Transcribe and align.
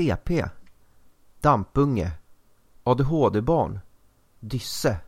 CP, 0.00 0.44
dampunge, 1.40 2.12
ADHD-barn, 2.84 3.80
dysse. 4.40 5.00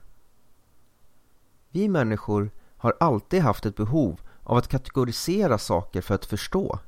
Vi 1.71 1.89
människor 1.89 2.51
har 2.77 2.97
alltid 3.01 3.43
haft 3.43 3.67
ett 3.67 3.77
behov 3.77 4.21
av 4.43 4.57
att 4.57 4.69
kategorisera 4.69 5.59
saker 5.59 6.01
för 6.01 6.15
att 6.15 6.25
förstå. 6.25 6.79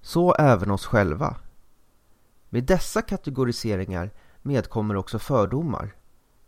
Så 0.00 0.34
även 0.34 0.70
oss 0.70 0.86
själva. 0.86 1.36
Med 2.48 2.64
dessa 2.64 3.02
kategoriseringar 3.02 4.10
medkommer 4.42 4.96
också 4.96 5.18
fördomar. 5.18 5.94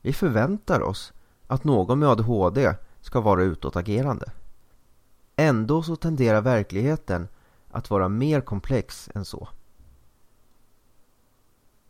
Vi 0.00 0.12
förväntar 0.12 0.80
oss 0.80 1.12
att 1.46 1.64
någon 1.64 1.98
med 1.98 2.09
ADHD 2.09 2.75
ska 3.00 3.20
vara 3.20 3.43
utåtagerande. 3.43 4.32
Ändå 5.36 5.82
så 5.82 5.96
tenderar 5.96 6.41
verkligheten 6.41 7.29
att 7.70 7.91
vara 7.91 8.09
mer 8.09 8.41
komplex 8.41 9.09
än 9.14 9.25
så. 9.25 9.48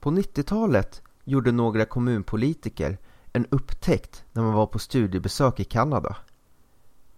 På 0.01 0.11
90-talet 0.11 1.03
gjorde 1.25 1.53
några 1.53 1.85
kommunpolitiker 1.85 2.99
en 3.33 3.47
upptäckt 3.51 4.25
när 4.33 4.43
man 4.43 4.53
var 4.53 4.67
på 4.67 4.79
studiebesök 4.79 5.61
i 5.61 5.65
Kanada. 5.65 6.17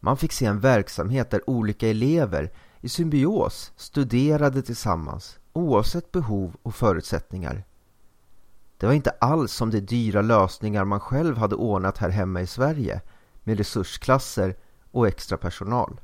Man 0.01 0.17
fick 0.17 0.33
se 0.33 0.47
en 0.47 0.61
verksamhet 0.61 1.31
där 1.31 1.51
olika 1.51 1.89
elever 1.89 2.53
i 2.81 2.89
symbios 2.89 3.73
studerade 3.77 4.63
tillsammans 4.63 5.39
oavsett 5.53 6.13
behov 6.13 6.57
och 6.63 6.75
förutsättningar. 6.75 7.65
Det 8.77 8.87
var 8.87 8.93
inte 8.93 9.11
alls 9.11 9.53
som 9.53 9.71
de 9.71 9.81
dyra 9.81 10.23
lösningar 10.23 10.85
man 10.85 11.01
själv 11.01 11.37
hade 11.37 11.55
ordnat 11.55 11.99
här 11.99 12.09
hemma 12.09 12.41
i 12.41 12.47
Sverige 12.47 13.01
med 13.43 13.59
resursklasser 13.59 14.57
och 14.91 15.09
extra 15.09 15.39
personal. 15.39 16.01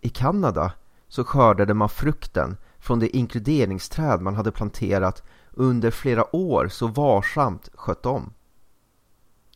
I 0.00 0.08
Kanada 0.08 0.72
så 1.08 1.24
skördade 1.24 1.74
man 1.74 1.88
frukten 1.88 2.56
från 2.82 2.98
det 2.98 3.16
inkluderingsträd 3.16 4.20
man 4.20 4.34
hade 4.34 4.52
planterat 4.52 5.22
under 5.50 5.90
flera 5.90 6.36
år 6.36 6.68
så 6.68 6.86
varsamt 6.86 7.68
skött 7.74 8.06
om. 8.06 8.32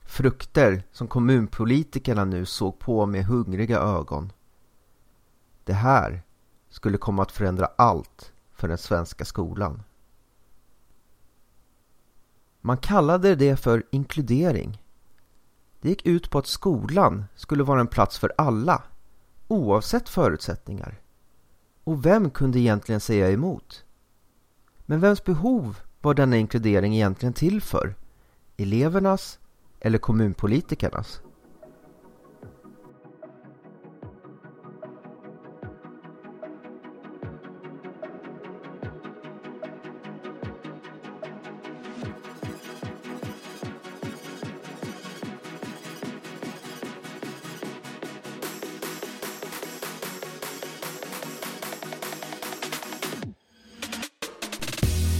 Frukter 0.04 0.82
som 0.92 1.08
kommunpolitikerna 1.08 2.24
nu 2.24 2.46
såg 2.46 2.78
på 2.78 3.06
med 3.06 3.24
hungriga 3.24 3.78
ögon. 3.78 4.32
Det 5.64 5.72
här 5.72 6.22
skulle 6.68 6.98
komma 6.98 7.22
att 7.22 7.32
förändra 7.32 7.66
allt 7.76 8.32
för 8.52 8.68
den 8.68 8.78
svenska 8.78 9.24
skolan. 9.24 9.82
Man 12.60 12.78
kallade 12.78 13.34
det 13.34 13.56
för 13.56 13.82
inkludering. 13.90 14.82
Det 15.80 15.88
gick 15.88 16.06
ut 16.06 16.30
på 16.30 16.38
att 16.38 16.46
skolan 16.46 17.24
skulle 17.34 17.62
vara 17.64 17.80
en 17.80 17.86
plats 17.86 18.18
för 18.18 18.32
alla, 18.38 18.82
oavsett 19.48 20.08
förutsättningar. 20.08 21.00
Och 21.86 22.06
vem 22.06 22.30
kunde 22.30 22.58
egentligen 22.58 23.00
säga 23.00 23.30
emot? 23.30 23.84
Men 24.86 25.00
vems 25.00 25.24
behov 25.24 25.78
var 26.00 26.14
denna 26.14 26.36
inkludering 26.36 26.94
egentligen 26.94 27.32
till 27.32 27.62
för? 27.62 27.94
Elevernas 28.56 29.38
eller 29.80 29.98
kommunpolitikernas? 29.98 31.20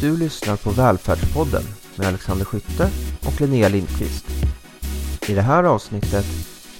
Du 0.07 0.17
lyssnar 0.17 0.57
på 0.57 0.71
Välfärdspodden 0.71 1.63
med 1.97 2.07
Alexander 2.07 2.45
Skytte 2.45 2.89
och 3.27 3.41
Linnea 3.41 3.69
Lindqvist. 3.69 4.27
I 5.29 5.35
det 5.35 5.41
här 5.41 5.65
avsnittet 5.65 6.25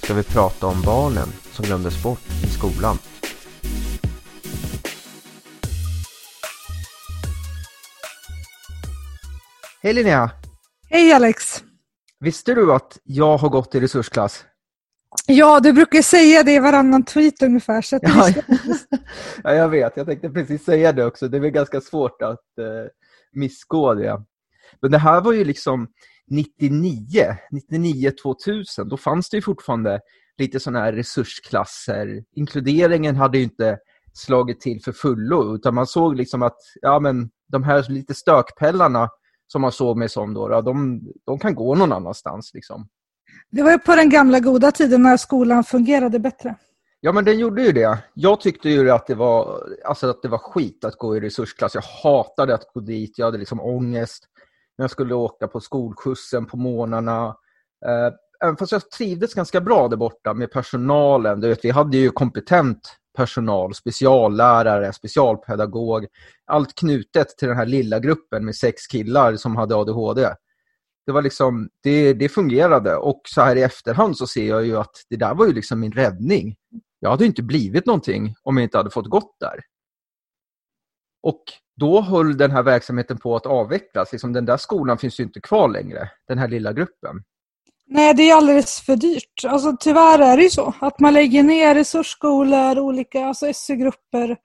ska 0.03 0.13
vi 0.13 0.23
prata 0.23 0.67
om 0.67 0.81
barnen 0.85 1.27
som 1.51 1.65
glömdes 1.65 2.03
bort 2.03 2.19
i 2.43 2.47
skolan. 2.47 2.97
Hej 9.83 9.93
Linnea! 9.93 10.31
Hej 10.89 11.13
Alex! 11.13 11.63
Visste 12.19 12.53
du 12.53 12.73
att 12.73 12.99
jag 13.03 13.37
har 13.37 13.49
gått 13.49 13.75
i 13.75 13.79
resursklass? 13.79 14.45
Ja, 15.25 15.59
du 15.59 15.73
brukar 15.73 16.01
säga 16.01 16.43
det 16.43 16.53
i 16.53 16.59
varannan 16.59 17.03
tweet 17.03 17.43
ungefär. 17.43 17.81
Så 17.81 17.99
ja, 18.01 18.29
ja, 19.43 19.53
jag 19.53 19.69
vet. 19.69 19.97
Jag 19.97 20.05
tänkte 20.05 20.29
precis 20.29 20.63
säga 20.63 20.91
det 20.91 21.05
också. 21.05 21.27
Det 21.27 21.37
är 21.37 21.41
väl 21.41 21.51
ganska 21.51 21.81
svårt 21.81 22.21
att 22.21 22.57
eh, 22.59 22.91
missgå 23.37 23.93
det. 23.93 24.21
Men 24.81 24.91
det 24.91 24.97
här 24.97 25.21
var 25.21 25.33
ju 25.33 25.43
liksom 25.43 25.87
99, 26.27 27.37
99 27.51 28.11
2000. 28.23 28.89
Då 28.89 28.97
fanns 28.97 29.29
det 29.29 29.37
ju 29.37 29.41
fortfarande 29.41 29.99
lite 30.37 30.59
sådana 30.59 30.79
här 30.79 30.93
resursklasser. 30.93 32.23
Inkluderingen 32.35 33.15
hade 33.15 33.37
ju 33.37 33.43
inte 33.43 33.77
slagit 34.13 34.61
till 34.61 34.81
för 34.83 34.91
fullo 34.91 35.55
utan 35.55 35.75
man 35.75 35.87
såg 35.87 36.15
liksom 36.15 36.43
att 36.43 36.57
ja, 36.81 36.99
men 36.99 37.29
de 37.47 37.63
här 37.63 37.85
lite 37.89 38.13
stökpellarna 38.13 39.09
som 39.47 39.61
man 39.61 39.71
såg 39.71 39.97
mig 39.97 40.09
som 40.09 40.33
då, 40.33 40.61
de, 40.61 41.01
de 41.25 41.39
kan 41.39 41.55
gå 41.55 41.75
någon 41.75 41.91
annanstans. 41.91 42.51
Liksom. 42.53 42.87
Det 43.51 43.63
var 43.63 43.71
ju 43.71 43.79
på 43.79 43.95
den 43.95 44.09
gamla 44.09 44.39
goda 44.39 44.71
tiden 44.71 45.03
när 45.03 45.17
skolan 45.17 45.63
fungerade 45.63 46.19
bättre. 46.19 46.55
Ja, 46.99 47.11
men 47.11 47.25
den 47.25 47.39
gjorde 47.39 47.61
ju 47.61 47.71
det. 47.71 48.03
Jag 48.13 48.41
tyckte 48.41 48.69
ju 48.69 48.91
att 48.91 49.07
det 49.07 49.15
var, 49.15 49.63
alltså 49.85 50.09
att 50.09 50.21
det 50.21 50.27
var 50.27 50.37
skit 50.37 50.85
att 50.85 50.97
gå 50.97 51.17
i 51.17 51.19
resursklass. 51.19 51.75
Jag 51.75 51.81
hatade 52.03 52.53
att 52.53 52.73
gå 52.73 52.79
dit. 52.79 53.17
Jag 53.17 53.25
hade 53.25 53.37
liksom 53.37 53.61
ångest 53.61 54.27
när 54.77 54.83
jag 54.83 54.91
skulle 54.91 55.15
åka 55.15 55.47
på 55.47 55.59
skolskjutsen 55.59 56.45
på 56.45 56.57
morgnarna. 56.57 57.35
Eh, 57.85 58.13
även 58.43 58.57
fast 58.57 58.71
jag 58.71 58.91
trivdes 58.91 59.33
ganska 59.33 59.61
bra 59.61 59.87
där 59.87 59.97
borta 59.97 60.33
med 60.33 60.51
personalen. 60.51 61.39
Du 61.39 61.47
vet, 61.47 61.65
vi 61.65 61.69
hade 61.69 61.97
ju 61.97 62.09
kompetent 62.09 62.97
personal, 63.17 63.75
speciallärare, 63.75 64.93
specialpedagog. 64.93 66.07
Allt 66.45 66.75
knutet 66.75 67.37
till 67.37 67.47
den 67.47 67.57
här 67.57 67.65
lilla 67.65 67.99
gruppen 67.99 68.45
med 68.45 68.55
sex 68.55 68.87
killar 68.87 69.35
som 69.35 69.55
hade 69.55 69.75
ADHD. 69.75 70.29
Det 71.05 71.11
var 71.11 71.21
liksom, 71.21 71.69
det, 71.83 72.13
det 72.13 72.29
fungerade 72.29 72.95
och 72.95 73.21
så 73.25 73.41
här 73.41 73.55
i 73.55 73.61
efterhand 73.61 74.17
så 74.17 74.27
ser 74.27 74.47
jag 74.47 74.65
ju 74.65 74.77
att 74.77 74.91
det 75.09 75.15
där 75.15 75.35
var 75.35 75.45
ju 75.45 75.53
liksom 75.53 75.79
min 75.79 75.91
räddning. 75.91 76.55
Jag 76.99 77.09
hade 77.09 77.25
inte 77.25 77.43
blivit 77.43 77.85
någonting 77.85 78.35
om 78.43 78.57
jag 78.57 78.63
inte 78.63 78.77
hade 78.77 78.89
fått 78.89 79.09
gått 79.09 79.35
där. 79.39 79.59
Och 81.23 81.43
då 81.75 82.01
höll 82.01 82.37
den 82.37 82.51
här 82.51 82.63
verksamheten 82.63 83.17
på 83.17 83.35
att 83.35 83.45
avvecklas. 83.45 84.11
Liksom 84.11 84.33
den 84.33 84.45
där 84.45 84.57
skolan 84.57 84.97
finns 84.97 85.19
ju 85.19 85.23
inte 85.23 85.41
kvar 85.41 85.69
längre, 85.69 86.09
den 86.27 86.37
här 86.37 86.47
lilla 86.47 86.73
gruppen. 86.73 87.23
Nej, 87.89 88.13
det 88.13 88.29
är 88.29 88.35
alldeles 88.35 88.79
för 88.79 88.95
dyrt. 88.95 89.45
Alltså, 89.47 89.77
tyvärr 89.79 90.19
är 90.19 90.37
det 90.37 90.43
ju 90.43 90.49
så 90.49 90.73
att 90.79 90.99
man 90.99 91.13
lägger 91.13 91.43
ner 91.43 91.75
resursskolor, 91.75 92.79
olika 92.79 93.25
alltså 93.25 93.53
SU-grupper. 93.53 94.37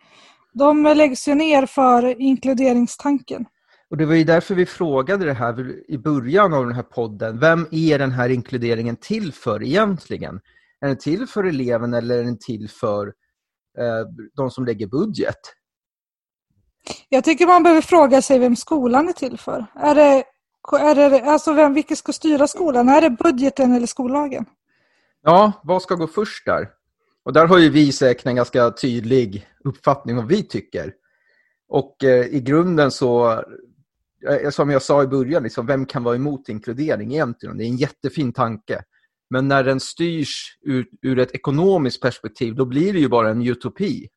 De 0.53 0.83
läggs 0.83 1.29
ju 1.29 1.35
ner 1.35 1.67
för 1.67 2.21
inkluderingstanken. 2.21 3.47
Och 3.91 3.97
Det 3.97 4.07
var 4.07 4.15
ju 4.15 4.25
därför 4.25 4.55
vi 4.55 4.67
frågade 4.67 5.25
det 5.25 5.33
här 5.33 5.91
i 5.91 5.99
början 5.99 6.55
av 6.55 6.67
den 6.67 6.75
här 6.75 6.83
podden. 6.83 7.39
Vem 7.39 7.67
är 7.71 7.99
den 7.99 8.13
här 8.13 8.29
inkluderingen 8.29 8.97
till 8.97 9.33
för 9.33 9.63
egentligen? 9.63 10.41
Är 10.83 10.89
den 10.89 10.99
till 10.99 11.27
för 11.27 11.45
eleven 11.45 11.95
eller 11.95 12.19
är 12.19 12.25
den 12.25 12.39
till 12.39 12.69
för 12.71 13.07
eh, 13.79 14.07
de 14.37 14.51
som 14.51 14.65
lägger 14.65 14.87
budget? 14.87 15.39
Jag 17.09 17.25
tycker 17.25 17.47
man 17.47 17.63
behöver 17.63 17.81
fråga 17.81 18.23
sig 18.23 18.39
vem 18.39 18.57
skolan 18.57 19.09
är 19.09 19.13
till 19.13 19.39
för. 19.39 19.67
Är 19.75 19.95
det, 19.95 20.25
är 20.81 20.95
det, 20.95 21.23
alltså 21.23 21.53
vem, 21.53 21.75
vilka 21.75 21.97
ska 21.97 22.13
styra 22.13 22.47
skolan? 22.47 22.89
Är 22.89 23.01
det 23.01 23.11
budgeten 23.11 23.73
eller 23.73 23.87
skollagen? 23.87 24.47
Ja, 25.23 25.53
vad 25.65 25.83
ska 25.83 25.95
gå 25.95 26.07
först 26.07 26.47
där? 26.47 26.69
Och 27.25 27.33
där 27.33 27.47
har 27.47 27.59
ju 27.59 27.71
vi 27.71 27.93
säkert 27.93 28.27
en 28.27 28.37
ganska 28.37 28.71
tydlig 28.71 29.47
uppfattning 29.65 30.19
om 30.19 30.25
vad 30.25 30.33
vi 30.33 30.43
tycker. 30.43 30.95
Och 31.69 32.05
eh, 32.05 32.27
i 32.27 32.41
grunden 32.41 32.91
så, 32.91 33.31
eh, 34.29 34.51
som 34.51 34.71
jag 34.71 34.83
sa 34.83 35.03
i 35.03 35.07
början, 35.07 35.43
liksom, 35.43 35.67
vem 35.67 35.87
kan 35.87 36.05
vara 36.05 36.17
emot 36.17 36.49
inkludering 36.49 37.13
egentligen? 37.13 37.59
Det 37.59 37.65
är 37.65 37.69
en 37.69 37.77
jättefin 37.77 38.33
tanke. 38.33 38.83
Men 39.33 39.49
när 39.49 39.65
den 39.65 39.81
styrs 39.81 40.59
ur, 40.61 40.87
ur 41.03 41.19
ett 41.19 41.35
ekonomiskt 41.35 42.03
perspektiv, 42.03 42.55
då 42.55 42.65
blir 42.65 42.93
det 42.93 42.99
ju 42.99 43.09
bara 43.09 43.31
en 43.31 43.47
utopi. 43.47 44.09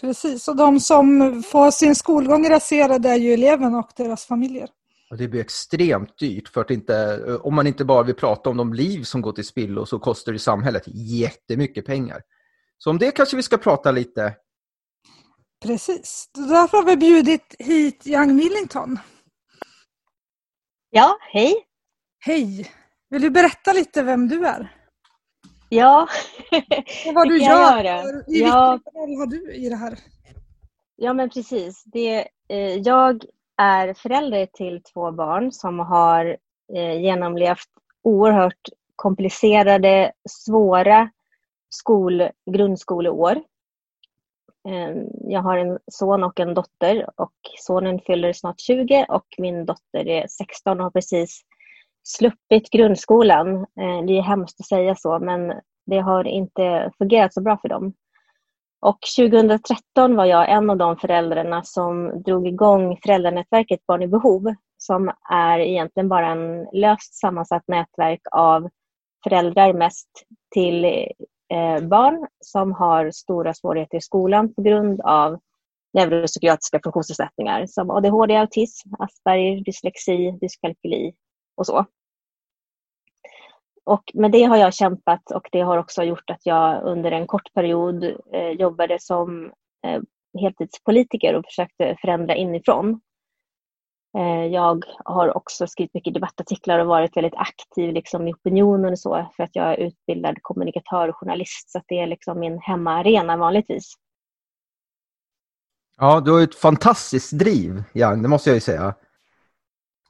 Precis, 0.00 0.48
och 0.48 0.56
de 0.56 0.80
som 0.80 1.42
får 1.42 1.70
sin 1.70 1.94
skolgång 1.94 2.48
raserad 2.48 3.06
är 3.06 3.16
ju 3.16 3.32
eleverna 3.32 3.78
och 3.78 3.90
deras 3.96 4.24
familjer. 4.24 4.68
Och 5.10 5.16
det 5.16 5.28
blir 5.28 5.40
extremt 5.40 6.18
dyrt 6.18 6.48
för 6.48 6.60
att 6.60 6.70
inte, 6.70 7.24
om 7.36 7.54
man 7.54 7.66
inte 7.66 7.84
bara 7.84 8.02
vill 8.02 8.14
prata 8.14 8.50
om 8.50 8.56
de 8.56 8.74
liv 8.74 9.02
som 9.02 9.22
går 9.22 9.32
till 9.32 9.46
spillo 9.46 9.86
så 9.86 9.98
kostar 9.98 10.32
det 10.32 10.38
samhället 10.38 10.82
jättemycket 10.94 11.86
pengar. 11.86 12.22
Så 12.78 12.90
om 12.90 12.98
det 12.98 13.10
kanske 13.10 13.36
vi 13.36 13.42
ska 13.42 13.58
prata 13.58 13.90
lite. 13.90 14.34
Precis, 15.64 16.30
därför 16.34 16.76
har 16.76 16.84
vi 16.84 16.96
bjudit 16.96 17.54
hit 17.58 18.06
Young 18.06 18.36
Millington. 18.36 18.98
Ja, 20.90 21.18
hej. 21.32 21.54
Hej. 22.18 22.70
Vill 23.10 23.22
du 23.22 23.30
berätta 23.30 23.72
lite 23.72 24.02
vem 24.02 24.28
du 24.28 24.46
är? 24.46 24.72
Ja, 25.68 26.08
och 27.06 27.14
vad 27.14 27.28
du 27.28 27.38
gör. 27.38 27.84
I 28.30 28.40
ja. 28.40 28.72
vilken 28.72 29.00
roll 29.00 29.18
har 29.18 29.26
du 29.26 29.54
i 29.54 29.68
det 29.68 29.76
här? 29.76 29.98
Ja, 30.96 31.12
men 31.12 31.30
precis. 31.30 31.84
Det, 31.84 32.28
eh, 32.48 32.74
jag 32.74 33.24
är 33.56 33.94
förälder 33.94 34.46
till 34.46 34.82
två 34.82 35.12
barn 35.12 35.52
som 35.52 35.78
har 35.78 36.36
eh, 36.74 37.00
genomlevt 37.02 37.68
oerhört 38.02 38.68
komplicerade, 38.96 40.12
svåra 40.28 41.10
skol, 41.68 42.28
grundskoleår. 42.50 43.42
Eh, 44.68 44.96
jag 45.20 45.40
har 45.40 45.58
en 45.58 45.78
son 45.92 46.24
och 46.24 46.40
en 46.40 46.54
dotter 46.54 47.10
och 47.20 47.34
sonen 47.58 48.00
fyller 48.00 48.32
snart 48.32 48.60
20 48.60 49.06
och 49.08 49.26
min 49.38 49.66
dotter 49.66 50.08
är 50.08 50.26
16 50.28 50.78
och 50.78 50.84
har 50.84 50.90
precis 50.90 51.42
sluppit 52.06 52.70
grundskolan. 52.70 53.56
Eh, 53.56 54.04
det 54.06 54.18
är 54.18 54.22
hemskt 54.22 54.60
att 54.60 54.66
säga 54.66 54.94
så 54.94 55.18
men 55.18 55.52
det 55.86 55.98
har 55.98 56.26
inte 56.26 56.90
fungerat 56.98 57.34
så 57.34 57.40
bra 57.40 57.58
för 57.62 57.68
dem. 57.68 57.92
Och 58.80 58.98
2013 59.18 60.16
var 60.16 60.24
jag 60.24 60.50
en 60.50 60.70
av 60.70 60.76
de 60.76 60.96
föräldrarna 60.96 61.62
som 61.62 62.22
drog 62.22 62.46
igång 62.46 62.98
föräldranätverket 63.02 63.86
Barn 63.86 64.02
i 64.02 64.08
behov 64.08 64.54
som 64.78 65.12
är 65.30 65.58
egentligen 65.58 66.08
bara 66.08 66.26
en 66.26 66.66
löst 66.72 67.14
sammansatt 67.14 67.62
nätverk 67.68 68.20
av 68.30 68.68
föräldrar 69.24 69.72
mest 69.72 70.08
till 70.54 70.84
eh, 70.84 71.80
barn 71.82 72.26
som 72.40 72.72
har 72.72 73.10
stora 73.10 73.54
svårigheter 73.54 73.98
i 73.98 74.00
skolan 74.00 74.54
på 74.54 74.62
grund 74.62 75.00
av 75.00 75.38
neuropsykiatriska 75.94 76.80
funktionsnedsättningar 76.84 77.66
som 77.66 77.90
ADHD, 77.90 78.36
autism, 78.36 78.88
Asperger, 78.98 79.64
dyslexi, 79.64 80.38
dyskalkyli 80.40 81.14
och 81.56 81.66
så. 81.66 81.86
Och 83.84 84.10
med 84.14 84.32
det 84.32 84.42
har 84.42 84.56
jag 84.56 84.74
kämpat 84.74 85.30
och 85.30 85.48
det 85.52 85.60
har 85.60 85.78
också 85.78 86.02
gjort 86.02 86.30
att 86.30 86.46
jag 86.46 86.82
under 86.82 87.12
en 87.12 87.26
kort 87.26 87.52
period 87.54 88.04
eh, 88.32 88.50
jobbade 88.50 88.98
som 89.00 89.52
eh, 89.86 90.00
heltidspolitiker 90.40 91.34
och 91.34 91.44
försökte 91.44 91.96
förändra 92.00 92.34
inifrån. 92.34 93.00
Eh, 94.18 94.46
jag 94.46 94.84
har 95.04 95.36
också 95.36 95.66
skrivit 95.66 95.94
mycket 95.94 96.14
debattartiklar 96.14 96.78
och 96.78 96.86
varit 96.86 97.16
väldigt 97.16 97.34
aktiv 97.34 97.92
liksom, 97.92 98.28
i 98.28 98.34
opinionen 98.34 98.92
och 98.92 98.98
så 98.98 99.30
för 99.36 99.42
att 99.42 99.56
jag 99.56 99.72
är 99.72 99.76
utbildad 99.76 100.38
kommunikatör 100.42 101.08
och 101.08 101.16
journalist 101.16 101.70
så 101.70 101.80
det 101.88 101.98
är 101.98 102.06
liksom 102.06 102.40
min 102.40 102.58
hemmaarena 102.58 103.36
vanligtvis. 103.36 103.94
Ja, 105.96 106.20
du 106.20 106.32
har 106.32 106.42
ett 106.42 106.54
fantastiskt 106.54 107.38
driv, 107.38 107.82
Jan, 107.92 108.22
det 108.22 108.28
måste 108.28 108.50
jag 108.50 108.54
ju 108.54 108.60
säga. 108.60 108.94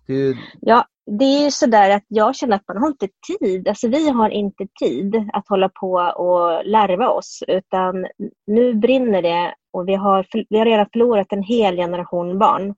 Du... 0.07 0.37
Ja, 0.61 0.87
det 1.07 1.25
är 1.25 1.45
ju 1.45 1.51
sådär 1.51 1.91
att 1.91 2.05
jag 2.09 2.37
känner 2.37 2.57
att 2.57 2.69
man 2.69 2.77
har 2.77 2.89
inte 2.89 3.09
tid. 3.39 3.69
Alltså 3.69 3.89
vi 3.89 4.11
har 4.11 4.31
inte 4.31 4.67
tid 4.81 5.31
att 5.33 5.49
hålla 5.49 5.69
på 5.69 5.93
och 6.17 6.65
larva 6.65 7.09
oss 7.09 7.43
utan 7.49 8.07
nu 8.47 8.75
brinner 8.75 9.23
det 9.23 9.55
och 9.73 9.89
vi 9.89 9.95
har, 9.95 10.27
vi 10.49 10.59
har 10.59 10.67
redan 10.67 10.87
förlorat 10.93 11.33
en 11.33 11.43
hel 11.43 11.77
generation 11.77 12.39
barn. 12.39 12.75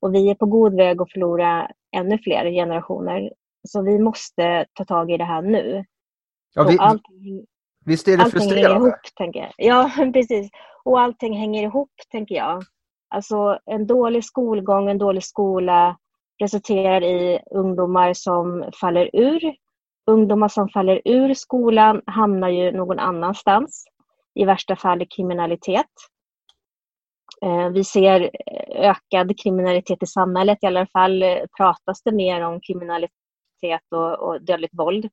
Och 0.00 0.14
vi 0.14 0.30
är 0.30 0.34
på 0.34 0.46
god 0.46 0.76
väg 0.76 1.02
att 1.02 1.12
förlora 1.12 1.70
ännu 1.96 2.18
fler 2.18 2.50
generationer. 2.50 3.32
Så 3.68 3.82
vi 3.82 3.98
måste 3.98 4.66
ta 4.72 4.84
tag 4.84 5.10
i 5.10 5.16
det 5.16 5.24
här 5.24 5.42
nu. 5.42 5.84
Ja, 6.54 6.64
vi, 6.68 6.78
allting, 6.78 7.46
visst 7.84 8.08
är 8.08 8.16
det 8.16 8.22
allting 8.22 8.40
frustrerande? 8.40 8.68
Hänger 8.68 8.86
ihop, 8.86 9.00
tänker 9.16 9.40
jag. 9.40 9.52
Ja, 9.56 9.90
precis. 10.12 10.50
Och 10.84 11.00
allting 11.00 11.38
hänger 11.38 11.62
ihop, 11.62 11.92
tänker 12.10 12.34
jag. 12.34 12.62
Alltså 13.14 13.58
en 13.66 13.86
dålig 13.86 14.24
skolgång, 14.24 14.90
en 14.90 14.98
dålig 14.98 15.24
skola 15.24 15.96
resulterar 16.40 17.02
i 17.02 17.40
ungdomar 17.50 18.12
som 18.12 18.70
faller 18.80 19.10
ur. 19.12 19.54
Ungdomar 20.10 20.48
som 20.48 20.68
faller 20.68 21.02
ur 21.04 21.34
skolan 21.34 22.02
hamnar 22.06 22.48
ju 22.48 22.72
någon 22.72 22.98
annanstans. 22.98 23.84
I 24.34 24.44
värsta 24.44 24.76
fall 24.76 25.02
i 25.02 25.06
kriminalitet. 25.06 25.86
Eh, 27.44 27.68
vi 27.68 27.84
ser 27.84 28.30
ökad 28.68 29.40
kriminalitet 29.40 30.02
i 30.02 30.06
samhället, 30.06 30.58
i 30.62 30.66
alla 30.66 30.86
fall 30.86 31.22
eh, 31.22 31.38
pratas 31.56 32.02
det 32.02 32.12
mer 32.12 32.40
om 32.40 32.60
kriminalitet 32.60 33.12
och, 33.90 34.18
och 34.18 34.42
dödligt 34.42 34.78
våld. 34.78 35.08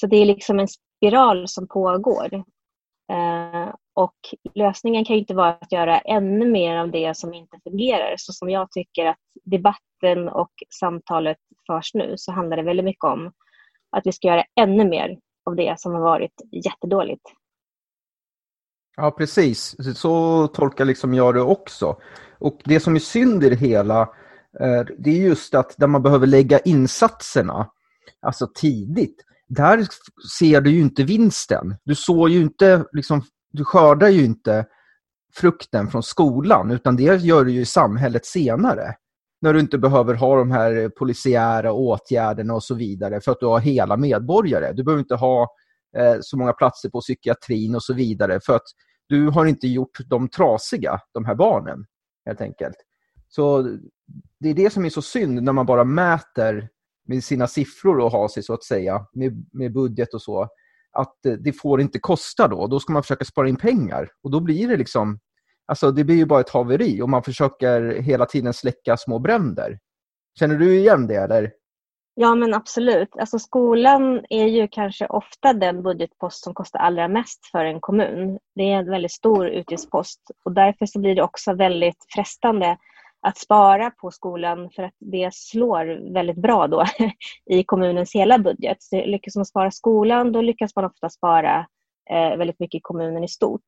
Så 0.00 0.06
det 0.06 0.16
är 0.16 0.26
liksom 0.26 0.58
en 0.58 0.68
spiral 0.68 1.48
som 1.48 1.68
pågår. 1.68 2.34
Eh, 3.12 3.68
och 3.98 4.16
lösningen 4.54 5.04
kan 5.04 5.16
ju 5.16 5.20
inte 5.20 5.34
vara 5.34 5.50
att 5.50 5.72
göra 5.72 5.98
ännu 5.98 6.50
mer 6.50 6.76
av 6.76 6.90
det 6.90 7.16
som 7.16 7.34
inte 7.34 7.58
fungerar. 7.64 8.14
Så 8.16 8.32
som 8.32 8.50
jag 8.50 8.70
tycker 8.70 9.06
att 9.06 9.16
debatten 9.44 10.28
och 10.28 10.50
samtalet 10.80 11.36
förs 11.66 11.94
nu 11.94 12.14
så 12.16 12.32
handlar 12.32 12.56
det 12.56 12.62
väldigt 12.62 12.84
mycket 12.84 13.04
om 13.04 13.32
att 13.96 14.06
vi 14.06 14.12
ska 14.12 14.28
göra 14.28 14.44
ännu 14.60 14.84
mer 14.84 15.18
av 15.46 15.56
det 15.56 15.80
som 15.80 15.92
har 15.92 16.00
varit 16.00 16.32
jättedåligt. 16.64 17.22
Ja, 18.96 19.10
precis. 19.10 19.76
Så 19.98 20.46
tolkar 20.46 20.84
liksom 20.84 21.14
jag 21.14 21.34
det 21.34 21.42
också. 21.42 21.96
Och 22.38 22.60
det 22.64 22.80
som 22.80 22.94
är 22.94 23.00
synd 23.00 23.44
i 23.44 23.48
det 23.48 23.56
hela, 23.56 24.00
eh, 24.60 24.84
det 24.98 25.10
är 25.10 25.26
just 25.26 25.54
att 25.54 25.74
där 25.78 25.86
man 25.86 26.02
behöver 26.02 26.26
lägga 26.26 26.58
insatserna, 26.58 27.70
alltså 28.20 28.46
tidigt, 28.54 29.24
där 29.48 29.86
ser 30.38 30.60
du 30.60 30.70
ju 30.70 30.80
inte 30.80 31.02
vinsten. 31.04 31.76
Du 31.84 31.94
såg 31.94 32.28
ju 32.28 32.40
inte, 32.40 32.84
liksom, 32.92 33.22
du 33.52 33.64
skördar 33.64 34.08
ju 34.08 34.24
inte 34.24 34.66
frukten 35.34 35.88
från 35.88 36.02
skolan, 36.02 36.70
utan 36.70 36.96
det 36.96 37.22
gör 37.22 37.44
du 37.44 37.52
ju 37.52 37.60
i 37.60 37.66
samhället 37.66 38.26
senare. 38.26 38.94
När 39.40 39.52
du 39.52 39.60
inte 39.60 39.78
behöver 39.78 40.14
ha 40.14 40.36
de 40.36 40.50
här 40.50 40.88
polisiära 40.88 41.72
åtgärderna 41.72 42.54
och 42.54 42.62
så 42.62 42.74
vidare 42.74 43.20
för 43.20 43.32
att 43.32 43.40
du 43.40 43.46
har 43.46 43.60
hela 43.60 43.96
medborgare. 43.96 44.72
Du 44.72 44.84
behöver 44.84 45.00
inte 45.00 45.14
ha 45.14 45.48
eh, 45.96 46.16
så 46.20 46.38
många 46.38 46.52
platser 46.52 46.88
på 46.88 47.00
psykiatrin 47.00 47.74
och 47.74 47.82
så 47.82 47.94
vidare 47.94 48.40
för 48.40 48.56
att 48.56 48.66
du 49.08 49.28
har 49.28 49.46
inte 49.46 49.68
gjort 49.68 49.98
dem 50.06 50.28
trasiga, 50.28 51.00
de 51.14 51.24
här 51.24 51.34
barnen, 51.34 51.86
helt 52.26 52.40
enkelt. 52.40 52.76
Så 53.28 53.62
det 54.40 54.48
är 54.48 54.54
det 54.54 54.72
som 54.72 54.84
är 54.84 54.90
så 54.90 55.02
synd 55.02 55.42
när 55.42 55.52
man 55.52 55.66
bara 55.66 55.84
mäter 55.84 56.68
med 57.06 57.24
sina 57.24 57.46
siffror 57.46 57.98
och 57.98 58.10
har 58.10 58.28
sig 58.28 58.42
så 58.42 58.54
att 58.54 58.64
säga, 58.64 59.06
med, 59.12 59.46
med 59.52 59.72
budget 59.72 60.14
och 60.14 60.22
så, 60.22 60.48
att 60.92 61.26
eh, 61.26 61.32
det 61.32 61.52
får 61.52 61.80
inte 61.80 61.98
kosta 61.98 62.48
då. 62.48 62.66
Då 62.66 62.80
ska 62.80 62.92
man 62.92 63.02
försöka 63.02 63.24
spara 63.24 63.48
in 63.48 63.56
pengar 63.56 64.08
och 64.22 64.30
då 64.30 64.40
blir 64.40 64.68
det 64.68 64.76
liksom, 64.76 65.18
alltså 65.66 65.90
det 65.90 66.04
blir 66.04 66.16
ju 66.16 66.26
bara 66.26 66.40
ett 66.40 66.50
haveri 66.50 67.02
och 67.02 67.08
man 67.08 67.22
försöker 67.22 68.02
hela 68.02 68.26
tiden 68.26 68.54
släcka 68.54 68.96
små 68.96 69.18
bränder. 69.18 69.78
Känner 70.38 70.54
du 70.54 70.78
igen 70.78 71.06
det 71.06 71.16
eller? 71.16 71.52
Ja 72.20 72.34
men 72.34 72.54
absolut. 72.54 73.08
Alltså 73.18 73.38
skolan 73.38 74.24
är 74.30 74.46
ju 74.46 74.68
kanske 74.68 75.06
ofta 75.06 75.52
den 75.52 75.82
budgetpost 75.82 76.44
som 76.44 76.54
kostar 76.54 76.78
allra 76.78 77.08
mest 77.08 77.46
för 77.52 77.64
en 77.64 77.80
kommun. 77.80 78.38
Det 78.54 78.62
är 78.62 78.78
en 78.78 78.90
väldigt 78.90 79.12
stor 79.12 79.48
utgiftspost 79.48 80.20
och 80.44 80.52
därför 80.52 80.86
så 80.86 81.00
blir 81.00 81.14
det 81.14 81.22
också 81.22 81.54
väldigt 81.54 82.06
frestande 82.14 82.76
att 83.20 83.38
spara 83.38 83.90
på 83.90 84.10
skolan 84.10 84.70
för 84.70 84.82
att 84.82 84.94
det 84.98 85.34
slår 85.34 86.12
väldigt 86.14 86.36
bra 86.36 86.66
då 86.66 86.84
i 87.50 87.64
kommunens 87.64 88.14
hela 88.14 88.38
budget. 88.38 88.82
Så 88.82 88.96
lyckas 88.96 89.36
man 89.36 89.46
spara 89.46 89.70
skolan 89.70 90.32
då 90.32 90.40
lyckas 90.40 90.76
man 90.76 90.84
ofta 90.84 91.10
spara 91.10 91.66
eh, 92.10 92.36
väldigt 92.36 92.60
mycket 92.60 92.78
i 92.78 92.82
kommunen 92.82 93.24
i 93.24 93.28
stort. 93.28 93.66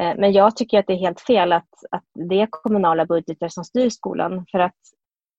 Eh, 0.00 0.14
men 0.16 0.32
jag 0.32 0.56
tycker 0.56 0.78
att 0.78 0.86
det 0.86 0.92
är 0.92 0.98
helt 0.98 1.20
fel 1.20 1.52
att, 1.52 1.68
att 1.90 2.04
det 2.28 2.40
är 2.40 2.48
kommunala 2.50 3.06
budgetar 3.06 3.48
som 3.48 3.64
styr 3.64 3.90
skolan 3.90 4.46
för 4.50 4.58
att 4.58 4.76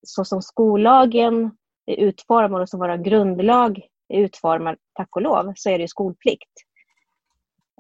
så 0.08 0.26
som 0.26 0.42
skollagen 0.42 1.52
är 1.86 1.96
utformad 1.96 2.62
och 2.62 2.70
som 2.70 2.80
vår 2.80 2.98
grundlag 2.98 3.82
är 4.10 4.22
utformad, 4.22 4.78
tack 4.94 5.16
och 5.16 5.22
lov, 5.22 5.54
så 5.56 5.70
är 5.70 5.80
det 5.80 5.88
skolplikt. 5.88 6.52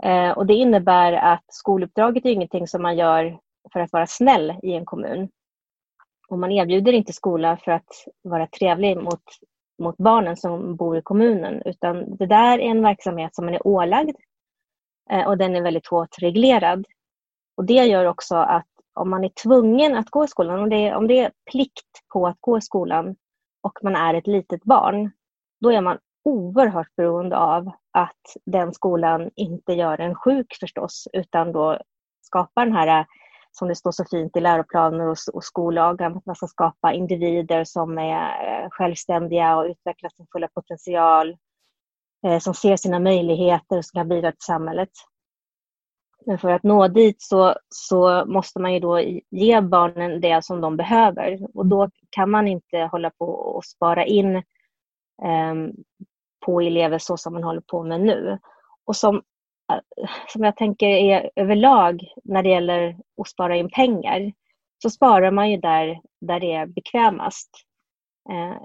Eh, 0.04 0.32
och 0.32 0.46
det 0.46 0.54
innebär 0.54 1.14
att 1.14 1.46
skoluppdraget 1.48 2.26
är 2.26 2.30
ingenting 2.30 2.68
som 2.68 2.82
man 2.82 2.98
gör 2.98 3.40
för 3.74 3.80
att 3.80 3.94
vara 3.94 4.08
snäll 4.08 4.60
i 4.64 4.74
en 4.74 4.86
kommun. 4.86 5.30
Och 6.28 6.40
man 6.40 6.52
erbjuder 6.52 6.94
inte 6.94 7.14
skola 7.14 7.58
för 7.58 7.72
att 7.72 7.90
vara 8.22 8.48
trevlig 8.48 8.98
mot, 8.98 9.24
mot 9.84 9.98
barnen 9.98 10.38
som 10.38 10.76
bor 10.76 10.98
i 10.98 11.02
kommunen, 11.02 11.62
utan 11.66 12.18
det 12.18 12.26
där 12.26 12.60
är 12.60 12.70
en 12.70 12.82
verksamhet 12.82 13.36
som 13.36 13.46
man 13.46 13.54
är 13.54 13.68
ålagd 13.68 14.16
eh, 15.10 15.28
och 15.28 15.38
den 15.38 15.56
är 15.56 15.62
väldigt 15.62 15.88
hårt 15.88 16.20
reglerad. 16.20 16.86
Och 17.58 17.66
det 17.66 17.86
gör 17.86 18.06
också 18.06 18.36
att 18.36 18.68
om 18.94 19.10
man 19.10 19.24
är 19.24 19.32
tvungen 19.44 19.96
att 19.96 20.10
gå 20.10 20.24
i 20.24 20.28
skolan, 20.28 20.60
om 20.60 20.70
det 20.70 20.88
är, 20.88 20.96
om 20.96 21.08
det 21.08 21.20
är 21.20 21.32
plikt 21.52 22.08
på 22.14 22.28
att 22.28 22.38
gå 22.40 22.58
i 22.58 22.62
skolan 22.62 23.16
och 23.62 23.80
man 23.84 23.96
är 23.96 24.14
ett 24.14 24.28
litet 24.28 24.64
barn, 24.64 25.12
då 25.62 25.72
är 25.72 25.82
man 25.82 25.98
oerhört 26.24 26.96
beroende 26.96 27.38
av 27.38 27.72
att 27.92 28.36
den 28.46 28.74
skolan 28.74 29.32
inte 29.36 29.74
gör 29.74 30.02
en 30.02 30.16
sjuk 30.16 30.58
förstås, 30.60 31.08
utan 31.14 31.52
då 31.52 31.80
skapar 32.22 32.66
den 32.66 32.76
här 32.76 33.06
som 33.58 33.68
det 33.68 33.76
står 33.76 33.92
så 33.92 34.06
fint 34.06 34.38
i 34.38 34.40
läroplaner 34.40 35.08
och, 35.08 35.18
och 35.34 35.44
skollagen, 35.44 36.18
att 36.18 36.26
man 36.26 36.36
ska 36.36 36.48
skapa 36.48 36.94
individer 36.94 37.64
som 37.64 37.98
är 37.98 38.64
eh, 38.64 38.70
självständiga 38.70 39.58
och 39.58 39.66
utvecklar 39.66 40.10
sin 40.10 40.28
fulla 40.32 40.48
potential, 40.48 41.38
eh, 42.26 42.40
som 42.40 42.54
ser 42.54 42.78
sina 42.78 43.00
möjligheter 43.00 43.78
och 43.78 43.86
ska 43.86 44.04
bidra 44.04 44.32
till 44.32 44.42
samhället. 44.42 44.90
Men 46.26 46.38
för 46.38 46.52
att 46.52 46.64
nå 46.64 46.88
dit 46.88 47.22
så, 47.22 47.56
så 47.70 48.26
måste 48.26 48.60
man 48.60 48.74
ju 48.74 48.80
då 48.80 49.00
ge 49.30 49.62
barnen 49.62 50.22
det 50.22 50.46
som 50.46 50.62
de 50.62 50.78
behöver 50.78 51.58
och 51.58 51.66
då 51.66 51.90
kan 52.10 52.30
man 52.30 52.48
inte 52.48 52.78
hålla 52.78 53.10
på 53.10 53.26
och 53.26 53.66
spara 53.66 54.06
in 54.06 54.36
eh, 54.36 55.56
på 56.46 56.62
elever 56.62 56.98
så 56.98 57.18
som 57.18 57.34
man 57.34 57.44
håller 57.44 57.62
på 57.62 57.84
med 57.84 58.02
nu. 58.02 58.40
Och 58.86 58.96
som 58.96 59.22
Eh, 59.72 60.10
som 60.28 60.44
jag 60.44 60.56
tänker 60.56 60.88
är 60.88 61.30
överlag 61.36 62.14
när 62.24 62.44
det 62.44 62.50
gäller 62.50 62.98
att 63.22 63.28
spara 63.28 63.56
in 63.56 63.70
pengar, 63.70 64.34
så 64.82 64.90
sparar 64.90 65.32
man 65.32 65.52
ju 65.52 65.58
där, 65.58 66.02
där 66.22 66.40
det 66.40 66.54
är 66.54 66.66
bekvämast. 66.66 67.50
Eh, 68.30 68.62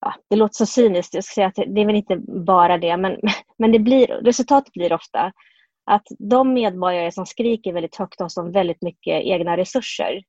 ja, 0.00 0.14
det 0.28 0.36
låter 0.36 0.54
så 0.54 0.66
cyniskt, 0.66 1.14
jag 1.14 1.24
ska 1.24 1.34
säga 1.34 1.46
att 1.46 1.74
det 1.74 1.80
är 1.80 1.86
väl 1.86 1.96
inte 1.96 2.16
bara 2.46 2.78
det, 2.78 2.96
men, 2.96 3.20
men 3.58 3.72
det 3.72 3.78
blir, 3.78 4.06
resultatet 4.06 4.72
blir 4.72 4.92
ofta 4.92 5.32
att 5.84 6.06
de 6.18 6.52
medborgare 6.52 7.12
som 7.12 7.26
skriker 7.26 7.72
väldigt 7.72 7.96
högt 7.96 8.20
och 8.20 8.32
som 8.32 8.52
väldigt 8.52 8.82
mycket 8.82 9.22
egna 9.22 9.56
resurser, 9.56 10.22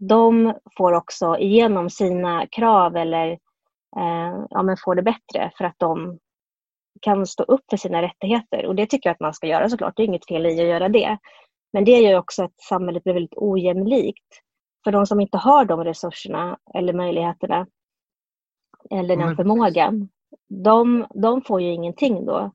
de 0.00 0.54
får 0.76 0.92
också 0.92 1.38
igenom 1.38 1.90
sina 1.90 2.46
krav 2.46 2.96
eller 2.96 3.30
eh, 3.96 4.44
ja, 4.50 4.62
men 4.62 4.76
får 4.84 4.94
det 4.94 5.02
bättre 5.02 5.50
för 5.58 5.64
att 5.64 5.78
de 5.78 6.18
kan 7.00 7.26
stå 7.26 7.42
upp 7.42 7.64
för 7.70 7.76
sina 7.76 8.02
rättigheter. 8.02 8.66
Och 8.66 8.74
det 8.74 8.86
tycker 8.86 9.08
jag 9.08 9.14
att 9.14 9.20
man 9.20 9.34
ska 9.34 9.46
göra 9.46 9.68
såklart. 9.68 9.96
Det 9.96 10.02
är 10.02 10.06
inget 10.06 10.28
fel 10.28 10.46
i 10.46 10.60
att 10.60 10.68
göra 10.68 10.88
det. 10.88 11.18
Men 11.72 11.84
det 11.84 11.98
gör 11.98 12.18
också 12.18 12.44
att 12.44 12.60
samhället 12.60 13.04
blir 13.04 13.14
väldigt 13.14 13.36
ojämlikt. 13.36 14.26
För 14.84 14.92
de 14.92 15.06
som 15.06 15.20
inte 15.20 15.38
har 15.38 15.64
de 15.64 15.84
resurserna 15.84 16.58
eller 16.74 16.92
möjligheterna 16.92 17.66
eller 18.90 19.16
den 19.16 19.36
förmågan, 19.36 20.08
de, 20.64 21.06
de 21.14 21.42
får 21.42 21.60
ju 21.60 21.72
ingenting 21.72 22.26
då. 22.26 22.50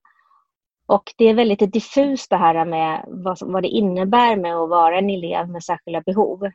Och 0.87 1.03
det 1.17 1.25
är 1.25 1.33
väldigt 1.33 1.73
diffust 1.73 2.29
det 2.29 2.37
här 2.37 2.65
med 2.65 3.05
vad, 3.07 3.37
vad 3.41 3.63
det 3.63 3.67
innebär 3.67 4.35
med 4.35 4.55
att 4.55 4.69
vara 4.69 4.97
en 4.97 5.09
elev 5.09 5.49
med 5.49 5.63
särskilda 5.63 6.01
behov. 6.01 6.45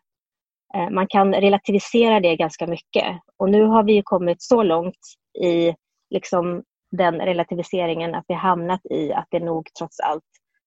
Eh, 0.74 0.90
man 0.90 1.06
kan 1.06 1.34
relativisera 1.34 2.20
det 2.20 2.36
ganska 2.36 2.66
mycket. 2.66 3.20
Och 3.36 3.50
nu 3.50 3.64
har 3.64 3.82
vi 3.82 4.02
kommit 4.04 4.42
så 4.42 4.62
långt 4.62 4.98
i 5.42 5.74
liksom 6.10 6.62
den 6.90 7.20
relativiseringen 7.20 8.14
att 8.14 8.24
vi 8.28 8.34
hamnat 8.34 8.86
i 8.90 9.12
att 9.12 9.26
det 9.30 9.40
nog 9.40 9.68
trots 9.78 10.00
allt 10.00 10.24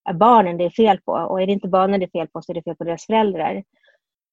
är 0.09 0.13
barnen 0.13 0.57
det 0.57 0.63
är 0.63 0.69
fel 0.69 0.99
på. 1.05 1.11
Och 1.11 1.41
är 1.41 1.45
det 1.47 1.53
inte 1.53 1.67
barnen 1.67 1.99
det 1.99 2.05
är 2.05 2.19
fel 2.19 2.27
på 2.27 2.41
så 2.41 2.51
är 2.51 2.53
det 2.53 2.63
fel 2.63 2.75
på 2.75 2.83
deras 2.83 3.05
föräldrar. 3.05 3.63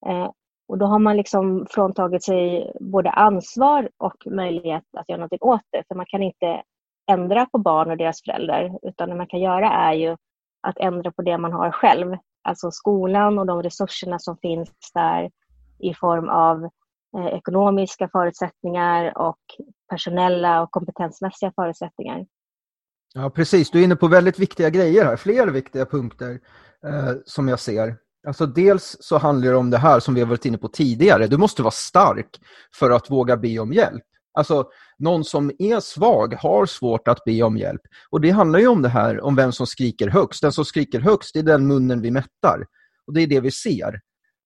Eh, 0.06 0.30
och 0.68 0.78
då 0.78 0.87
har 0.87 0.99
man 0.99 1.16
liksom 1.16 1.66
fråntagit 1.70 2.25
sig 2.25 2.73
både 2.80 3.11
ansvar 3.11 3.88
och 3.97 4.26
möjlighet 4.26 4.85
att 4.97 5.09
göra 5.09 5.20
något 5.20 5.42
åt 5.42 5.61
det. 5.70 5.85
För 5.88 5.94
man 5.94 6.06
kan 6.09 6.23
inte 6.23 6.62
ändra 7.11 7.47
på 7.47 7.59
barn 7.59 7.90
och 7.90 7.97
deras 7.97 8.23
föräldrar. 8.23 8.78
Utan 8.82 9.09
det 9.09 9.14
man 9.14 9.26
kan 9.26 9.40
göra 9.40 9.70
är 9.70 9.92
ju 9.92 10.16
att 10.62 10.78
ändra 10.78 11.12
på 11.12 11.23
det 11.23 11.38
man 11.38 11.52
har 11.52 11.70
själv. 11.70 12.16
Alltså 12.42 12.70
skolan 12.70 13.38
och 13.38 13.47
de 13.47 13.62
resurserna 13.62 14.18
som 14.18 14.37
finns 14.37 14.70
där 14.94 15.30
i 15.78 15.94
form 15.94 16.28
av 16.28 16.68
eh, 17.18 17.26
ekonomiska 17.26 18.08
förutsättningar 18.12 19.18
och 19.18 19.40
personella 19.90 20.62
och 20.62 20.70
kompetensmässiga 20.70 21.52
förutsättningar. 21.56 22.26
Ja, 23.14 23.30
precis. 23.30 23.70
Du 23.70 23.80
är 23.80 23.84
inne 23.84 23.96
på 23.96 24.08
väldigt 24.08 24.38
viktiga 24.38 24.70
grejer 24.70 25.04
här. 25.04 25.16
Fler 25.16 25.46
viktiga 25.46 25.86
punkter 25.86 26.40
eh, 26.86 27.12
som 27.24 27.48
jag 27.48 27.60
ser. 27.60 27.96
Alltså 28.26 28.46
dels 28.46 28.96
så 29.00 29.18
handlar 29.18 29.50
det 29.50 29.56
om 29.56 29.70
det 29.70 29.78
här 29.78 30.00
som 30.00 30.14
vi 30.14 30.20
har 30.20 30.28
varit 30.28 30.44
inne 30.44 30.58
på 30.58 30.68
tidigare. 30.68 31.26
Du 31.26 31.36
måste 31.36 31.62
vara 31.62 31.70
stark 31.70 32.40
för 32.74 32.90
att 32.90 33.10
våga 33.10 33.36
be 33.36 33.58
om 33.58 33.72
hjälp. 33.72 34.02
Alltså 34.32 34.70
någon 34.98 35.24
som 35.24 35.50
är 35.58 35.80
svag 35.80 36.34
har 36.34 36.66
svårt 36.66 37.08
att 37.08 37.24
be 37.24 37.42
om 37.42 37.56
hjälp. 37.56 37.80
Och 38.10 38.20
det 38.20 38.30
handlar 38.30 38.58
ju 38.58 38.68
om 38.68 38.82
det 38.82 38.88
här 38.88 39.20
om 39.20 39.36
vem 39.36 39.52
som 39.52 39.66
skriker 39.66 40.08
högst. 40.08 40.42
Den 40.42 40.52
som 40.52 40.64
skriker 40.64 41.00
högst 41.00 41.36
är 41.36 41.42
den 41.42 41.66
munnen 41.66 42.02
vi 42.02 42.10
mättar. 42.10 42.66
Och 43.06 43.14
det 43.14 43.22
är 43.22 43.26
det 43.26 43.40
vi 43.40 43.50
ser 43.50 44.00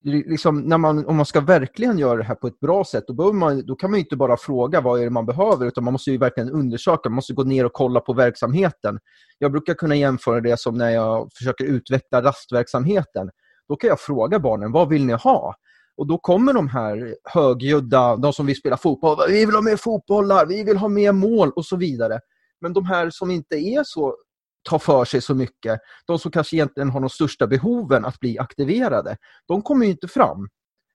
liksom, 0.04 0.60
när 0.60 0.78
man, 0.78 1.06
om 1.06 1.16
man 1.16 1.26
ska 1.26 1.40
verkligen 1.40 1.98
göra 1.98 2.16
det 2.16 2.24
här 2.24 2.34
på 2.34 2.46
ett 2.46 2.60
bra 2.60 2.84
sätt, 2.84 3.04
då, 3.08 3.32
man, 3.32 3.66
då 3.66 3.74
kan 3.74 3.90
man 3.90 4.00
inte 4.00 4.16
bara 4.16 4.36
fråga 4.36 4.80
vad 4.80 5.00
är 5.00 5.04
det 5.04 5.10
man 5.10 5.26
behöver, 5.26 5.66
utan 5.66 5.84
man 5.84 5.92
måste 5.92 6.10
ju 6.10 6.18
verkligen 6.18 6.50
undersöka, 6.50 7.08
man 7.08 7.14
måste 7.14 7.32
gå 7.32 7.44
ner 7.44 7.66
och 7.66 7.72
kolla 7.72 8.00
på 8.00 8.12
verksamheten. 8.12 8.98
Jag 9.38 9.52
brukar 9.52 9.74
kunna 9.74 9.94
jämföra 9.94 10.40
det 10.40 10.60
som 10.60 10.74
när 10.74 10.90
jag 10.90 11.30
försöker 11.34 11.64
utveckla 11.64 12.22
rastverksamheten. 12.22 13.30
Då 13.68 13.76
kan 13.76 13.88
jag 13.88 14.00
fråga 14.00 14.38
barnen, 14.38 14.72
vad 14.72 14.88
vill 14.88 15.06
ni 15.06 15.12
ha? 15.12 15.54
Och 15.96 16.06
då 16.06 16.18
kommer 16.18 16.52
de 16.52 16.68
här 16.68 17.16
högljudda, 17.24 18.16
de 18.16 18.32
som 18.32 18.46
vill 18.46 18.56
spela 18.56 18.76
fotboll, 18.76 19.18
vi 19.28 19.46
vill 19.46 19.54
ha 19.54 19.62
mer 19.62 19.76
fotbollar, 19.76 20.46
vi 20.46 20.64
vill 20.64 20.76
ha 20.76 20.88
mer 20.88 21.12
mål 21.12 21.50
och 21.50 21.64
så 21.64 21.76
vidare. 21.76 22.20
Men 22.60 22.72
de 22.72 22.84
här 22.84 23.10
som 23.10 23.30
inte 23.30 23.56
är 23.56 23.82
så 23.84 24.16
ta 24.64 24.78
för 24.78 25.04
sig 25.04 25.20
så 25.20 25.34
mycket. 25.34 25.80
De 26.06 26.18
som 26.18 26.30
kanske 26.30 26.56
egentligen 26.56 26.90
har 26.90 27.00
de 27.00 27.10
största 27.10 27.46
behoven 27.46 28.04
att 28.04 28.20
bli 28.20 28.38
aktiverade, 28.38 29.16
de 29.46 29.62
kommer 29.62 29.86
ju 29.86 29.92
inte 29.92 30.08
fram. 30.08 30.48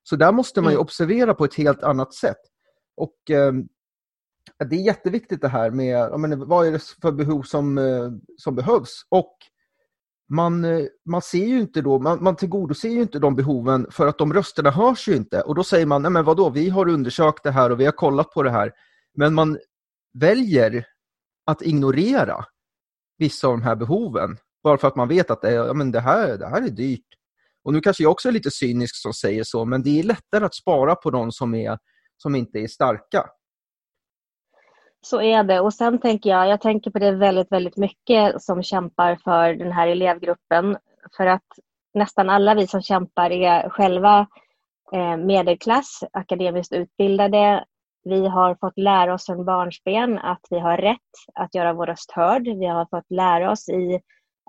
Så 0.04 0.16
där 0.16 0.32
måste 0.32 0.62
man 0.62 0.72
ju 0.72 0.76
mm. 0.76 0.82
observera 0.82 1.34
på 1.34 1.46
ett 1.46 1.56
helt 1.56 1.84
annat 1.84 2.14
sätt. 2.14 2.42
Och 2.98 3.32
eh, 3.32 3.54
Det 4.70 4.76
är 4.76 4.86
jätteviktigt 4.86 5.42
det 5.42 5.48
här 5.48 5.72
med 5.72 6.20
menar, 6.20 6.38
vad 6.38 6.68
är 6.68 6.72
det 6.72 6.84
för 7.02 7.12
behov 7.12 7.44
som, 7.44 7.78
eh, 7.78 8.12
som 8.38 8.56
behövs. 8.56 9.06
Och 9.10 9.38
man, 10.30 10.66
eh, 10.66 10.86
man 11.06 11.22
ser 11.22 11.46
ju 11.46 11.60
inte 11.60 11.82
då, 11.82 12.00
man, 12.00 12.24
man 12.24 12.36
tillgodoser 12.36 12.90
ju 12.90 13.02
inte 13.02 13.20
de 13.20 13.36
behoven 13.36 13.88
för 13.92 14.08
att 14.08 14.18
de 14.18 14.34
rösterna 14.34 14.72
hörs 14.72 15.08
ju 15.08 15.16
inte. 15.16 15.42
Och 15.42 15.56
då 15.56 15.64
säger 15.64 15.86
man, 15.86 16.02
nej 16.02 16.12
men 16.12 16.26
vadå, 16.26 16.50
vi 16.50 16.70
har 16.70 16.88
undersökt 16.88 17.44
det 17.44 17.52
här 17.52 17.70
och 17.70 17.80
vi 17.80 17.86
har 17.86 17.92
kollat 17.92 18.32
på 18.32 18.44
det 18.44 18.52
här. 18.52 18.72
Men 19.18 19.34
man 19.34 19.58
väljer 20.14 20.86
att 21.46 21.62
ignorera 21.62 22.46
vissa 23.20 23.48
av 23.48 23.54
de 23.54 23.64
här 23.64 23.76
behoven. 23.76 24.38
Bara 24.64 24.78
för 24.78 24.88
att 24.88 24.96
man 24.96 25.08
vet 25.08 25.32
att 25.32 25.42
det, 25.42 25.52
ja, 25.52 25.74
men 25.74 25.92
det, 25.92 26.00
här, 26.00 26.38
det 26.38 26.48
här 26.48 26.62
är 26.62 26.70
dyrt. 26.70 27.08
Och 27.64 27.74
nu 27.74 27.82
kanske 27.82 28.04
jag 28.04 28.12
också 28.12 28.28
är 28.28 28.32
lite 28.32 28.52
cynisk 28.52 28.96
som 28.96 29.14
säger 29.14 29.44
så, 29.44 29.66
men 29.66 29.84
det 29.84 30.00
är 30.00 30.04
lättare 30.04 30.46
att 30.46 30.56
spara 30.56 30.96
på 30.96 31.12
de 31.12 31.32
som, 31.32 31.56
är, 31.56 31.78
som 32.18 32.36
inte 32.36 32.60
är 32.60 32.68
starka. 32.68 33.26
Så 35.02 35.22
är 35.22 35.44
det. 35.44 35.60
Och 35.60 35.74
sen 35.74 36.00
tänker 36.00 36.30
jag, 36.30 36.48
jag 36.48 36.62
tänker 36.62 36.92
på 36.92 37.00
det 37.00 37.12
väldigt, 37.12 37.52
väldigt 37.52 37.78
mycket 37.78 38.42
som 38.42 38.64
kämpar 38.64 39.16
för 39.24 39.54
den 39.54 39.72
här 39.72 39.88
elevgruppen. 39.88 40.78
För 41.18 41.26
att 41.26 41.48
nästan 41.94 42.30
alla 42.30 42.56
vi 42.56 42.68
som 42.68 42.82
kämpar 42.82 43.32
är 43.32 43.70
själva 43.70 44.28
eh, 44.94 45.18
medelklass, 45.18 46.04
akademiskt 46.14 46.74
utbildade, 46.74 47.66
vi 48.04 48.28
har 48.28 48.56
fått 48.56 48.78
lära 48.78 49.14
oss 49.14 49.26
från 49.26 49.46
barnsben 49.46 50.20
att 50.20 50.42
vi 50.50 50.60
har 50.60 50.78
rätt 50.78 50.98
att 51.34 51.56
göra 51.56 51.74
vår 51.74 51.86
röst 51.86 52.12
hörd. 52.12 52.44
Vi 52.44 52.66
har 52.66 52.86
fått 52.86 53.12
lära 53.12 53.52
oss 53.52 53.70
i 53.70 54.00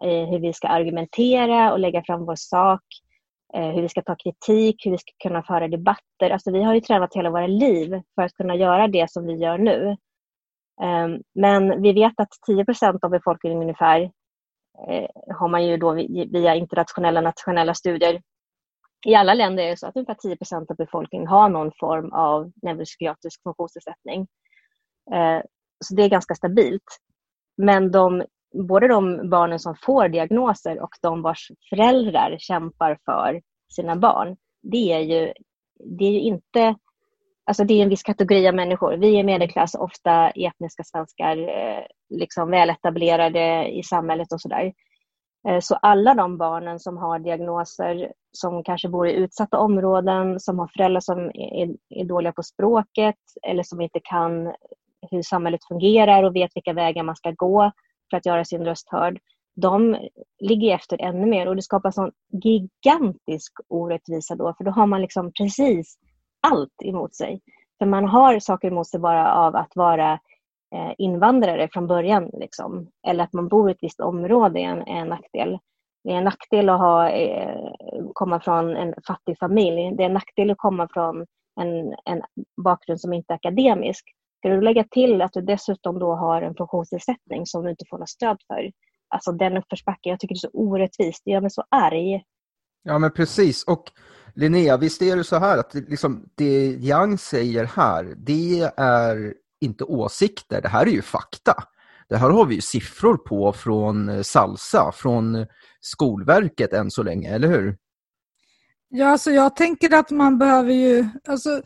hur 0.01 0.39
vi 0.39 0.53
ska 0.53 0.69
argumentera 0.69 1.73
och 1.73 1.79
lägga 1.79 2.03
fram 2.03 2.27
vår 2.27 2.37
sak, 2.37 2.83
eh, 3.55 3.71
hur 3.71 3.83
vi 3.83 3.89
ska 3.89 4.03
ta 4.03 4.17
kritik, 4.17 4.87
hur 4.87 4.91
vi 4.91 4.99
ska 4.99 5.13
kunna 5.23 5.43
föra 5.43 5.69
debatter. 5.69 6.31
Alltså 6.31 6.53
vi 6.53 6.63
har 6.63 6.75
ju 6.75 6.81
tränat 6.81 7.15
hela 7.15 7.31
våra 7.31 7.47
liv 7.47 8.03
för 8.15 8.23
att 8.23 8.33
kunna 8.33 8.55
göra 8.55 8.89
det 8.89 9.11
som 9.11 9.27
vi 9.27 9.35
gör 9.35 9.59
nu. 9.59 9.97
Ehm, 10.83 11.23
men 11.35 11.83
vi 11.83 11.93
vet 11.93 12.21
att 12.21 12.29
10 12.47 12.65
av 13.03 13.11
befolkningen 13.11 13.63
ungefär 13.63 14.01
eh, 14.89 15.09
har 15.39 15.49
man 15.49 15.67
ju 15.67 15.77
då 15.77 15.93
via 16.33 16.55
internationella 16.55 17.21
nationella 17.21 17.75
studier 17.75 18.23
i 19.07 19.15
alla 19.15 19.35
länder 19.35 19.63
är 19.63 19.71
det 19.71 19.77
så 19.77 19.87
att 19.87 19.97
ungefär 19.97 20.15
10 20.15 20.37
procent 20.37 20.71
av 20.71 20.77
befolkningen 20.77 21.27
har 21.27 21.49
någon 21.49 21.73
form 21.81 22.13
av 22.13 22.53
neuropsykiatrisk 22.63 23.43
funktionsnedsättning. 23.43 24.27
Eh, 25.15 25.43
så 25.85 25.95
det 25.95 26.03
är 26.03 26.09
ganska 26.09 26.35
stabilt. 26.35 26.99
Men 27.57 27.91
de, 27.91 28.25
både 28.69 28.89
de 28.89 29.31
barnen 29.31 29.59
som 29.59 29.75
får 29.83 30.09
diagnoser 30.09 30.81
och 30.83 30.91
de 31.03 31.23
vars 31.23 31.51
föräldrar 31.71 32.37
kämpar 32.39 32.99
för 33.05 33.41
sina 33.75 33.97
barn, 33.97 34.37
det 34.63 34.93
är 34.93 35.01
ju, 35.01 35.33
det 35.99 36.05
är 36.05 36.11
ju 36.11 36.21
inte 36.21 36.75
Alltså 37.51 37.65
det 37.65 37.75
är 37.75 37.83
en 37.83 37.89
viss 37.89 38.03
kategori 38.03 38.49
av 38.49 38.55
människor. 38.55 38.97
Vi 38.97 39.19
är 39.21 39.25
medelklass, 39.25 39.75
ofta 39.75 40.31
etniska 40.31 40.85
svenskar, 40.85 41.37
eh, 41.37 41.85
liksom 42.09 42.51
väletablerade 42.51 43.69
i 43.69 43.83
samhället 43.83 44.33
och 44.33 44.41
sådär. 44.41 44.73
Eh, 45.49 45.59
så 45.61 45.75
alla 45.75 46.15
de 46.15 46.39
barnen 46.39 46.81
som 46.81 46.97
har 46.97 47.19
diagnoser, 47.19 48.13
som 48.33 48.65
kanske 48.65 48.89
bor 48.89 49.09
i 49.09 49.13
utsatta 49.13 49.59
områden, 49.59 50.41
som 50.41 50.59
har 50.59 50.69
föräldrar 50.69 51.01
som 51.01 51.19
är, 51.35 51.77
är 51.89 52.05
dåliga 52.05 52.33
på 52.33 52.43
språket 52.43 53.17
eller 53.43 53.63
som 53.63 53.81
inte 53.81 54.01
kan 54.05 54.53
hur 55.11 55.23
samhället 55.23 55.61
fungerar 55.69 56.23
och 56.23 56.37
vet 56.37 56.51
vilka 56.55 56.73
vägar 56.73 57.03
man 57.03 57.17
ska 57.17 57.31
gå 57.31 57.73
för 58.11 58.17
att 58.17 58.27
göra 58.27 58.45
sin 58.45 58.65
röst 58.65 58.89
hörd, 58.91 59.19
de 59.57 59.97
ligger 60.41 60.75
efter 60.75 61.01
ännu 61.01 61.27
mer 61.27 61.49
och 61.49 61.57
det 61.57 61.63
skapar 61.63 61.91
sån 61.91 62.11
gigantisk 62.45 63.53
orättvisa 63.69 64.35
då, 64.35 64.55
för 64.59 64.65
då 64.65 64.71
har 64.71 64.87
man 64.87 65.03
liksom 65.03 65.33
precis 65.33 65.99
allt 66.41 66.83
emot 66.85 67.15
sig. 67.15 67.41
För 67.79 67.87
man 67.87 68.05
har 68.05 68.39
saker 68.39 68.69
emot 68.69 68.89
sig 68.89 69.01
bara 69.01 69.35
av 69.35 69.57
att 69.57 69.77
vara 69.77 70.13
eh, 70.75 70.93
invandrare 70.99 71.69
från 71.73 71.87
början. 71.87 72.31
Liksom. 72.33 72.91
Eller 73.07 73.25
att 73.25 73.33
man 73.33 73.49
bor 73.49 73.69
i 73.69 73.73
ett 73.73 73.83
visst 73.83 74.01
område 74.01 74.61
är 74.61 74.65
en, 74.65 74.83
är 74.83 75.01
en 75.01 75.09
nackdel. 75.09 75.59
Det 76.05 76.11
är 76.11 76.15
en 76.17 76.25
nackdel 76.25 76.69
att 76.69 76.79
ha, 76.79 77.11
eh, 77.11 77.73
komma 78.13 78.41
från 78.41 78.77
en 78.77 78.95
fattig 79.07 79.39
familj. 79.39 79.97
Det 79.97 80.03
är 80.03 80.07
en 80.07 80.15
nackdel 80.15 80.51
att 80.51 80.59
komma 80.59 80.89
från 80.93 81.27
en, 81.61 81.95
en 82.05 82.23
bakgrund 82.65 83.01
som 83.01 83.13
inte 83.13 83.33
är 83.33 83.37
akademisk. 83.37 84.05
Ska 84.39 84.49
du 84.49 84.61
lägga 84.61 84.85
till 84.85 85.23
att 85.23 85.33
du 85.33 85.41
dessutom 85.41 85.99
då 85.99 86.15
har 86.15 86.43
en 86.43 86.55
funktionsnedsättning 86.55 87.47
som 87.47 87.65
du 87.65 87.71
inte 87.71 87.85
får 87.91 87.99
något 87.99 88.09
stöd 88.09 88.37
för. 88.47 88.71
Alltså 89.09 89.33
den 89.33 89.57
uppförsbacken, 89.57 90.11
jag 90.11 90.21
tycker 90.21 90.35
det 90.35 90.39
är 90.39 90.51
så 90.51 90.59
orättvist. 90.59 91.23
Det 91.25 91.31
gör 91.31 91.41
mig 91.41 91.51
så 91.51 91.65
arg. 91.71 92.23
Ja 92.83 92.99
men 92.99 93.13
precis. 93.13 93.65
Och 93.65 93.85
Linnea, 94.35 94.77
visst 94.77 95.03
är 95.03 95.17
det 95.17 95.25
så 95.25 95.39
här 95.39 95.59
att 95.59 95.75
liksom, 95.75 96.29
det 96.35 96.67
Yang 96.67 97.19
säger 97.19 97.65
här, 97.65 98.15
det 98.17 98.73
är 98.77 99.35
inte 99.61 99.85
åsikter, 99.85 100.63
det 100.63 100.69
här 100.69 100.87
är 100.87 100.91
ju 100.91 101.03
fakta. 101.03 101.55
Det 102.11 102.17
här 102.17 102.31
har 102.31 102.47
vi 102.47 102.55
ju 102.55 102.61
siffror 102.61 103.17
på 103.17 103.53
från 103.53 104.09
eh, 104.09 104.23
Salsa, 104.23 104.93
från 104.93 105.35
eh, 105.35 105.47
Skolverket 105.81 106.73
än 106.73 106.91
så 106.91 107.03
länge, 107.03 107.35
eller 107.35 107.49
hur? 107.49 107.77
Ja, 108.89 109.09
alltså 109.09 109.31
jag 109.31 109.57
tänker 109.57 109.95
att 109.95 110.11
man 110.11 110.39
behöver 110.39 110.73
ju, 110.73 111.09
alltså 111.29 111.63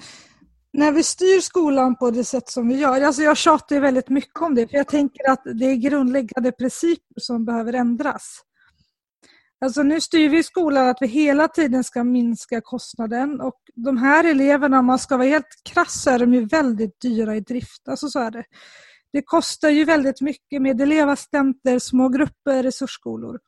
när 0.73 0.93
vi 0.93 1.03
styr 1.03 1.41
skolan 1.41 1.97
på 1.97 2.11
det 2.11 2.25
sätt 2.25 2.49
som 2.49 2.69
vi 2.69 2.75
gör, 2.75 3.01
alltså 3.01 3.23
jag 3.23 3.37
tjatar 3.37 3.77
ju 3.77 3.83
väldigt 3.83 4.09
mycket 4.09 4.43
om 4.43 4.55
det, 4.55 4.69
för 4.69 4.77
jag 4.77 4.89
tänker 4.89 5.31
att 5.31 5.43
det 5.45 5.65
är 5.65 5.75
grundläggande 5.75 6.53
principer 6.53 7.21
som 7.21 7.45
behöver 7.45 7.73
ändras. 7.73 8.41
Alltså 9.61 9.83
nu 9.83 10.01
styr 10.01 10.29
vi 10.29 10.43
skolan 10.43 10.89
att 10.89 10.99
vi 11.01 11.07
hela 11.07 11.49
tiden 11.49 11.85
ska 11.85 12.05
minska 12.05 12.61
kostnaden 12.61 13.41
och 13.41 13.61
de 13.75 13.99
här 13.99 14.25
eleverna, 14.25 14.79
om 14.79 14.87
man 14.87 14.99
ska 14.99 15.17
vara 15.17 15.29
helt 15.29 15.63
krass, 15.73 16.03
så 16.03 16.11
är 16.11 16.19
de 16.19 16.35
ju 16.35 16.45
väldigt 16.47 17.01
dyra 17.01 17.37
i 17.37 17.41
drift. 17.41 17.89
Alltså 17.89 18.09
så 18.09 18.19
är 18.19 18.31
det. 18.31 18.45
Det 19.14 19.23
kostar 19.23 19.71
ju 19.71 19.85
väldigt 19.85 20.21
mycket 20.21 20.62
med 20.62 20.80
elevassistenter, 20.80 21.78
små 21.78 22.09
grupper, 22.09 22.62
resursskolor. 22.62 23.38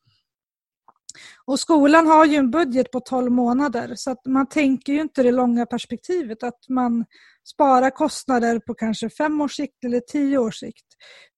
Och 1.47 1.61
skolan 1.61 2.07
har 2.07 2.25
ju 2.25 2.37
en 2.37 2.51
budget 2.51 2.91
på 2.91 3.01
12 3.01 3.33
månader 3.33 3.93
så 3.97 4.11
att 4.11 4.27
man 4.27 4.49
tänker 4.49 4.93
ju 4.93 5.01
inte 5.01 5.23
det 5.23 5.33
långa 5.33 5.67
perspektivet 5.67 6.43
att 6.43 6.69
man 6.69 7.05
sparar 7.45 7.91
kostnader 7.91 8.59
på 8.59 8.75
kanske 8.75 9.11
fem 9.11 9.41
års 9.41 9.57
sikt 9.57 9.85
eller 9.85 10.01
tio 10.01 10.39
års 10.39 10.61
sikt. 10.61 10.87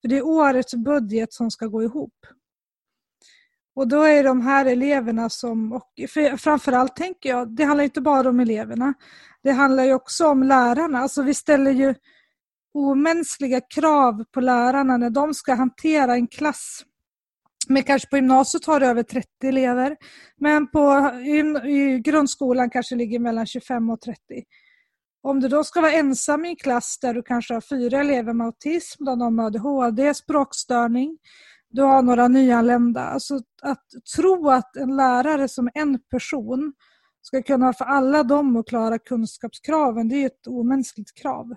För 0.01 0.09
det 0.09 0.17
är 0.17 0.27
årets 0.27 0.75
budget 0.75 1.33
som 1.33 1.51
ska 1.51 1.67
gå 1.67 1.83
ihop. 1.83 2.15
Och 3.75 3.89
då 3.89 4.03
är 4.03 4.25
de 4.25 4.41
här 4.41 4.67
eleverna 4.67 5.31
som, 5.31 5.73
och 5.73 5.93
framförallt 6.39 6.97
tänker 6.97 7.29
jag, 7.29 7.57
det 7.57 7.65
handlar 7.65 7.85
inte 7.85 8.01
bara 8.01 8.29
om 8.29 8.41
eleverna. 8.41 8.95
Det 9.43 9.53
handlar 9.53 9.85
ju 9.85 9.95
också 9.95 10.27
om 10.27 10.43
lärarna. 10.43 10.99
Alltså 10.99 11.23
vi 11.23 11.35
ställer 11.35 11.71
ju 11.71 11.95
omänskliga 12.75 13.61
krav 13.61 14.25
på 14.25 14.41
lärarna 14.41 14.97
när 14.97 15.11
de 15.11 15.35
ska 15.35 15.55
hantera 15.55 16.15
en 16.15 16.27
klass 16.27 16.85
men 17.69 17.83
kanske 17.83 18.09
på 18.09 18.17
gymnasiet 18.17 18.67
har 18.67 18.81
det 18.81 18.87
över 18.87 19.03
30 19.03 19.29
elever. 19.43 19.97
Men 20.37 20.71
på, 20.71 21.11
i, 21.25 21.39
i 21.71 22.01
grundskolan 22.01 22.71
kanske 22.71 22.95
ligger 22.95 23.19
mellan 23.19 23.47
25 23.47 23.91
och 23.91 24.01
30. 24.01 24.21
Om 25.23 25.41
du 25.41 25.49
då 25.49 25.65
ska 25.65 25.81
vara 25.81 25.93
ensam 25.93 26.45
i 26.45 26.49
en 26.49 26.57
klass 26.57 26.99
där 27.03 27.15
du 27.15 27.23
kanske 27.23 27.55
har 27.55 27.61
fyra 27.61 28.01
elever 28.01 28.33
med 28.33 28.47
autism, 28.47 29.05
de 29.05 29.39
har 29.39 29.47
ADHD, 29.47 30.15
språkstörning, 30.15 31.19
du 31.71 31.83
har 31.83 32.03
några 32.03 32.29
nyanlända. 32.29 33.01
Alltså 33.01 33.41
att 33.63 33.85
tro 34.17 34.51
att 34.51 34.77
en 34.77 34.97
lärare 34.97 35.49
som 35.49 35.71
en 35.75 35.99
person 36.11 36.73
ska 37.23 37.43
kunna 37.43 37.73
få 37.73 37.85
alla 37.85 38.23
dem 38.23 38.57
att 38.57 38.69
klara 38.69 38.99
kunskapskraven, 38.99 40.09
det 40.09 40.17
är 40.17 40.27
ett 40.27 40.47
omänskligt 40.47 41.15
krav. 41.15 41.55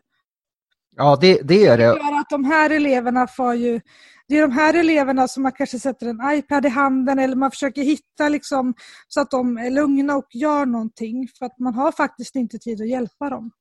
Ja, 0.95 1.17
det, 1.21 1.41
det 1.43 1.65
är 1.65 1.77
det. 1.77 1.83
det 1.83 1.99
gör 1.99 2.19
att 2.19 2.29
de 2.29 2.45
här 2.45 2.69
eleverna 2.69 3.27
får 3.27 3.55
ju... 3.55 3.81
Det 4.27 4.37
är 4.37 4.41
de 4.41 4.51
här 4.51 4.73
eleverna 4.73 5.27
som 5.27 5.43
man 5.43 5.51
kanske 5.51 5.79
sätter 5.79 6.07
en 6.07 6.37
iPad 6.37 6.65
i 6.65 6.69
handen 6.69 7.19
eller 7.19 7.35
man 7.35 7.51
försöker 7.51 7.81
hitta 7.81 8.29
liksom, 8.29 8.73
så 9.07 9.21
att 9.21 9.31
de 9.31 9.57
är 9.57 9.71
lugna 9.71 10.15
och 10.15 10.27
gör 10.35 10.65
någonting 10.65 11.27
för 11.39 11.45
att 11.45 11.59
man 11.59 11.73
har 11.73 11.91
faktiskt 11.91 12.35
inte 12.35 12.57
tid 12.57 12.81
att 12.81 12.89
hjälpa 12.89 13.29
dem. 13.29 13.51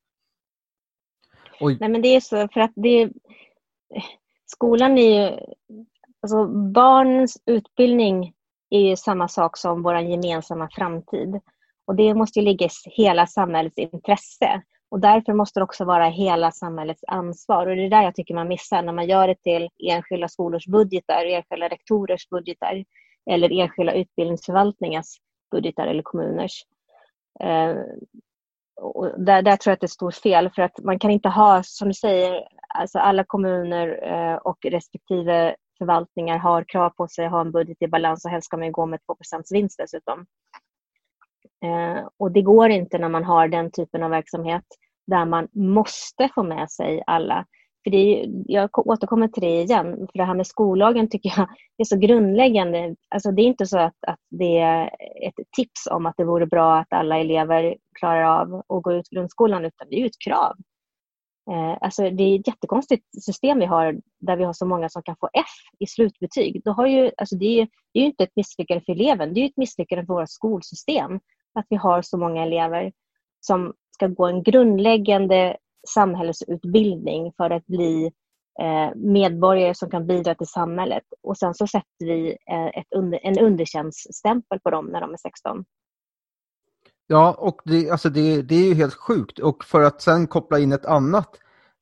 Oj. 1.60 1.76
Nej 1.80 1.88
men 1.88 2.02
det 2.02 2.08
är 2.08 2.20
så 2.20 2.48
för 2.48 2.60
att 2.60 2.72
det 2.74 3.10
skolan 4.46 4.98
är 4.98 5.30
ju 5.30 5.38
alltså 6.22 6.46
barnens 6.72 7.42
utbildning 7.46 8.32
är 8.70 8.80
ju 8.80 8.96
samma 8.96 9.28
sak 9.28 9.56
som 9.56 9.82
vår 9.82 9.98
gemensamma 9.98 10.68
framtid. 10.72 11.40
Och 11.86 11.96
det 11.96 12.14
måste 12.14 12.38
ju 12.38 12.44
ligga 12.44 12.66
i 12.66 12.70
hela 12.84 13.26
samhällets 13.26 13.78
intresse. 13.78 14.62
Och 14.90 15.00
därför 15.00 15.32
måste 15.32 15.60
det 15.60 15.64
också 15.64 15.84
vara 15.84 16.04
hela 16.04 16.52
samhällets 16.52 17.04
ansvar. 17.06 17.66
Och 17.66 17.76
det 17.76 17.84
är 17.84 17.90
där 17.90 18.02
jag 18.02 18.14
tycker 18.14 18.34
man 18.34 18.48
missar 18.48 18.82
när 18.82 18.92
man 18.92 19.06
gör 19.06 19.28
det 19.28 19.42
till 19.42 19.68
enskilda 19.78 20.28
skolors 20.28 20.66
budgetar, 20.66 21.24
enskilda 21.24 21.68
rektorers 21.68 22.28
budgetar 22.28 22.84
eller 23.30 23.60
enskilda 23.60 23.92
utbildningsförvaltningars 23.92 25.06
budgetar 25.50 25.86
eller 25.86 26.02
kommuners. 26.02 26.64
Eh, 27.40 27.76
och 28.80 29.24
där, 29.24 29.42
där 29.42 29.56
tror 29.56 29.70
jag 29.70 29.74
att 29.74 29.80
det 29.80 29.84
är 29.84 29.86
ett 29.86 29.90
stort 29.90 30.14
fel 30.14 30.50
för 30.50 30.62
att 30.62 30.84
man 30.84 30.98
kan 30.98 31.10
inte 31.10 31.28
ha, 31.28 31.62
som 31.62 31.88
du 31.88 31.94
säger, 31.94 32.48
alltså 32.74 32.98
alla 32.98 33.24
kommuner 33.24 34.12
eh, 34.12 34.36
och 34.36 34.58
respektive 34.64 35.56
förvaltningar 35.78 36.38
har 36.38 36.64
krav 36.64 36.90
på 36.90 37.08
sig 37.08 37.24
att 37.26 37.32
ha 37.32 37.40
en 37.40 37.52
budget 37.52 37.82
i 37.82 37.88
balans 37.88 38.24
och 38.24 38.30
helst 38.30 38.46
ska 38.46 38.56
man 38.56 38.72
gå 38.72 38.86
med 38.86 39.00
2 39.06 39.16
vinst 39.50 39.78
dessutom. 39.78 40.26
Eh, 41.64 42.08
och 42.16 42.32
det 42.32 42.42
går 42.42 42.70
inte 42.70 42.98
när 42.98 43.08
man 43.08 43.24
har 43.24 43.48
den 43.48 43.70
typen 43.70 44.02
av 44.02 44.10
verksamhet 44.10 44.64
där 45.06 45.24
man 45.24 45.48
måste 45.52 46.28
få 46.34 46.42
med 46.42 46.70
sig 46.70 47.02
alla. 47.06 47.46
För 47.84 47.90
det 47.90 47.96
är, 47.96 48.28
jag 48.46 48.88
återkommer 48.88 49.28
till 49.28 49.42
det 49.42 49.62
igen, 49.62 49.96
för 49.96 50.18
det 50.18 50.24
här 50.24 50.34
med 50.34 50.46
skollagen 50.46 51.08
tycker 51.08 51.32
jag 51.36 51.48
är 51.78 51.84
så 51.84 51.96
grundläggande. 51.96 52.96
Alltså 53.08 53.32
det 53.32 53.42
är 53.42 53.46
inte 53.46 53.66
så 53.66 53.78
att, 53.78 54.04
att 54.06 54.18
det 54.30 54.58
är 54.58 54.84
ett 55.28 55.46
tips 55.56 55.86
om 55.90 56.06
att 56.06 56.14
det 56.16 56.24
vore 56.24 56.46
bra 56.46 56.78
att 56.78 56.92
alla 56.92 57.18
elever 57.18 57.76
klarar 57.98 58.40
av 58.40 58.54
att 58.54 58.82
gå 58.82 58.92
ut 58.92 59.08
grundskolan, 59.08 59.64
utan 59.64 59.86
det 59.90 59.96
är 59.96 60.00
ju 60.00 60.06
ett 60.06 60.24
krav. 60.24 60.56
Eh, 61.50 61.78
alltså 61.80 62.10
det 62.10 62.22
är 62.22 62.40
ett 62.40 62.46
jättekonstigt 62.46 63.22
system 63.22 63.58
vi 63.58 63.66
har 63.66 64.00
där 64.20 64.36
vi 64.36 64.44
har 64.44 64.52
så 64.52 64.66
många 64.66 64.88
som 64.88 65.02
kan 65.02 65.16
få 65.20 65.28
F 65.32 65.76
i 65.78 65.86
slutbetyg. 65.86 66.62
Då 66.64 66.72
har 66.72 66.86
ju, 66.86 67.10
alltså 67.16 67.36
det, 67.36 67.60
är, 67.60 67.68
det 67.92 67.98
är 67.98 68.00
ju 68.00 68.06
inte 68.06 68.24
ett 68.24 68.36
misslyckande 68.36 68.84
för 68.84 68.92
eleven, 68.92 69.34
det 69.34 69.40
är 69.40 69.46
ett 69.46 69.56
misslyckande 69.56 70.06
för 70.06 70.14
vårt 70.14 70.30
skolsystem 70.30 71.20
att 71.54 71.66
vi 71.68 71.76
har 71.76 72.02
så 72.02 72.18
många 72.18 72.42
elever 72.42 72.92
som 73.40 73.74
ska 73.90 74.06
gå 74.06 74.26
en 74.26 74.42
grundläggande 74.42 75.56
samhällsutbildning 75.88 77.32
för 77.36 77.50
att 77.50 77.66
bli 77.66 78.12
eh, 78.60 78.96
medborgare 78.96 79.74
som 79.74 79.90
kan 79.90 80.06
bidra 80.06 80.34
till 80.34 80.46
samhället. 80.46 81.04
Och 81.22 81.38
sen 81.38 81.54
så 81.54 81.66
sätter 81.66 82.06
vi 82.06 82.36
eh, 82.50 82.66
ett 82.66 82.92
under, 82.96 83.20
en 83.22 83.38
underkänsstämpel 83.38 84.60
på 84.60 84.70
dem 84.70 84.86
när 84.86 85.00
de 85.00 85.12
är 85.12 85.16
16. 85.16 85.64
Ja, 87.06 87.34
och 87.38 87.60
det, 87.64 87.90
alltså 87.90 88.08
det, 88.10 88.42
det 88.42 88.54
är 88.54 88.68
ju 88.68 88.74
helt 88.74 88.94
sjukt. 88.94 89.38
Och 89.38 89.64
för 89.64 89.80
att 89.80 90.02
sen 90.02 90.26
koppla 90.26 90.58
in 90.58 90.72
ett 90.72 90.86
annat. 90.86 91.28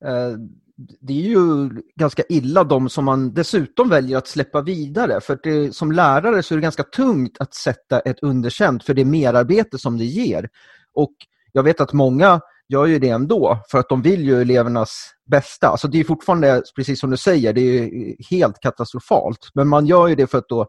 Eh, 0.05 0.39
det 0.79 1.13
är 1.13 1.29
ju 1.29 1.71
ganska 1.97 2.23
illa 2.29 2.65
de 2.65 2.89
som 2.89 3.05
man 3.05 3.35
dessutom 3.35 3.89
väljer 3.89 4.19
att 4.19 4.29
släppa 4.29 4.63
vidare. 4.63 5.21
För 5.21 5.39
det, 5.43 5.75
som 5.75 5.93
lärare 5.93 6.43
så 6.43 6.55
är 6.55 6.57
det 6.57 6.63
ganska 6.63 6.83
tungt 6.83 7.37
att 7.41 7.55
sätta 7.55 8.01
ett 8.01 8.23
underkänt 8.23 8.85
för 8.85 8.95
det 8.95 9.05
merarbete 9.05 9.79
som 9.79 9.99
det 9.99 10.05
ger. 10.05 10.49
Och 10.95 11.13
jag 11.53 11.63
vet 11.63 11.81
att 11.81 11.93
många 11.93 12.41
gör 12.69 12.87
ju 12.87 12.99
det 12.99 13.09
ändå 13.09 13.59
för 13.71 13.79
att 13.79 13.89
de 13.89 14.03
vill 14.03 14.25
ju 14.25 14.41
elevernas 14.41 15.15
bästa. 15.31 15.69
Alltså 15.69 15.89
det 15.89 16.01
är 16.01 16.05
fortfarande, 16.05 16.63
precis 16.77 17.01
som 17.01 17.11
du 17.11 17.17
säger, 17.17 17.53
det 17.53 17.61
är 17.61 18.17
helt 18.31 18.61
katastrofalt. 18.61 19.51
Men 19.55 19.69
man 19.69 19.87
gör 19.87 20.09
ju 20.09 20.15
det 20.15 20.27
för 20.27 20.39
att 20.39 20.49
då 20.49 20.67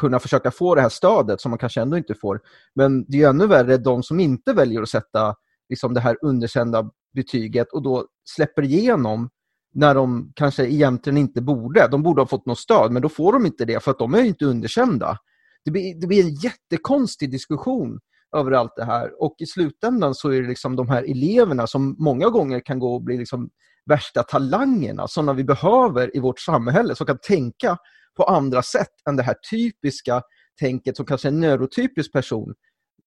kunna 0.00 0.18
försöka 0.18 0.50
få 0.50 0.74
det 0.74 0.80
här 0.80 0.88
stödet 0.88 1.40
som 1.40 1.50
man 1.50 1.58
kanske 1.58 1.80
ändå 1.80 1.96
inte 1.96 2.14
får. 2.14 2.40
Men 2.74 3.04
det 3.08 3.22
är 3.22 3.28
ännu 3.28 3.46
värre 3.46 3.76
de 3.76 4.02
som 4.02 4.20
inte 4.20 4.52
väljer 4.52 4.82
att 4.82 4.88
sätta 4.88 5.34
liksom 5.68 5.94
det 5.94 6.00
här 6.00 6.16
underkända 6.22 6.90
betyget 7.14 7.72
och 7.72 7.82
då 7.82 8.06
släpper 8.24 8.62
igenom 8.62 9.30
när 9.78 9.94
de 9.94 10.32
kanske 10.34 10.66
egentligen 10.66 11.16
inte 11.16 11.42
borde. 11.42 11.88
De 11.88 12.02
borde 12.02 12.20
ha 12.20 12.26
fått 12.26 12.46
något 12.46 12.58
stöd, 12.58 12.92
men 12.92 13.02
då 13.02 13.08
får 13.08 13.32
de 13.32 13.46
inte 13.46 13.64
det 13.64 13.84
för 13.84 13.90
att 13.90 13.98
de 13.98 14.14
är 14.14 14.22
inte 14.22 14.44
underkända. 14.44 15.18
Det 15.64 15.70
blir, 15.70 16.00
det 16.00 16.06
blir 16.06 16.24
en 16.24 16.34
jättekonstig 16.34 17.30
diskussion 17.30 18.00
över 18.36 18.52
allt 18.52 18.76
det 18.76 18.84
här 18.84 19.22
och 19.22 19.34
i 19.38 19.46
slutändan 19.46 20.14
så 20.14 20.30
är 20.30 20.42
det 20.42 20.48
liksom 20.48 20.76
de 20.76 20.88
här 20.88 21.02
eleverna 21.02 21.66
som 21.66 21.96
många 21.98 22.28
gånger 22.28 22.60
kan 22.60 22.78
gå 22.78 22.94
och 22.94 23.02
bli 23.02 23.18
liksom 23.18 23.50
värsta 23.86 24.22
talangerna, 24.22 25.08
sådana 25.08 25.32
vi 25.32 25.44
behöver 25.44 26.16
i 26.16 26.20
vårt 26.20 26.40
samhälle, 26.40 26.94
som 26.94 27.06
kan 27.06 27.18
tänka 27.18 27.76
på 28.16 28.24
andra 28.24 28.62
sätt 28.62 28.92
än 29.08 29.16
det 29.16 29.22
här 29.22 29.36
typiska 29.50 30.22
tänket 30.60 30.96
som 30.96 31.06
kanske 31.06 31.28
en 31.28 31.40
neurotypisk 31.40 32.12
person 32.12 32.54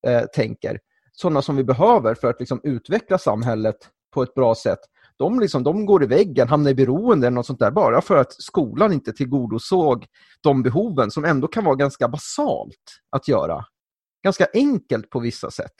eh, 0.07 0.23
tänker. 0.35 0.79
Sådana 1.11 1.41
som 1.41 1.55
vi 1.55 1.63
behöver 1.63 2.15
för 2.15 2.29
att 2.29 2.39
liksom 2.39 2.61
utveckla 2.63 3.17
samhället 3.17 3.77
på 4.13 4.23
ett 4.23 4.33
bra 4.33 4.55
sätt 4.55 4.79
de, 5.21 5.39
liksom, 5.39 5.63
de 5.63 5.85
går 5.85 6.03
i 6.03 6.07
väggen, 6.07 6.47
hamnar 6.47 6.71
i 6.71 6.75
beroende 6.75 7.27
eller 7.27 7.35
något 7.35 7.45
sånt 7.45 7.59
där 7.59 7.71
bara 7.71 8.01
för 8.01 8.17
att 8.17 8.33
skolan 8.33 8.93
inte 8.93 9.13
tillgodosåg 9.13 10.05
de 10.43 10.63
behoven 10.63 11.11
som 11.11 11.25
ändå 11.25 11.47
kan 11.47 11.65
vara 11.65 11.75
ganska 11.75 12.07
basalt 12.07 13.01
att 13.09 13.27
göra. 13.27 13.65
Ganska 14.23 14.47
enkelt 14.53 15.09
på 15.09 15.19
vissa 15.19 15.51
sätt. 15.51 15.75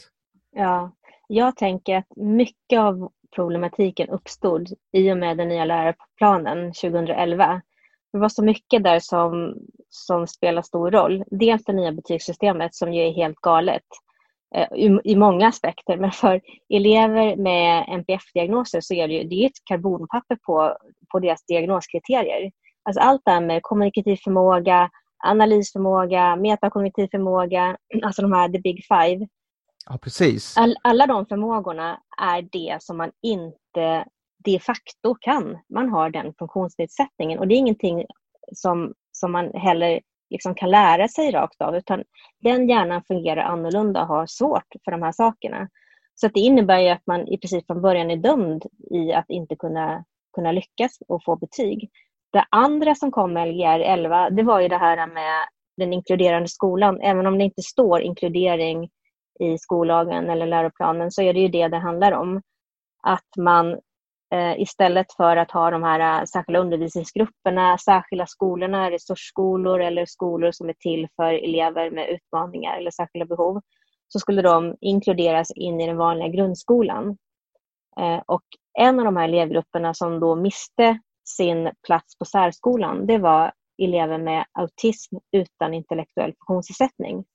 Ja, 0.56 0.92
jag 1.28 1.56
tänker 1.56 1.98
att 1.98 2.08
mycket 2.16 2.80
av 2.80 3.12
problematiken 3.36 4.10
uppstod 4.10 4.68
i 4.94 5.12
och 5.12 5.18
med 5.18 5.38
den 5.38 5.48
nya 5.48 5.66
läroplanen 5.66 6.74
2011. 6.74 7.62
Det 8.14 8.20
var 8.20 8.30
så 8.30 8.44
mycket 8.44 8.84
där 8.84 9.00
som, 9.00 9.56
som 9.90 10.28
spelar 10.28 10.62
stor 10.62 10.92
roll. 10.92 11.24
Dels 11.32 11.64
det 11.64 11.74
nya 11.74 11.92
betygssystemet 11.92 12.76
som 12.76 12.94
ju 12.94 13.08
är 13.08 13.12
helt 13.12 13.42
galet. 13.42 13.86
Eh, 14.56 14.68
i, 15.04 15.16
många 15.16 15.48
aspekter. 15.48 15.98
Men 15.98 16.12
för 16.12 16.42
elever 16.70 17.36
med 17.36 17.86
NPF-diagnoser 17.88 18.82
så 18.82 18.94
är 18.94 19.08
det 19.08 19.14
ju 19.14 19.24
det 19.24 19.36
är 19.36 19.46
ett 19.46 19.66
karbonpapper 19.66 20.36
på, 20.36 20.78
på 21.12 21.20
deras 21.20 21.46
diagnoskriterier. 21.46 22.52
Alltså 22.84 23.02
allt 23.02 23.22
det 23.26 23.32
här 23.32 23.42
med 23.42 23.64
kommunikativ 23.64 24.16
förmåga, 24.24 24.90
analysförmåga, 25.24 26.36
metakognitiv 26.36 27.08
förmåga, 27.12 27.78
alltså 28.04 28.22
de 28.22 28.32
här 28.32 28.50
the 28.50 28.60
big 28.60 28.86
five. 28.88 29.28
Ja, 29.90 29.98
precis. 29.98 30.58
All, 30.58 30.76
alla 30.82 31.08
de 31.08 31.26
förmågorna 31.26 32.00
är 32.22 32.42
det 32.42 32.78
som 32.80 32.98
man 32.98 33.12
inte 33.22 34.06
de 34.44 34.60
facto 34.60 35.16
kan. 35.20 35.58
Man 35.74 35.90
har 35.90 36.10
den 36.10 36.34
funktionsnedsättningen 36.40 37.40
och 37.40 37.48
det 37.48 37.56
är 37.56 37.58
ingenting 37.58 38.06
som, 38.56 38.94
som 39.12 39.32
man 39.32 39.54
heller 39.54 40.00
liksom 40.32 40.56
kan 40.56 40.70
lära 40.70 41.08
sig 41.08 41.32
rakt 41.32 41.62
av, 41.62 41.76
utan 41.76 42.04
den 42.40 42.70
hjärnan 42.70 43.04
fungerar 43.04 43.42
annorlunda 43.42 44.02
och 44.02 44.08
har 44.08 44.26
svårt 44.26 44.68
för 44.86 44.92
de 44.92 45.02
här 45.02 45.12
sakerna. 45.12 45.70
Så 46.16 46.28
det 46.28 46.40
innebär 46.40 46.80
ju 46.80 46.90
att 46.90 47.08
man 47.08 47.28
i 47.28 47.38
princip 47.38 47.68
från 47.68 47.82
början 47.82 48.12
är 48.12 48.18
dömd 48.18 48.66
i 48.92 49.14
att 49.14 49.30
inte 49.30 49.56
kunna, 49.56 50.06
kunna 50.36 50.52
lyckas 50.52 50.98
och 51.08 51.24
få 51.24 51.36
betyg. 51.36 51.90
Det 52.32 52.46
andra 52.50 52.96
som 52.96 53.12
kom 53.12 53.34
med 53.34 53.48
Lgr 53.48 53.80
11, 53.80 54.30
det 54.30 54.44
var 54.44 54.62
ju 54.62 54.68
det 54.68 54.78
här 54.78 55.08
med 55.08 55.48
den 55.78 55.94
inkluderande 55.94 56.48
skolan. 56.48 57.02
Även 57.02 57.28
om 57.28 57.38
det 57.38 57.44
inte 57.44 57.62
står 57.62 58.02
inkludering 58.02 58.90
i 59.40 59.58
skollagen 59.58 60.30
eller 60.30 60.46
läroplanen 60.46 61.12
så 61.12 61.22
är 61.22 61.34
det 61.34 61.40
ju 61.40 61.48
det 61.48 61.68
det 61.68 61.78
handlar 61.78 62.12
om. 62.12 62.42
Att 63.04 63.38
man 63.38 63.80
Eh, 64.34 64.62
istället 64.62 65.14
för 65.14 65.38
att 65.38 65.52
ha 65.52 65.72
de 65.72 65.84
här 65.84 66.22
eh, 66.22 66.26
särskilda 66.26 66.60
undervisningsgrupperna, 66.60 67.78
särskilda 67.78 68.26
skolorna, 68.28 68.92
resursskolor 68.92 69.82
eller 69.82 70.06
skolor 70.06 70.52
som 70.52 70.70
är 70.70 70.74
till 70.74 71.08
för 71.16 71.34
elever 71.34 71.92
med 71.92 72.10
utmaningar 72.10 72.78
eller 72.78 72.92
särskilda 72.92 73.26
behov, 73.26 73.62
så 74.08 74.20
skulle 74.20 74.42
de 74.42 74.76
inkluderas 74.82 75.52
in 75.56 75.82
i 75.82 75.88
den 75.88 75.98
vanliga 75.98 76.28
grundskolan. 76.28 77.18
Eh, 78.00 78.22
och 78.26 78.44
en 78.80 79.00
av 79.00 79.06
de 79.06 79.18
här 79.18 79.28
elevgrupperna 79.28 79.94
som 79.94 80.20
då 80.20 80.36
miste 80.36 81.00
sin 81.26 81.72
plats 81.88 82.18
på 82.18 82.26
särskolan, 82.26 83.08
det 83.08 83.18
var 83.18 83.52
elever 83.84 84.18
med 84.18 84.46
autism 84.52 85.16
utan 85.32 85.74
intellektuell 85.74 86.34
funktionsnedsättning. 86.34 87.26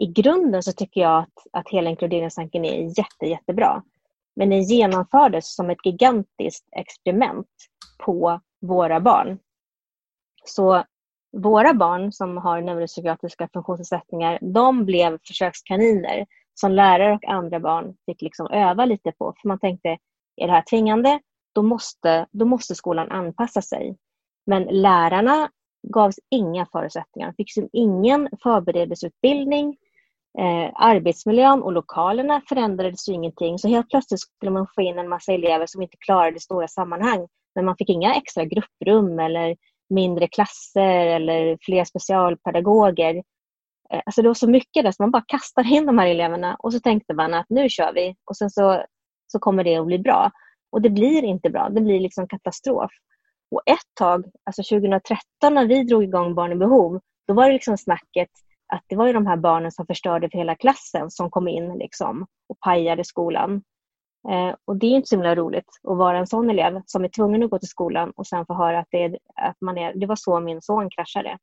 I 0.00 0.06
grunden 0.06 0.62
så 0.62 0.72
tycker 0.72 1.00
jag 1.00 1.18
att, 1.18 1.34
att 1.52 1.68
hela 1.68 1.90
inkluderingstanken 1.90 2.64
är 2.64 2.98
jätte, 2.98 3.26
jättebra. 3.26 3.82
Men 4.36 4.50
den 4.50 4.62
genomfördes 4.62 5.54
som 5.54 5.70
ett 5.70 5.86
gigantiskt 5.86 6.68
experiment 6.76 7.48
på 8.04 8.40
våra 8.60 9.00
barn. 9.00 9.38
Så 10.44 10.84
våra 11.36 11.74
barn 11.74 12.12
som 12.12 12.36
har 12.36 12.60
neuropsykiatriska 12.60 13.48
funktionsnedsättningar, 13.52 14.38
de 14.42 14.84
blev 14.84 15.18
försökskaniner 15.26 16.26
som 16.54 16.72
lärare 16.72 17.14
och 17.14 17.24
andra 17.24 17.60
barn 17.60 17.96
fick 18.06 18.22
liksom 18.22 18.46
öva 18.46 18.84
lite 18.84 19.12
på. 19.12 19.34
För 19.42 19.48
man 19.48 19.58
tänkte, 19.58 19.88
är 20.36 20.46
det 20.46 20.52
här 20.52 20.64
tvingande, 20.70 21.20
då 21.54 21.62
måste, 21.62 22.26
då 22.30 22.44
måste 22.44 22.74
skolan 22.74 23.10
anpassa 23.10 23.62
sig. 23.62 23.96
Men 24.46 24.62
lärarna 24.62 25.50
gavs 25.82 26.18
inga 26.30 26.66
förutsättningar, 26.66 27.28
De 27.28 27.34
fick 27.36 27.46
liksom 27.56 27.68
ingen 27.72 28.28
förberedelseutbildning. 28.42 29.76
Eh, 30.38 30.70
arbetsmiljön 30.74 31.62
och 31.62 31.72
lokalerna 31.72 32.42
förändrades 32.48 33.08
ju 33.08 33.12
ingenting. 33.12 33.58
Så 33.58 33.68
helt 33.68 33.90
plötsligt 33.90 34.20
skulle 34.20 34.50
man 34.50 34.66
få 34.74 34.82
in 34.82 34.98
en 34.98 35.08
massa 35.08 35.32
elever 35.32 35.66
som 35.66 35.82
inte 35.82 35.96
klarade 35.96 36.40
stora 36.40 36.68
sammanhang. 36.68 37.28
Men 37.54 37.64
man 37.64 37.76
fick 37.76 37.88
inga 37.88 38.14
extra 38.14 38.44
grupprum 38.44 39.18
eller 39.18 39.56
mindre 39.90 40.28
klasser 40.28 41.06
eller 41.06 41.58
fler 41.60 41.84
specialpedagoger. 41.84 43.14
Eh, 43.92 44.00
alltså 44.06 44.22
det 44.22 44.28
var 44.28 44.34
så 44.34 44.50
mycket 44.50 44.84
där 44.84 44.92
så 44.92 45.02
man 45.02 45.10
bara 45.10 45.24
kastade 45.26 45.68
in 45.68 45.86
de 45.86 45.98
här 45.98 46.06
eleverna 46.06 46.56
och 46.58 46.72
så 46.72 46.80
tänkte 46.80 47.14
man 47.14 47.34
att 47.34 47.46
nu 47.48 47.68
kör 47.68 47.92
vi 47.92 48.14
och 48.24 48.36
sen 48.36 48.50
så, 48.50 48.84
så 49.26 49.38
kommer 49.38 49.64
det 49.64 49.76
att 49.76 49.86
bli 49.86 49.98
bra. 49.98 50.30
Och 50.72 50.82
det 50.82 50.90
blir 50.90 51.24
inte 51.24 51.50
bra, 51.50 51.68
det 51.68 51.80
blir 51.80 52.00
liksom 52.00 52.28
katastrof. 52.28 52.90
Och 53.50 53.62
ett 53.66 53.94
tag, 53.94 54.24
alltså 54.44 54.62
2013 54.62 55.54
när 55.54 55.66
vi 55.66 55.84
drog 55.84 56.04
igång 56.04 56.34
Barn 56.34 56.52
i 56.52 56.56
behov, 56.56 57.00
då 57.26 57.34
var 57.34 57.46
det 57.46 57.52
liksom 57.52 57.78
snacket 57.78 58.30
att 58.70 58.84
det 58.86 58.96
var 58.96 59.06
ju 59.06 59.12
de 59.12 59.26
här 59.26 59.36
barnen 59.36 59.72
som 59.72 59.86
förstörde 59.86 60.30
för 60.30 60.38
hela 60.38 60.54
klassen 60.54 61.10
som 61.10 61.30
kom 61.30 61.48
in 61.48 61.78
liksom 61.78 62.26
och 62.48 62.60
pajade 62.60 63.04
skolan. 63.04 63.62
Eh, 64.28 64.54
och 64.64 64.76
det 64.76 64.86
är 64.86 64.90
inte 64.90 65.08
så 65.08 65.14
himla 65.14 65.34
roligt 65.34 65.68
att 65.88 65.98
vara 65.98 66.18
en 66.18 66.26
sån 66.26 66.50
elev 66.50 66.82
som 66.86 67.04
är 67.04 67.08
tvungen 67.08 67.42
att 67.42 67.50
gå 67.50 67.58
till 67.58 67.68
skolan 67.68 68.12
och 68.16 68.26
sen 68.26 68.46
få 68.46 68.54
höra 68.54 68.78
att, 68.78 68.88
det, 68.90 69.04
är, 69.04 69.18
att 69.34 69.60
man 69.60 69.78
är, 69.78 69.94
det 69.94 70.06
var 70.06 70.16
så 70.16 70.40
min 70.40 70.62
son 70.62 70.90
kraschade. 70.90 71.38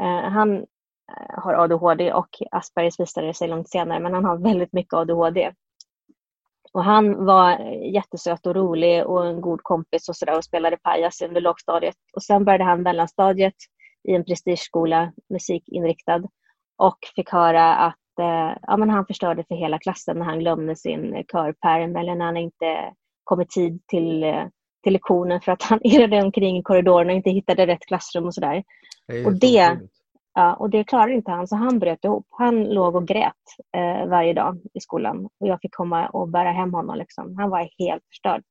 Eh, 0.00 0.30
han 0.30 0.56
eh, 0.56 1.42
har 1.42 1.54
ADHD 1.54 2.12
och 2.12 2.28
Aspergers 2.50 3.00
visade 3.00 3.34
sig 3.34 3.48
långt 3.48 3.68
senare, 3.68 4.00
men 4.00 4.14
han 4.14 4.24
har 4.24 4.38
väldigt 4.38 4.72
mycket 4.72 4.94
ADHD. 4.94 5.52
Och 6.72 6.84
han 6.84 7.24
var 7.24 7.58
jättesöt 7.94 8.46
och 8.46 8.54
rolig 8.54 9.06
och 9.06 9.26
en 9.26 9.40
god 9.40 9.62
kompis 9.62 10.08
och, 10.08 10.16
så 10.16 10.24
där, 10.24 10.36
och 10.36 10.44
spelade 10.44 10.76
pajas 10.76 11.22
under 11.22 11.40
lågstadiet. 11.40 11.94
Och 12.16 12.22
sen 12.22 12.44
började 12.44 12.64
han 12.64 12.82
mellanstadiet 12.82 13.54
i 14.04 14.14
en 14.14 14.24
prestigeskola, 14.24 15.12
musikinriktad, 15.28 16.22
och 16.78 16.98
fick 17.16 17.30
höra 17.30 17.76
att 17.76 18.18
eh, 18.20 18.58
ja, 18.62 18.76
men 18.76 18.90
han 18.90 19.06
förstörde 19.06 19.44
för 19.48 19.54
hela 19.54 19.78
klassen 19.78 20.18
när 20.18 20.24
han 20.24 20.38
glömde 20.38 20.76
sin 20.76 21.24
körperm 21.32 21.96
eller 21.96 22.14
när 22.14 22.24
han 22.24 22.36
inte 22.36 22.92
kom 23.24 23.40
i 23.40 23.46
tid 23.46 23.82
till, 23.86 24.24
eh, 24.24 24.44
till 24.82 24.92
lektionen 24.92 25.40
för 25.40 25.52
att 25.52 25.62
han 25.62 25.80
irrade 25.84 26.22
omkring 26.22 26.58
i 26.58 26.62
korridoren 26.62 27.10
och 27.10 27.16
inte 27.16 27.30
hittade 27.30 27.66
rätt 27.66 27.86
klassrum 27.86 28.24
och 28.24 28.34
sådär. 28.34 28.64
Det 29.06 29.26
och 29.26 29.32
det, 29.32 29.78
ja, 30.34 30.54
och 30.54 30.70
det 30.70 30.84
klarade 30.84 31.14
inte 31.14 31.30
han, 31.30 31.48
så 31.48 31.56
han 31.56 31.78
bröt 31.78 32.04
ihop. 32.04 32.26
Han 32.30 32.64
låg 32.64 32.96
och 32.96 33.08
grät 33.08 33.32
eh, 33.76 34.06
varje 34.06 34.32
dag 34.32 34.60
i 34.74 34.80
skolan 34.80 35.24
och 35.24 35.48
jag 35.48 35.60
fick 35.60 35.74
komma 35.74 36.08
och 36.08 36.28
bära 36.28 36.52
hem 36.52 36.74
honom. 36.74 36.98
Liksom. 36.98 37.36
Han 37.36 37.50
var 37.50 37.68
helt 37.78 38.04
förstörd. 38.08 38.42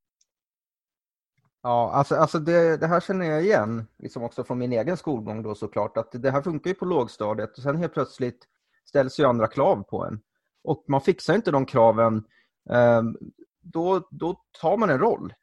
Ja, 1.64 1.92
alltså, 1.94 2.16
alltså 2.16 2.40
det, 2.40 2.78
det, 2.78 2.88
här 2.88 3.00
känner 3.00 3.26
jag 3.26 3.44
igen, 3.44 3.88
liksom 4.00 4.24
också 4.24 4.44
från 4.44 4.58
min 4.58 4.74
egen 4.74 4.98
skolgång 4.98 5.44
då 5.44 5.56
såklart, 5.56 5.98
att 5.98 6.12
det 6.12 6.32
här 6.32 6.42
funkar 6.42 6.70
ju 6.70 6.76
på 6.76 6.86
lågstadiet 6.86 7.58
och 7.58 7.64
sen 7.64 7.78
helt 7.78 7.94
plötsligt 7.94 8.48
ställs 8.86 9.20
ju 9.20 9.26
andra 9.26 9.48
krav 9.48 9.84
på 9.84 10.06
en. 10.06 10.20
Och 10.64 10.86
man 10.88 11.02
fixar 11.02 11.36
inte 11.36 11.52
de 11.52 11.66
kraven, 11.66 12.24
ehm, 12.70 13.18
då, 13.62 14.08
då 14.12 14.42
tar 14.62 14.78
man 14.78 14.90
en 14.90 15.00
roll 15.00 15.34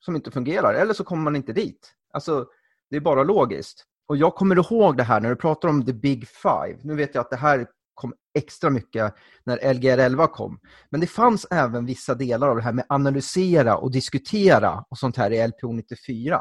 som 0.00 0.16
inte 0.16 0.30
fungerar, 0.30 0.74
eller 0.74 0.94
så 0.94 1.04
kommer 1.04 1.22
man 1.22 1.36
inte 1.36 1.52
dit. 1.52 1.94
Alltså, 2.12 2.46
det 2.90 2.96
är 2.96 3.00
bara 3.00 3.22
logiskt. 3.22 3.86
Och 4.06 4.16
jag 4.16 4.34
kommer 4.34 4.56
ihåg 4.56 4.96
det 4.96 5.02
här 5.02 5.20
när 5.20 5.30
du 5.30 5.36
pratar 5.36 5.68
om 5.68 5.86
the 5.86 5.92
big 5.92 6.28
five. 6.28 6.78
Nu 6.82 6.94
vet 6.94 7.14
jag 7.14 7.22
att 7.22 7.30
det 7.30 7.36
här 7.36 7.66
kom 8.00 8.14
extra 8.34 8.70
mycket 8.70 9.14
när 9.44 9.74
Lgr 9.74 9.98
11 9.98 10.26
kom. 10.26 10.60
Men 10.90 11.00
det 11.00 11.06
fanns 11.06 11.46
även 11.50 11.86
vissa 11.86 12.14
delar 12.14 12.48
av 12.48 12.56
det 12.56 12.62
här 12.62 12.72
med 12.72 12.84
analysera 12.88 13.76
och 13.76 13.92
diskutera 13.92 14.84
och 14.90 14.98
sånt 14.98 15.16
här 15.16 15.30
i 15.30 15.48
LPO 15.48 15.72
94. 15.72 16.40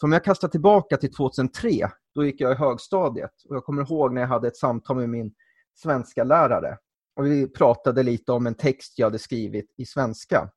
För 0.00 0.06
om 0.06 0.12
jag 0.12 0.24
kastar 0.24 0.48
tillbaka 0.48 0.96
till 0.96 1.14
2003, 1.14 1.70
då 2.14 2.24
gick 2.24 2.40
jag 2.40 2.52
i 2.52 2.54
högstadiet 2.54 3.30
och 3.48 3.56
jag 3.56 3.64
kommer 3.64 3.82
ihåg 3.82 4.14
när 4.14 4.20
jag 4.20 4.28
hade 4.28 4.48
ett 4.48 4.56
samtal 4.56 4.96
med 4.96 5.08
min 5.08 5.32
svenska 5.74 6.24
lärare 6.24 6.76
och 7.16 7.26
vi 7.26 7.48
pratade 7.48 8.02
lite 8.02 8.32
om 8.32 8.46
en 8.46 8.54
text 8.54 8.98
jag 8.98 9.06
hade 9.06 9.18
skrivit 9.18 9.74
i 9.76 9.86
svenska. 9.86 10.50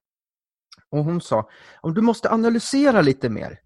Och 0.90 1.04
hon 1.04 1.22
sa, 1.22 1.50
om 1.82 1.94
du 1.94 2.02
måste 2.02 2.32
analysera 2.32 3.02
lite 3.02 3.30
mer. 3.30 3.60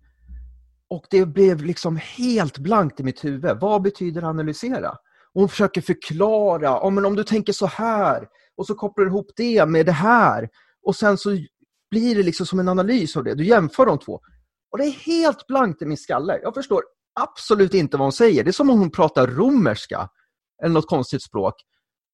Och 0.88 1.06
det 1.10 1.26
blev 1.26 1.64
liksom 1.64 1.98
helt 1.98 2.58
blankt 2.58 3.00
i 3.00 3.04
mitt 3.04 3.26
huvud. 3.26 3.58
Vad 3.62 3.82
betyder 3.82 4.24
analysera? 4.24 4.98
Och 5.34 5.42
hon 5.42 5.50
försöker 5.50 5.82
förklara, 5.82 6.88
oh, 6.88 6.92
men 6.92 7.06
om 7.06 7.16
du 7.16 7.24
tänker 7.24 7.54
så 7.54 7.66
här 7.66 8.28
och 8.58 8.68
så 8.68 8.76
kopplar 8.76 9.06
du 9.06 9.12
ihop 9.12 9.32
det 9.36 9.66
med 9.66 9.86
det 9.86 9.92
här 9.92 10.50
och 10.86 10.96
sen 10.96 11.18
så 11.18 11.30
blir 11.92 12.16
det 12.16 12.24
liksom 12.24 12.46
som 12.46 12.60
en 12.60 12.68
analys 12.68 13.18
av 13.18 13.24
det. 13.24 13.36
Du 13.36 13.46
jämför 13.46 13.86
de 13.86 14.00
två. 14.00 14.20
Och 14.72 14.78
det 14.78 14.84
är 14.84 14.92
helt 14.92 15.48
blankt 15.48 15.82
i 15.82 15.86
min 15.86 15.98
skalle. 15.98 16.40
Jag 16.42 16.54
förstår 16.54 16.84
absolut 17.20 17.74
inte 17.74 17.98
vad 17.98 18.06
hon 18.06 18.12
säger. 18.12 18.44
Det 18.44 18.50
är 18.50 18.52
som 18.52 18.70
om 18.70 18.80
hon 18.80 18.92
pratar 18.92 19.28
romerska 19.28 20.10
eller 20.64 20.74
något 20.74 20.90
konstigt 20.90 21.24
språk. 21.24 21.54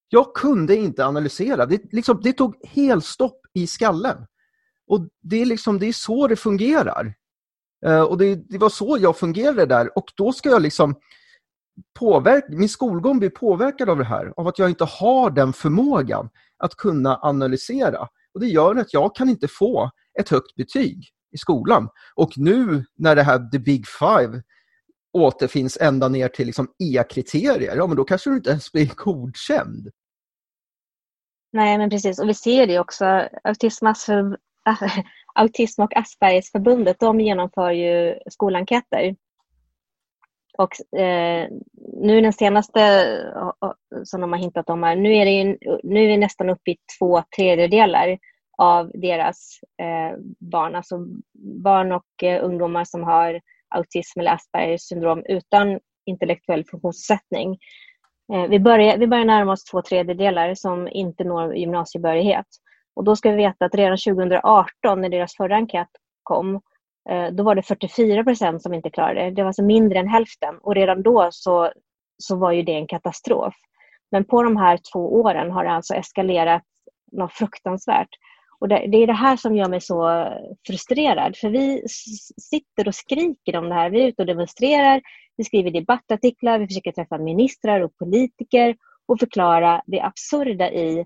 Jag 0.10 0.34
kunde 0.34 0.76
inte 0.76 1.06
analysera. 1.06 1.66
Det, 1.66 1.94
liksom, 1.94 2.20
det 2.24 2.34
tog 2.34 2.56
helt 2.68 3.06
stopp 3.06 3.42
i 3.54 3.68
skallen. 3.68 4.18
Och 4.88 5.08
det 5.22 5.42
är, 5.42 5.46
liksom, 5.46 5.80
det 5.80 5.86
är 5.86 5.94
så 5.94 6.28
det 6.28 6.36
fungerar. 6.36 7.14
Uh, 7.86 8.02
och 8.02 8.18
det, 8.18 8.36
det, 8.36 8.58
var 8.58 8.70
så 8.70 8.98
jag 9.02 9.18
fungerade 9.18 9.66
där. 9.66 9.98
Och 9.98 10.06
då 10.16 10.34
ska 10.34 10.50
jag 10.50 10.62
liksom 10.62 10.96
påverk, 12.00 12.46
min 12.50 12.70
skolgång 12.70 13.20
blir 13.20 13.30
påverkad 13.30 13.90
av 13.90 13.98
det 13.98 14.04
här, 14.04 14.34
av 14.38 14.48
att 14.48 14.60
jag 14.60 14.70
inte 14.70 14.84
har 14.86 15.30
den 15.30 15.54
förmågan 15.54 16.30
att 16.58 16.76
kunna 16.76 17.20
analysera. 17.22 18.08
Och 18.34 18.40
Det 18.40 18.48
gör 18.48 18.76
att 18.76 18.94
jag 18.94 19.16
kan 19.16 19.30
inte 19.30 19.48
få 19.48 19.92
ett 20.20 20.30
högt 20.30 20.56
betyg 20.56 21.04
i 21.32 21.38
skolan. 21.38 21.90
Och 22.16 22.32
nu 22.36 22.86
när 22.96 23.16
det 23.16 23.24
här 23.24 23.50
the 23.52 23.60
big 23.60 23.86
five 23.88 24.42
återfinns 25.14 25.78
ända 25.82 26.08
ner 26.08 26.28
till 26.28 26.46
liksom 26.46 26.68
E-kriterier, 26.84 27.76
ja 27.76 27.88
men 27.88 27.98
då 27.98 28.04
kanske 28.04 28.30
du 28.30 28.36
inte 28.36 28.50
ens 28.50 28.72
blir 28.72 28.92
godkänd. 28.96 29.90
Nej, 31.52 31.78
men 31.78 31.90
precis. 31.90 32.20
Och 32.20 32.30
vi 32.30 32.34
ser 32.34 32.68
det 32.68 32.80
också. 32.80 33.06
Autism, 33.44 33.86
Autism 35.36 35.82
och 35.82 35.98
Aspergers 35.98 36.52
förbundet, 36.52 37.00
de 37.00 37.20
genomför 37.20 37.72
ju 37.72 38.20
skolenkäter 38.30 39.16
och 40.60 41.00
eh, 41.00 41.48
nu 42.02 42.22
den 42.22 42.34
senaste 42.34 42.82
eh, 43.36 43.72
som 44.04 44.22
de 44.22 44.32
har 44.32 44.40
hintat 44.40 44.70
om 44.70 44.84
här, 44.84 44.96
nu 44.96 45.16
är, 45.16 45.26
det 45.26 45.58
nu 45.84 46.04
är 46.04 46.08
vi 46.08 46.18
nästan 46.18 46.50
uppe 46.50 46.72
i 46.72 46.78
två 47.00 47.24
tredjedelar 47.38 48.18
av 48.58 48.92
deras 48.94 49.60
eh, 49.82 50.18
barn, 50.40 50.76
alltså 50.76 51.06
barn 51.64 51.92
och 51.92 52.24
eh, 52.24 52.46
ungdomar 52.46 52.84
som 52.84 53.04
har 53.04 53.42
autism 53.76 54.20
eller 54.20 54.32
Aspergers 54.32 54.82
syndrom 54.82 55.24
utan 55.26 55.80
intellektuell 56.06 56.66
funktionsnedsättning. 56.66 57.58
Eh, 58.34 58.50
vi, 58.50 58.60
börjar, 58.60 58.98
vi 58.98 59.08
börjar 59.08 59.26
närma 59.26 59.52
oss 59.52 59.64
två 59.64 59.82
tredjedelar 59.82 60.56
som 60.56 60.88
inte 60.88 61.24
når 61.24 61.56
gymnasiebehörighet. 61.56 62.48
Och 62.96 63.04
då 63.04 63.16
ska 63.16 63.30
vi 63.30 63.36
veta 63.36 63.66
att 63.66 63.76
redan 63.76 63.98
2018 63.98 65.02
när 65.02 65.10
deras 65.10 65.36
förra 65.36 65.56
enkät 65.56 65.90
kom 66.24 66.62
Eh, 67.10 67.32
då 67.32 67.44
var 67.44 67.56
det 67.56 67.62
44 67.62 68.24
procent 68.24 68.62
som 68.62 68.74
inte 68.74 68.90
klarade 68.90 69.22
det. 69.22 69.32
Det 69.32 69.42
var 69.42 69.48
alltså 69.48 69.64
mindre 69.64 70.00
än 70.00 70.08
hälften 70.08 70.58
och 70.62 70.76
redan 70.76 71.04
då 71.04 71.30
så, 71.32 71.72
så 72.18 72.36
var 72.36 72.52
ju 72.52 72.64
det 72.64 72.74
en 72.74 72.88
katastrof. 72.88 73.56
Men 74.12 74.26
på 74.26 74.44
de 74.44 74.58
här 74.58 74.80
två 74.94 75.14
åren 75.14 75.52
har 75.52 75.64
det 75.64 75.72
alltså 75.72 75.94
eskalerat 75.94 76.64
något 77.12 77.34
fruktansvärt. 77.34 78.10
Och 78.60 78.68
det, 78.68 78.88
det, 78.92 78.98
är 78.98 79.08
det 79.08 79.14
här 79.14 79.38
som 79.38 79.56
gör 79.56 79.70
mig 79.70 79.82
så 79.82 80.28
frustrerad. 80.68 81.38
För 81.38 81.50
vi 81.50 81.84
sitter 82.42 82.88
och 82.88 82.96
skriker 82.96 83.58
om 83.58 83.70
det 83.70 83.76
här. 83.76 83.90
Vi 83.90 84.02
är 84.02 84.08
ute 84.08 84.22
och 84.22 84.26
demonstrerar, 84.26 85.02
vi 85.38 85.44
skriver 85.44 85.72
debattartiklar, 85.72 86.60
vi 86.60 86.68
försöker 86.68 86.92
träffa 86.92 87.18
ministrar 87.18 87.82
och 87.82 87.98
politiker 87.98 88.76
och 89.08 89.20
förklara 89.20 89.82
det 89.86 90.02
absurda 90.02 90.72
i 90.72 91.06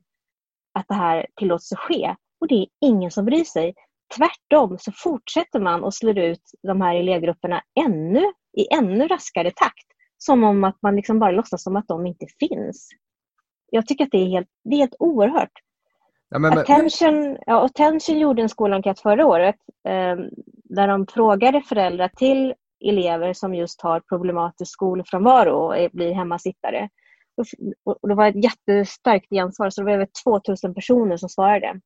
att 0.74 0.88
det 0.88 0.96
här 0.96 1.26
tillåts 1.36 1.70
ske. 1.76 2.16
Och 2.42 2.48
det 2.48 2.56
är 2.56 2.68
ingen 2.82 3.12
som 3.12 3.26
bryr 3.26 3.44
sig. 3.44 3.74
Tvärtom 4.18 4.78
så 4.80 4.92
fortsätter 4.92 5.60
man 5.60 5.84
och 5.84 5.94
slår 5.94 6.18
ut 6.18 6.42
de 6.64 6.82
här 6.82 6.96
elevgrupperna 6.96 7.62
ännu, 7.86 8.24
i 8.58 8.74
ännu 8.74 9.08
raskare 9.08 9.52
takt. 9.52 9.88
Som 10.18 10.44
om 10.44 10.64
att 10.64 10.82
man 10.82 10.96
liksom 10.96 11.20
bara 11.20 11.32
låtsas 11.32 11.64
som 11.64 11.76
att 11.76 11.88
de 11.88 12.06
inte 12.06 12.26
finns. 12.40 12.90
Jag 13.70 13.88
tycker 13.88 14.04
att 14.04 14.12
det 14.12 14.18
är 14.18 14.26
helt, 14.26 14.48
det 14.64 14.76
är 14.76 14.80
helt 14.80 14.96
oerhört. 15.00 15.52
Ja, 16.30 16.40
men, 16.40 16.60
Attention, 16.60 17.38
ja, 17.46 17.66
Attention 17.66 18.20
gjorde 18.20 18.42
en 18.42 18.50
skolenkät 18.50 19.00
förra 19.00 19.26
året 19.26 19.56
eh, 19.88 20.16
där 20.64 20.88
de 20.88 21.08
frågade 21.08 21.62
föräldrar 21.62 22.08
till 22.08 22.54
elever 22.86 23.34
som 23.34 23.56
just 23.56 23.82
har 23.82 24.00
problematisk 24.00 24.72
skolfrånvaro 24.72 25.52
och 25.52 25.92
blir 25.92 26.14
hemmasittare. 26.14 26.90
Och 27.84 28.10
det 28.10 28.16
var 28.16 28.28
ett 28.28 28.44
jättestarkt 28.44 29.30
gensvar, 29.30 29.70
så 29.70 29.82
det 29.82 29.86
var 29.86 29.94
över 29.94 30.08
2000 30.24 30.74
personer 30.74 31.18
som 31.18 31.30
svarade. 31.30 31.80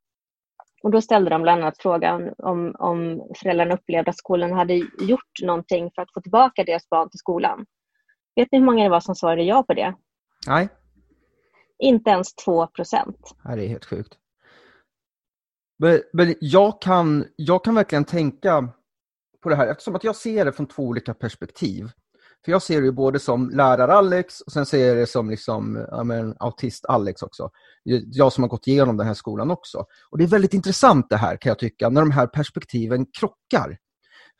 Och 0.84 0.92
då 0.92 1.02
ställde 1.02 1.30
de 1.30 1.42
bland 1.42 1.62
annat 1.62 1.78
frågan 1.80 2.34
om, 2.38 2.76
om 2.80 3.30
föräldrarna 3.36 3.74
upplevde 3.74 4.10
att 4.10 4.18
skolan 4.18 4.52
hade 4.52 4.74
gjort 5.00 5.42
någonting 5.44 5.92
för 5.96 6.02
att 6.02 6.14
få 6.14 6.22
tillbaka 6.22 6.64
deras 6.64 6.90
barn 6.90 7.10
till 7.10 7.20
skolan. 7.20 7.66
Vet 8.36 8.52
ni 8.52 8.58
hur 8.58 8.66
många 8.66 8.84
det 8.84 8.90
var 8.90 9.00
som 9.00 9.16
svarade 9.16 9.44
ja 9.44 9.64
på 9.64 9.74
det? 9.74 9.96
Nej. 10.48 10.70
Inte 11.80 12.10
ens 12.10 12.36
2 12.36 12.68
procent. 12.68 13.36
Det 13.44 13.66
är 13.66 13.68
helt 13.68 13.86
sjukt. 13.86 14.18
Men, 15.80 16.02
men 16.14 16.36
jag, 16.40 16.82
kan, 16.82 17.26
jag 17.36 17.64
kan 17.64 17.76
verkligen 17.76 18.06
tänka 18.06 18.70
på 19.44 19.50
det 19.50 19.56
här 19.56 19.68
eftersom 19.68 19.96
att 19.96 20.04
jag 20.04 20.16
ser 20.16 20.46
det 20.46 20.52
från 20.52 20.68
två 20.68 20.84
olika 20.84 21.14
perspektiv. 21.14 21.92
För 22.46 22.52
jag 22.52 22.62
ser 22.62 22.82
det 22.82 22.92
både 22.92 23.20
som 23.20 23.50
lärar-Alex 23.50 24.42
och 24.42 24.52
sen 24.52 24.66
ser 24.66 24.88
jag 24.88 24.98
det 24.98 25.08
som 25.08 25.30
liksom, 25.30 25.86
ja, 25.92 26.04
autist-Alex 26.40 27.24
också. 27.24 27.50
Jag 27.84 28.34
som 28.34 28.44
har 28.44 28.50
gått 28.50 28.68
igenom 28.68 28.98
den 28.98 29.08
här 29.08 29.14
skolan 29.14 29.52
också. 29.52 29.86
Och 30.10 30.18
Det 30.18 30.24
är 30.24 30.28
väldigt 30.28 30.54
intressant 30.54 31.10
det 31.10 31.18
här 31.18 31.38
kan 31.38 31.50
jag 31.50 31.60
tycka, 31.60 31.90
när 31.90 32.02
de 32.02 32.12
här 32.12 32.28
perspektiven 32.28 33.06
krockar. 33.20 33.78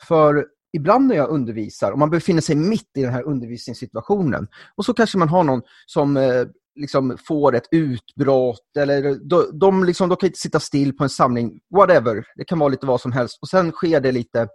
För 0.08 0.46
ibland 0.74 1.08
när 1.08 1.16
jag 1.16 1.30
undervisar, 1.30 1.92
och 1.92 2.00
man 2.00 2.10
befinner 2.10 2.42
sig 2.42 2.56
mitt 2.56 2.98
i 2.98 3.02
den 3.02 3.14
här 3.14 3.24
undervisningssituationen, 3.24 4.48
och 4.76 4.86
så 4.86 4.94
kanske 4.94 5.18
man 5.18 5.30
har 5.30 5.44
någon 5.44 5.62
som 5.86 6.18
eh, 6.18 6.46
liksom 6.76 7.18
får 7.28 7.56
ett 7.56 7.68
utbrott 7.72 8.78
eller 8.78 9.30
de, 9.30 9.60
de, 9.60 9.84
liksom, 9.84 10.10
de 10.10 10.16
kan 10.16 10.28
inte 10.28 10.40
sitta 10.40 10.60
still 10.60 10.98
på 10.98 11.04
en 11.04 11.10
samling, 11.10 11.60
whatever. 11.76 12.26
Det 12.36 12.46
kan 12.46 12.60
vara 12.60 12.70
lite 12.70 12.86
vad 12.86 13.02
som 13.02 13.12
helst. 13.12 13.38
Och 13.42 13.50
sen 13.50 13.72
sker 13.72 14.00
det 14.00 14.12
lite 14.12 14.42
eh, 14.42 14.48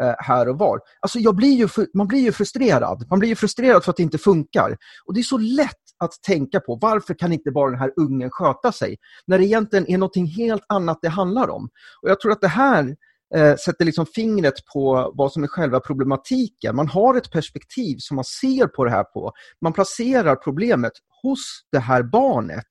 Eh, 0.00 0.14
här 0.18 0.48
och 0.48 0.58
var. 0.58 0.80
Alltså 1.00 1.18
jag 1.18 1.36
blir 1.36 1.52
ju, 1.52 1.68
man 1.94 2.06
blir 2.06 2.20
ju 2.20 2.32
frustrerad. 2.32 3.06
Man 3.10 3.18
blir 3.18 3.28
ju 3.28 3.36
frustrerad 3.36 3.84
för 3.84 3.90
att 3.90 3.96
det 3.96 4.02
inte 4.02 4.18
funkar. 4.18 4.76
Och 5.04 5.14
det 5.14 5.20
är 5.20 5.22
så 5.22 5.38
lätt 5.38 5.82
att 5.98 6.12
tänka 6.26 6.60
på 6.60 6.78
varför 6.80 7.14
kan 7.14 7.32
inte 7.32 7.50
bara 7.50 7.70
den 7.70 7.78
här 7.78 7.92
ungen 7.96 8.30
sköta 8.30 8.72
sig? 8.72 8.96
När 9.26 9.38
det 9.38 9.44
egentligen 9.44 9.90
är 9.90 9.98
något 9.98 10.16
helt 10.36 10.64
annat 10.68 10.98
det 11.02 11.08
handlar 11.08 11.50
om. 11.50 11.68
Och 12.02 12.10
Jag 12.10 12.20
tror 12.20 12.32
att 12.32 12.40
det 12.40 12.48
här 12.48 12.96
eh, 13.34 13.56
sätter 13.56 13.84
liksom 13.84 14.06
fingret 14.06 14.54
på 14.74 15.12
vad 15.14 15.32
som 15.32 15.42
är 15.42 15.48
själva 15.48 15.80
problematiken. 15.80 16.76
Man 16.76 16.88
har 16.88 17.14
ett 17.14 17.30
perspektiv 17.30 17.96
som 17.98 18.14
man 18.14 18.24
ser 18.24 18.66
på 18.66 18.84
det 18.84 18.90
här 18.90 19.04
på. 19.04 19.32
Man 19.60 19.72
placerar 19.72 20.36
problemet 20.36 20.92
hos 21.22 21.40
det 21.72 21.78
här 21.78 22.02
barnet 22.02 22.66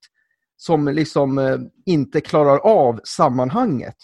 som 0.57 0.87
liksom 0.87 1.37
eh, 1.37 1.57
inte 1.85 2.21
klarar 2.21 2.57
av 2.57 2.99
sammanhanget. 3.03 3.95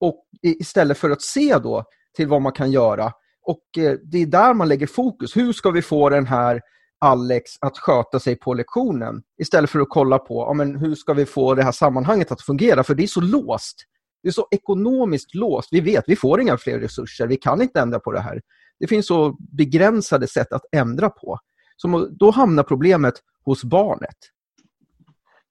Och 0.00 0.24
istället 0.42 0.98
för 0.98 1.10
att 1.10 1.22
se 1.22 1.58
då 1.58 1.84
till 2.16 2.28
vad 2.28 2.42
man 2.42 2.52
kan 2.52 2.70
göra. 2.70 3.12
Och 3.42 3.78
eh, 3.78 3.96
det 4.02 4.18
är 4.18 4.26
där 4.26 4.54
man 4.54 4.68
lägger 4.68 4.86
fokus. 4.86 5.36
Hur 5.36 5.52
ska 5.52 5.70
vi 5.70 5.82
få 5.82 6.08
den 6.08 6.26
här 6.26 6.60
Alex 6.98 7.50
att 7.60 7.78
sköta 7.78 8.20
sig 8.20 8.36
på 8.36 8.54
lektionen? 8.54 9.22
Istället 9.38 9.70
för 9.70 9.80
att 9.80 9.88
kolla 9.88 10.18
på 10.18 10.44
ja, 10.48 10.52
men 10.52 10.76
hur 10.76 10.94
ska 10.94 11.12
vi 11.12 11.26
få 11.26 11.54
det 11.54 11.62
här 11.62 11.72
sammanhanget 11.72 12.32
att 12.32 12.42
fungera? 12.42 12.84
För 12.84 12.94
det 12.94 13.02
är 13.02 13.06
så 13.06 13.20
låst. 13.20 13.76
Det 14.22 14.28
är 14.28 14.32
så 14.32 14.48
ekonomiskt 14.50 15.34
låst. 15.34 15.68
Vi 15.72 15.80
vet, 15.80 16.04
vi 16.06 16.16
får 16.16 16.40
inga 16.40 16.58
fler 16.58 16.78
resurser. 16.78 17.26
Vi 17.26 17.36
kan 17.36 17.62
inte 17.62 17.80
ändra 17.80 18.00
på 18.00 18.12
det 18.12 18.20
här. 18.20 18.40
Det 18.80 18.86
finns 18.86 19.06
så 19.06 19.36
begränsade 19.38 20.26
sätt 20.26 20.52
att 20.52 20.64
ändra 20.72 21.10
på. 21.10 21.38
Så 21.76 22.08
då 22.10 22.30
hamnar 22.30 22.62
problemet 22.62 23.14
hos 23.44 23.64
barnet. 23.64 24.16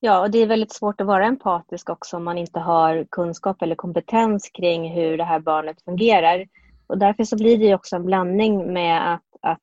Ja, 0.01 0.19
och 0.19 0.31
det 0.31 0.38
är 0.38 0.47
väldigt 0.47 0.73
svårt 0.73 1.01
att 1.01 1.07
vara 1.07 1.25
empatisk 1.25 1.89
också 1.89 2.17
om 2.17 2.23
man 2.23 2.38
inte 2.38 2.59
har 2.59 3.07
kunskap 3.12 3.62
eller 3.62 3.75
kompetens 3.75 4.49
kring 4.49 4.91
hur 4.91 5.17
det 5.17 5.23
här 5.23 5.39
barnet 5.39 5.81
fungerar. 5.81 6.45
Och 6.88 6.97
därför 6.97 7.23
så 7.23 7.35
blir 7.35 7.57
det 7.57 7.75
också 7.75 7.95
en 7.95 8.05
blandning 8.05 8.73
med 8.73 9.13
att, 9.13 9.25
att 9.41 9.62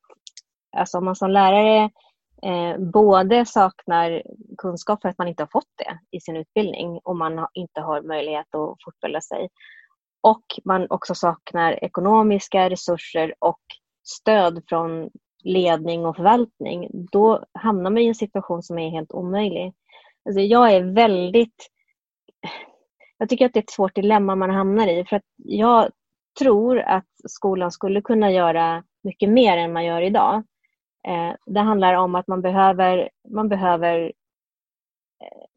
alltså 0.77 0.97
om 0.97 1.05
man 1.05 1.15
som 1.15 1.31
lärare 1.31 1.89
eh, 2.43 2.77
både 2.77 3.45
saknar 3.45 4.23
kunskap 4.57 5.01
för 5.01 5.09
att 5.09 5.17
man 5.17 5.27
inte 5.27 5.43
har 5.43 5.49
fått 5.51 5.71
det 5.77 6.17
i 6.17 6.19
sin 6.19 6.37
utbildning 6.37 6.99
och 7.03 7.15
man 7.15 7.47
inte 7.53 7.81
har 7.81 8.01
möjlighet 8.01 8.55
att 8.55 8.77
fortbilda 8.85 9.21
sig. 9.21 9.49
Och 10.21 10.45
man 10.65 10.87
också 10.89 11.15
saknar 11.15 11.83
ekonomiska 11.83 12.69
resurser 12.69 13.33
och 13.39 13.61
stöd 14.03 14.63
från 14.67 15.09
ledning 15.43 16.05
och 16.05 16.15
förvaltning, 16.15 16.89
då 17.11 17.43
hamnar 17.53 17.89
man 17.89 17.97
i 17.97 18.07
en 18.07 18.15
situation 18.15 18.63
som 18.63 18.79
är 18.79 18.89
helt 18.89 19.11
omöjlig. 19.11 19.73
Alltså 20.27 20.41
jag 20.41 20.71
är 20.73 20.81
väldigt... 20.81 21.69
Jag 23.17 23.29
tycker 23.29 23.45
att 23.45 23.53
det 23.53 23.59
är 23.59 23.63
ett 23.63 23.69
svårt 23.69 23.95
dilemma 23.95 24.35
man 24.35 24.49
hamnar 24.49 24.87
i. 24.87 25.05
För 25.05 25.15
att 25.15 25.25
jag 25.35 25.91
tror 26.39 26.79
att 26.79 27.07
skolan 27.29 27.71
skulle 27.71 28.01
kunna 28.01 28.31
göra 28.31 28.83
mycket 29.03 29.29
mer 29.29 29.57
än 29.57 29.73
man 29.73 29.85
gör 29.85 30.01
idag. 30.01 30.43
Eh, 31.07 31.33
det 31.45 31.59
handlar 31.59 31.93
om 31.93 32.15
att 32.15 32.27
man 32.27 32.41
behöver, 32.41 33.09
man 33.29 33.49
behöver 33.49 33.99
eh, 35.23 35.47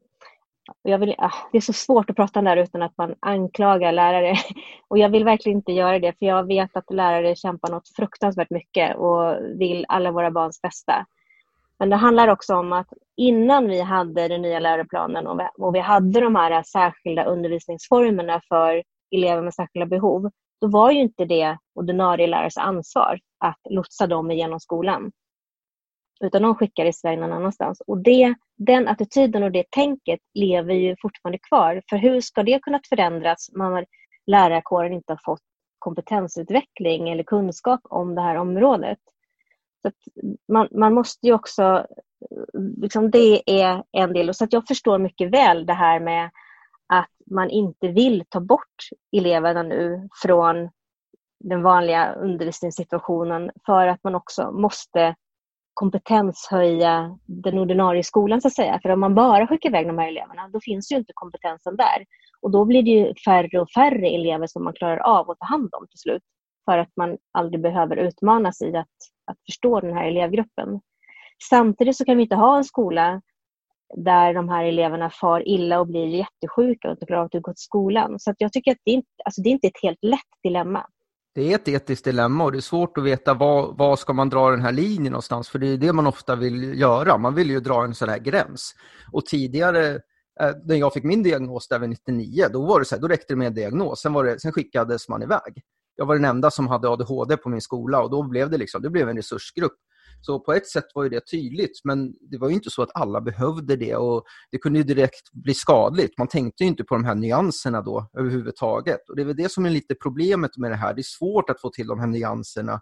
jag 0.83 0.97
vill, 0.97 1.15
ah, 1.17 1.33
det 1.51 1.57
är 1.57 1.61
så 1.61 1.73
svårt 1.73 2.09
att 2.09 2.15
prata 2.15 2.39
om 2.39 2.45
det 2.45 2.51
här 2.51 2.57
utan 2.57 2.81
att 2.81 2.97
man 2.97 3.15
anklagar 3.19 3.91
lärare. 3.91 4.35
Och 4.87 4.97
jag 4.97 5.09
vill 5.09 5.23
verkligen 5.23 5.57
inte 5.57 5.71
göra 5.71 5.99
det 5.99 6.19
för 6.19 6.25
jag 6.25 6.47
vet 6.47 6.77
att 6.77 6.93
lärare 6.93 7.35
kämpar 7.35 7.71
något 7.71 7.89
fruktansvärt 7.95 8.49
mycket 8.49 8.97
och 8.97 9.35
vill 9.59 9.85
alla 9.87 10.11
våra 10.11 10.31
barns 10.31 10.61
bästa. 10.61 11.05
Men 11.81 11.89
det 11.89 11.95
handlar 11.95 12.27
också 12.27 12.55
om 12.55 12.73
att 12.73 12.87
innan 13.17 13.67
vi 13.67 13.81
hade 13.81 14.27
den 14.27 14.41
nya 14.41 14.59
läroplanen 14.59 15.27
och 15.27 15.39
vi, 15.39 15.47
och 15.57 15.75
vi 15.75 15.79
hade 15.79 16.21
de 16.21 16.35
här 16.35 16.63
särskilda 16.63 17.23
undervisningsformerna 17.23 18.41
för 18.47 18.83
elever 19.15 19.41
med 19.41 19.53
särskilda 19.53 19.85
behov, 19.85 20.29
då 20.61 20.67
var 20.67 20.91
ju 20.91 20.99
inte 20.99 21.25
det 21.25 21.57
ordinarie 21.75 22.27
lärares 22.27 22.57
ansvar 22.57 23.19
att 23.39 23.59
lotsa 23.69 24.07
dem 24.07 24.31
igenom 24.31 24.59
skolan. 24.59 25.11
Utan 26.23 26.41
de 26.41 26.55
skickades 26.55 27.03
iväg 27.05 27.19
någon 27.19 27.33
annanstans. 27.33 27.81
Och 27.87 27.97
det, 28.03 28.35
den 28.57 28.87
attityden 28.87 29.43
och 29.43 29.51
det 29.51 29.65
tänket 29.71 30.19
lever 30.33 30.73
ju 30.73 30.95
fortfarande 31.01 31.39
kvar. 31.49 31.81
För 31.89 31.97
hur 31.97 32.21
ska 32.21 32.43
det 32.43 32.59
kunna 32.59 32.79
förändras 32.89 33.49
när 33.53 33.85
lärarkåren 34.27 34.93
inte 34.93 35.13
har 35.13 35.19
fått 35.25 35.43
kompetensutveckling 35.79 37.09
eller 37.09 37.23
kunskap 37.23 37.79
om 37.83 38.15
det 38.15 38.21
här 38.21 38.35
området? 38.35 38.99
Så 39.81 39.91
man, 40.47 40.67
man 40.71 40.93
måste 40.93 41.27
ju 41.27 41.33
också... 41.33 41.87
Liksom 42.77 43.11
det 43.11 43.61
är 43.61 43.83
en 43.91 44.13
del. 44.13 44.33
Så 44.33 44.43
att 44.43 44.53
jag 44.53 44.67
förstår 44.67 44.97
mycket 44.97 45.31
väl 45.31 45.65
det 45.65 45.73
här 45.73 45.99
med 45.99 46.29
att 46.87 47.09
man 47.31 47.49
inte 47.49 47.87
vill 47.87 48.23
ta 48.29 48.39
bort 48.39 48.89
eleverna 49.11 49.63
nu 49.63 50.09
från 50.23 50.69
den 51.39 51.63
vanliga 51.63 52.13
undervisningssituationen 52.13 53.51
för 53.65 53.87
att 53.87 54.03
man 54.03 54.15
också 54.15 54.51
måste 54.51 55.15
kompetenshöja 55.73 57.19
den 57.25 57.57
ordinarie 57.57 58.03
skolan 58.03 58.41
så 58.41 58.47
att 58.47 58.53
säga. 58.53 58.79
För 58.81 58.89
om 58.89 58.99
man 58.99 59.15
bara 59.15 59.47
skickar 59.47 59.69
iväg 59.69 59.87
de 59.87 59.97
här 59.97 60.07
eleverna 60.07 60.49
då 60.53 60.59
finns 60.61 60.91
ju 60.91 60.95
inte 60.95 61.11
kompetensen 61.15 61.75
där. 61.75 62.05
Och 62.41 62.51
då 62.51 62.65
blir 62.65 62.83
det 62.83 62.89
ju 62.89 63.13
färre 63.25 63.61
och 63.61 63.71
färre 63.71 64.07
elever 64.07 64.47
som 64.47 64.63
man 64.63 64.73
klarar 64.73 64.97
av 64.97 65.29
att 65.29 65.39
ta 65.39 65.45
hand 65.45 65.69
om 65.73 65.87
till 65.87 65.99
slut. 65.99 66.23
För 66.65 66.77
att 66.77 66.89
man 66.95 67.17
aldrig 67.31 67.61
behöver 67.61 67.95
utmanas 67.95 68.61
i 68.61 68.75
att, 68.75 68.87
att 69.31 69.45
förstå 69.45 69.79
den 69.79 69.93
här 69.93 70.07
elevgruppen. 70.07 70.81
Samtidigt 71.49 71.97
så 71.97 72.05
kan 72.05 72.17
vi 72.17 72.23
inte 72.23 72.35
ha 72.35 72.57
en 72.57 72.63
skola 72.63 73.21
där 73.97 74.33
de 74.33 74.49
här 74.49 74.65
eleverna 74.65 75.09
far 75.09 75.47
illa 75.47 75.79
och 75.79 75.87
blir 75.87 76.05
jättesjuka 76.07 76.87
och 76.87 76.91
inte 76.91 77.05
klarar 77.05 77.21
av 77.21 77.29
att 77.33 77.41
gå 77.41 77.53
till 77.53 77.63
skolan. 77.63 78.19
Så 78.19 78.33
jag 78.37 78.53
tycker 78.53 78.71
att 78.71 78.81
det, 78.85 78.91
inte, 78.91 79.07
alltså 79.25 79.41
det 79.41 79.49
är 79.49 79.51
inte 79.51 79.67
ett 79.67 79.83
helt 79.83 80.03
lätt 80.03 80.41
dilemma 80.43 80.85
det 81.35 81.51
är 81.51 81.55
ett 81.55 81.67
etiskt 81.67 82.05
dilemma 82.05 82.43
och 82.43 82.51
det 82.51 82.57
är 82.57 82.61
svårt 82.61 82.97
att 82.97 83.03
veta 83.03 83.33
var, 83.33 83.73
var 83.73 83.95
ska 83.95 84.13
man 84.13 84.29
dra 84.29 84.51
den 84.51 84.61
här 84.61 84.71
linjen 84.71 85.11
någonstans, 85.11 85.49
för 85.49 85.59
det 85.59 85.67
är 85.67 85.77
det 85.77 85.93
man 85.93 86.07
ofta 86.07 86.35
vill 86.35 86.79
göra. 86.79 87.17
Man 87.17 87.35
vill 87.35 87.49
ju 87.49 87.59
dra 87.59 87.83
en 87.83 87.95
sån 87.95 88.09
här 88.09 88.19
gräns. 88.19 88.75
Och 89.11 89.25
tidigare, 89.25 89.95
eh, 90.41 90.51
när 90.63 90.75
jag 90.75 90.93
fick 90.93 91.03
min 91.03 91.23
diagnos 91.23 91.67
där 91.67 91.79
vid 91.79 91.89
99, 91.89 92.45
då 92.53 92.65
var 92.65 92.79
det 92.79 92.85
så 92.85 92.95
här, 92.95 93.01
då 93.01 93.07
räckte 93.07 93.33
det 93.33 93.37
med 93.37 93.47
en 93.47 93.53
diagnos, 93.53 94.01
sen, 94.01 94.13
var 94.13 94.23
det, 94.23 94.39
sen 94.39 94.51
skickades 94.51 95.09
man 95.09 95.23
iväg 95.23 95.61
jag 96.01 96.05
var 96.05 96.15
den 96.15 96.25
enda 96.25 96.51
som 96.51 96.67
hade 96.67 96.89
ADHD 96.89 97.37
på 97.37 97.49
min 97.49 97.61
skola 97.61 98.01
och 98.01 98.09
då 98.09 98.23
blev 98.23 98.49
det 98.49 98.57
liksom, 98.57 98.81
det 98.81 98.89
blev 98.89 99.09
en 99.09 99.15
resursgrupp. 99.15 99.75
Så 100.21 100.39
på 100.39 100.53
ett 100.53 100.67
sätt 100.67 100.85
var 100.95 101.09
det 101.09 101.27
tydligt, 101.31 101.81
men 101.83 102.13
det 102.31 102.37
var 102.37 102.49
inte 102.49 102.69
så 102.69 102.81
att 102.81 102.89
alla 102.93 103.21
behövde 103.21 103.75
det 103.75 103.95
och 103.95 104.23
det 104.51 104.57
kunde 104.57 104.79
ju 104.79 104.83
direkt 104.83 105.31
bli 105.31 105.53
skadligt. 105.53 106.17
Man 106.17 106.27
tänkte 106.27 106.63
inte 106.63 106.83
på 106.83 106.95
de 106.95 107.05
här 107.05 107.15
nyanserna 107.15 107.81
då 107.81 108.09
överhuvudtaget. 108.17 109.09
Och 109.09 109.15
det 109.15 109.21
är 109.21 109.25
väl 109.25 109.35
det 109.35 109.51
som 109.51 109.65
är 109.65 109.69
lite 109.69 109.95
problemet 109.95 110.57
med 110.57 110.71
det 110.71 110.75
här. 110.75 110.93
Det 110.93 111.01
är 111.01 111.17
svårt 111.19 111.49
att 111.49 111.61
få 111.61 111.69
till 111.69 111.87
de 111.87 111.99
här 111.99 112.07
nyanserna 112.07 112.81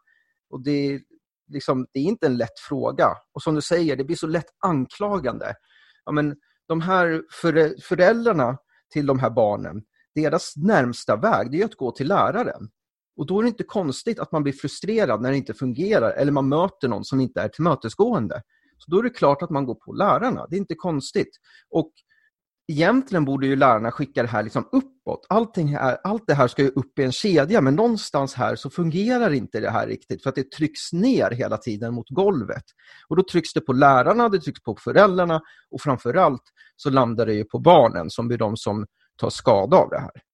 och 0.49 0.63
det, 0.63 1.01
liksom, 1.47 1.87
det 1.93 1.99
är 1.99 2.03
inte 2.03 2.25
en 2.25 2.37
lätt 2.37 2.59
fråga. 2.59 3.07
Och 3.33 3.41
som 3.41 3.55
du 3.55 3.61
säger, 3.61 3.95
det 3.95 4.03
blir 4.03 4.15
så 4.15 4.27
lätt 4.27 4.49
anklagande. 4.65 5.53
Ja, 6.05 6.11
men 6.11 6.35
de 6.67 6.81
här 6.81 7.23
föräldrarna 7.81 8.57
till 8.93 9.05
de 9.05 9.19
här 9.19 9.29
barnen, 9.29 9.81
deras 10.15 10.53
närmsta 10.55 11.15
väg 11.15 11.51
det 11.51 11.61
är 11.61 11.65
att 11.65 11.75
gå 11.75 11.91
till 11.91 12.07
läraren. 12.07 12.69
Och 13.19 13.25
då 13.25 13.39
är 13.39 13.43
det 13.43 13.49
inte 13.49 13.63
konstigt 13.63 14.19
att 14.19 14.31
man 14.31 14.43
blir 14.43 14.53
frustrerad 14.53 15.21
när 15.21 15.31
det 15.31 15.37
inte 15.37 15.53
fungerar 15.53 16.11
eller 16.11 16.31
man 16.31 16.49
möter 16.49 16.87
någon 16.87 17.05
som 17.05 17.19
inte 17.19 17.41
är 17.41 17.47
tillmötesgående. 17.47 18.41
Så 18.77 18.91
då 18.91 18.99
är 18.99 19.03
det 19.03 19.09
klart 19.09 19.41
att 19.41 19.49
man 19.49 19.65
går 19.65 19.75
på 19.75 19.93
lärarna. 19.93 20.47
Det 20.49 20.55
är 20.55 20.57
inte 20.57 20.75
konstigt. 20.75 21.29
Och 21.69 21.91
egentligen 22.71 23.25
borde 23.25 23.47
ju 23.47 23.55
lärarna 23.55 23.91
skicka 23.91 24.21
det 24.21 24.27
här 24.27 24.43
liksom 24.43 24.69
uppåt. 24.71 25.25
Allting 25.29 25.67
här, 25.67 25.97
allt 26.03 26.27
det 26.27 26.33
här 26.33 26.47
ska 26.47 26.61
ju 26.61 26.69
upp 26.69 26.99
i 26.99 27.03
en 27.03 27.11
kedja, 27.11 27.61
men 27.61 27.75
någonstans 27.75 28.33
här 28.33 28.55
så 28.55 28.69
fungerar 28.69 29.33
inte 29.33 29.59
det 29.59 29.69
här 29.69 29.87
riktigt 29.87 30.23
för 30.23 30.29
att 30.29 30.35
det 30.35 30.51
trycks 30.51 30.93
ner 30.93 31.31
hela 31.31 31.57
tiden 31.57 31.93
mot 31.93 32.09
golvet. 32.09 32.63
Och 33.07 33.15
då 33.15 33.23
trycks 33.31 33.53
det 33.53 33.61
på 33.61 33.73
lärarna, 33.73 34.29
det 34.29 34.39
trycks 34.39 34.63
på 34.63 34.75
föräldrarna 34.75 35.41
och 35.71 35.81
framförallt 35.81 36.43
så 36.75 36.89
landar 36.89 37.25
det 37.25 37.33
ju 37.33 37.43
på 37.43 37.59
barnen 37.59 38.09
som 38.09 38.27
blir 38.27 38.37
de 38.37 38.57
som 38.57 38.85
tar 39.21 39.29
skada 39.29 39.77
av 39.77 39.89
det 39.89 39.99
här. 39.99 40.28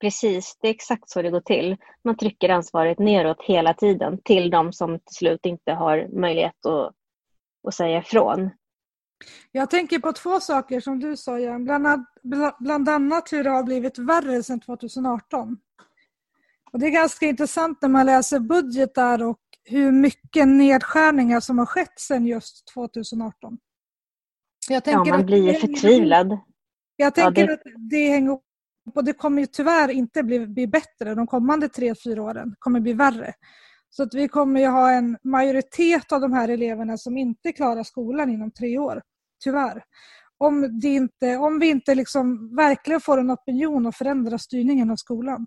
Precis, 0.00 0.58
det 0.60 0.68
är 0.68 0.74
exakt 0.74 1.10
så 1.10 1.22
det 1.22 1.30
går 1.30 1.40
till. 1.40 1.76
Man 2.04 2.16
trycker 2.16 2.48
ansvaret 2.48 2.98
neråt 2.98 3.42
hela 3.42 3.74
tiden 3.74 4.18
till 4.24 4.50
de 4.50 4.72
som 4.72 4.98
till 4.98 5.16
slut 5.16 5.46
inte 5.46 5.72
har 5.72 6.08
möjlighet 6.20 6.66
att, 6.66 6.92
att 7.68 7.74
säga 7.74 7.98
ifrån. 7.98 8.50
Jag 9.52 9.70
tänker 9.70 9.98
på 9.98 10.12
två 10.12 10.40
saker 10.40 10.80
som 10.80 11.00
du 11.00 11.16
sa, 11.16 11.38
Jan. 11.38 11.64
Bland, 11.64 12.06
bland 12.58 12.88
annat 12.88 13.32
hur 13.32 13.44
det 13.44 13.50
har 13.50 13.62
blivit 13.62 13.98
värre 13.98 14.42
sedan 14.42 14.60
2018. 14.60 15.56
Och 16.72 16.78
det 16.78 16.86
är 16.86 16.90
ganska 16.90 17.26
intressant 17.26 17.82
när 17.82 17.88
man 17.88 18.06
läser 18.06 18.38
budgetar 18.40 19.22
och 19.22 19.38
hur 19.64 19.92
mycket 19.92 20.48
nedskärningar 20.48 21.40
som 21.40 21.58
har 21.58 21.66
skett 21.66 21.98
sedan 22.00 22.26
just 22.26 22.66
2018. 22.74 23.58
Jag 24.68 24.84
tänker 24.84 25.10
ja, 25.10 25.16
man 25.16 25.26
blir 25.26 25.52
ju 25.52 25.54
förtvivlad. 25.54 26.38
Jag 26.96 27.14
tänker 27.14 27.40
ja, 27.42 27.46
det... 27.46 27.52
att 27.52 27.60
det 27.90 28.08
hänger 28.08 28.38
och 28.94 29.04
det 29.04 29.12
kommer 29.12 29.40
ju 29.40 29.46
tyvärr 29.46 29.90
inte 29.90 30.22
bli, 30.22 30.46
bli 30.46 30.66
bättre 30.66 31.14
de 31.14 31.26
kommande 31.26 31.68
tre, 31.68 31.94
fyra 32.04 32.22
åren. 32.22 32.50
Det 32.50 32.56
kommer 32.58 32.80
bli 32.80 32.92
värre. 32.92 33.34
Så 33.90 34.02
att 34.02 34.14
vi 34.14 34.28
kommer 34.28 34.60
ju 34.60 34.66
ha 34.66 34.90
en 34.90 35.18
majoritet 35.22 36.12
av 36.12 36.20
de 36.20 36.32
här 36.32 36.48
eleverna 36.48 36.96
som 36.96 37.16
inte 37.16 37.52
klarar 37.52 37.82
skolan 37.82 38.30
inom 38.30 38.50
tre 38.50 38.78
år. 38.78 39.02
Tyvärr. 39.44 39.84
Om, 40.38 40.80
det 40.80 40.88
inte, 40.88 41.36
om 41.36 41.58
vi 41.58 41.70
inte 41.70 41.94
liksom 41.94 42.56
verkligen 42.56 43.00
får 43.00 43.18
en 43.18 43.30
opinion 43.30 43.86
och 43.86 43.94
förändrar 43.94 44.38
styrningen 44.38 44.90
av 44.90 44.96
skolan. 44.96 45.46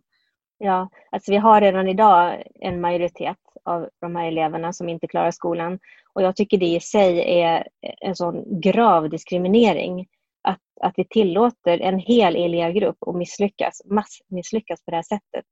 Ja, 0.57 0.89
alltså 1.11 1.31
vi 1.31 1.37
har 1.37 1.61
redan 1.61 1.87
idag 1.87 2.43
en 2.59 2.81
majoritet 2.81 3.37
av 3.65 3.89
de 4.01 4.15
här 4.15 4.27
eleverna 4.27 4.73
som 4.73 4.89
inte 4.89 5.07
klarar 5.07 5.31
skolan. 5.31 5.79
Och 6.13 6.21
jag 6.21 6.35
tycker 6.35 6.57
det 6.57 6.65
i 6.65 6.79
sig 6.79 7.39
är 7.41 7.67
en 8.01 8.15
sån 8.15 8.61
grav 8.61 9.09
diskriminering 9.09 10.07
att, 10.47 10.61
att 10.81 10.93
vi 10.97 11.07
tillåter 11.09 11.79
en 11.79 11.99
hel 11.99 12.35
elevgrupp 12.35 12.97
att 13.07 13.15
misslyckas, 13.15 13.81
massmisslyckas 13.85 14.81
på 14.85 14.91
det 14.91 14.97
här 14.97 15.03
sättet. 15.03 15.45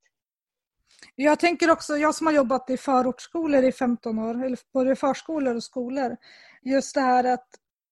Jag 1.15 1.39
tänker 1.39 1.71
också, 1.71 1.97
jag 1.97 2.15
som 2.15 2.27
har 2.27 2.33
jobbat 2.33 2.69
i 2.69 2.77
förortsskolor 2.77 3.63
i 3.63 3.71
15 3.71 4.19
år, 4.19 4.45
eller 4.45 4.57
både 4.73 4.95
förskolor 4.95 5.55
och 5.55 5.63
skolor, 5.63 6.17
just 6.63 6.95
det 6.95 7.01
här 7.01 7.23
att 7.23 7.47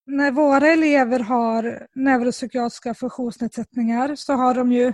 när 0.06 0.32
våra 0.32 0.68
elever 0.68 1.20
har 1.20 1.88
neuropsykiatriska 1.96 2.94
funktionsnedsättningar 2.94 4.16
så 4.16 4.34
har 4.34 4.54
de 4.54 4.72
ju, 4.72 4.94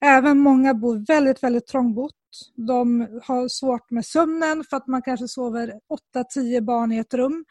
även 0.00 0.38
många 0.38 0.74
bor 0.74 1.06
väldigt, 1.06 1.42
väldigt 1.42 1.66
trångbott. 1.66 2.12
De 2.54 3.08
har 3.22 3.48
svårt 3.48 3.90
med 3.90 4.06
sömnen 4.06 4.64
för 4.70 4.76
att 4.76 4.86
man 4.86 5.02
kanske 5.02 5.28
sover 5.28 5.72
8-10 6.36 6.60
barn 6.60 6.92
i 6.92 6.98
ett 6.98 7.14
rum. 7.14 7.44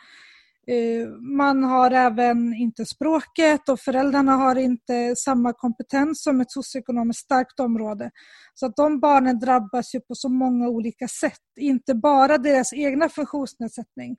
Eh, 0.68 1.08
man 1.38 1.64
har 1.64 1.92
även 1.92 2.54
inte 2.54 2.86
språket 2.86 3.70
och 3.70 3.80
föräldrarna 3.80 4.32
har 4.32 4.56
inte 4.56 5.16
samma 5.16 5.54
kompetens 5.54 6.24
som 6.24 6.42
ett 6.42 6.52
socioekonomiskt 6.52 7.24
starkt 7.24 7.60
område. 7.60 8.12
Så 8.54 8.66
att 8.66 8.76
de 8.76 9.00
barnen 9.00 9.40
drabbas 9.40 9.96
ju 9.96 10.00
på 10.00 10.16
så 10.16 10.30
många 10.30 10.68
olika 10.68 11.08
sätt. 11.08 11.42
Inte 11.60 11.96
bara 11.96 12.38
deras 12.38 12.74
egna 12.74 13.10
funktionsnedsättning 13.10 14.18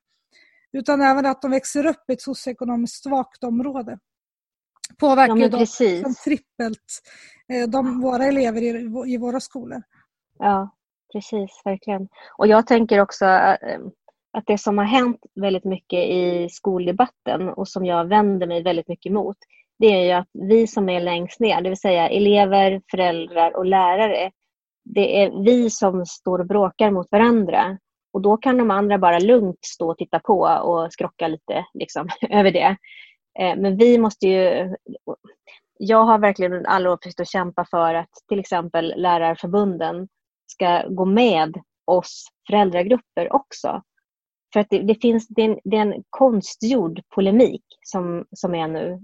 utan 0.71 1.01
även 1.01 1.25
att 1.25 1.41
de 1.41 1.51
växer 1.51 1.85
upp 1.85 2.09
i 2.09 2.13
ett 2.13 2.21
socioekonomiskt 2.21 3.03
svagt 3.03 3.43
område. 3.43 3.99
Påverkar 4.99 5.37
ja, 5.37 5.49
dem 6.03 6.15
trippelt 6.23 7.01
eh, 7.53 7.69
de, 7.69 8.01
våra 8.01 8.25
elever 8.25 8.61
i, 8.61 9.13
i 9.13 9.17
våra 9.17 9.39
skolor. 9.39 9.83
Ja, 10.39 10.69
precis, 11.13 11.61
verkligen. 11.65 12.07
Och 12.37 12.47
jag 12.47 12.67
tänker 12.67 12.99
också 12.99 13.25
eh, 13.25 13.79
att 14.33 14.43
det 14.47 14.57
som 14.57 14.77
har 14.77 14.85
hänt 14.85 15.21
väldigt 15.35 15.63
mycket 15.63 15.99
i 15.99 16.47
skoldebatten 16.51 17.49
och 17.49 17.67
som 17.67 17.85
jag 17.85 18.05
vänder 18.05 18.47
mig 18.47 18.63
väldigt 18.63 18.87
mycket 18.87 19.09
emot, 19.09 19.37
det 19.79 19.87
är 19.87 20.05
ju 20.05 20.11
att 20.11 20.29
vi 20.33 20.67
som 20.67 20.89
är 20.89 20.99
längst 20.99 21.39
ner, 21.39 21.61
det 21.61 21.69
vill 21.69 21.79
säga 21.79 22.09
elever, 22.09 22.81
föräldrar 22.91 23.57
och 23.57 23.65
lärare, 23.65 24.31
det 24.85 25.23
är 25.23 25.43
vi 25.43 25.69
som 25.69 26.05
står 26.05 26.39
och 26.39 26.47
bråkar 26.47 26.91
mot 26.91 27.11
varandra. 27.11 27.77
Och 28.13 28.21
då 28.21 28.37
kan 28.37 28.57
de 28.57 28.71
andra 28.71 28.97
bara 28.97 29.19
lugnt 29.19 29.59
stå 29.65 29.91
och 29.91 29.97
titta 29.97 30.19
på 30.19 30.39
och 30.41 30.93
skrocka 30.93 31.27
lite 31.27 31.65
liksom, 31.73 32.07
över 32.29 32.51
det. 32.51 32.77
Eh, 33.39 33.55
men 33.57 33.77
vi 33.77 33.97
måste 33.97 34.27
ju... 34.27 34.75
Jag 35.79 36.03
har 36.03 36.19
verkligen 36.19 36.65
alla 36.65 36.91
år 36.91 36.97
försökt 37.03 37.19
att 37.19 37.29
kämpa 37.29 37.65
för 37.65 37.93
att 37.93 38.09
till 38.29 38.39
exempel 38.39 38.93
lärarförbunden 38.97 40.07
ska 40.47 40.87
gå 40.87 41.05
med 41.05 41.55
oss 41.85 42.27
föräldragrupper 42.47 43.33
också 43.33 43.81
för 44.57 44.61
att 44.61 44.69
det, 44.69 44.79
det 44.79 45.01
finns, 45.01 45.27
det 45.27 45.41
är, 45.41 45.49
en, 45.49 45.59
det 45.63 45.77
är, 45.77 45.81
en, 45.81 46.03
konstgjord 46.09 47.01
polemik 47.15 47.63
som, 47.81 48.25
som 48.31 48.55
är 48.55 48.67
nu. 48.67 49.01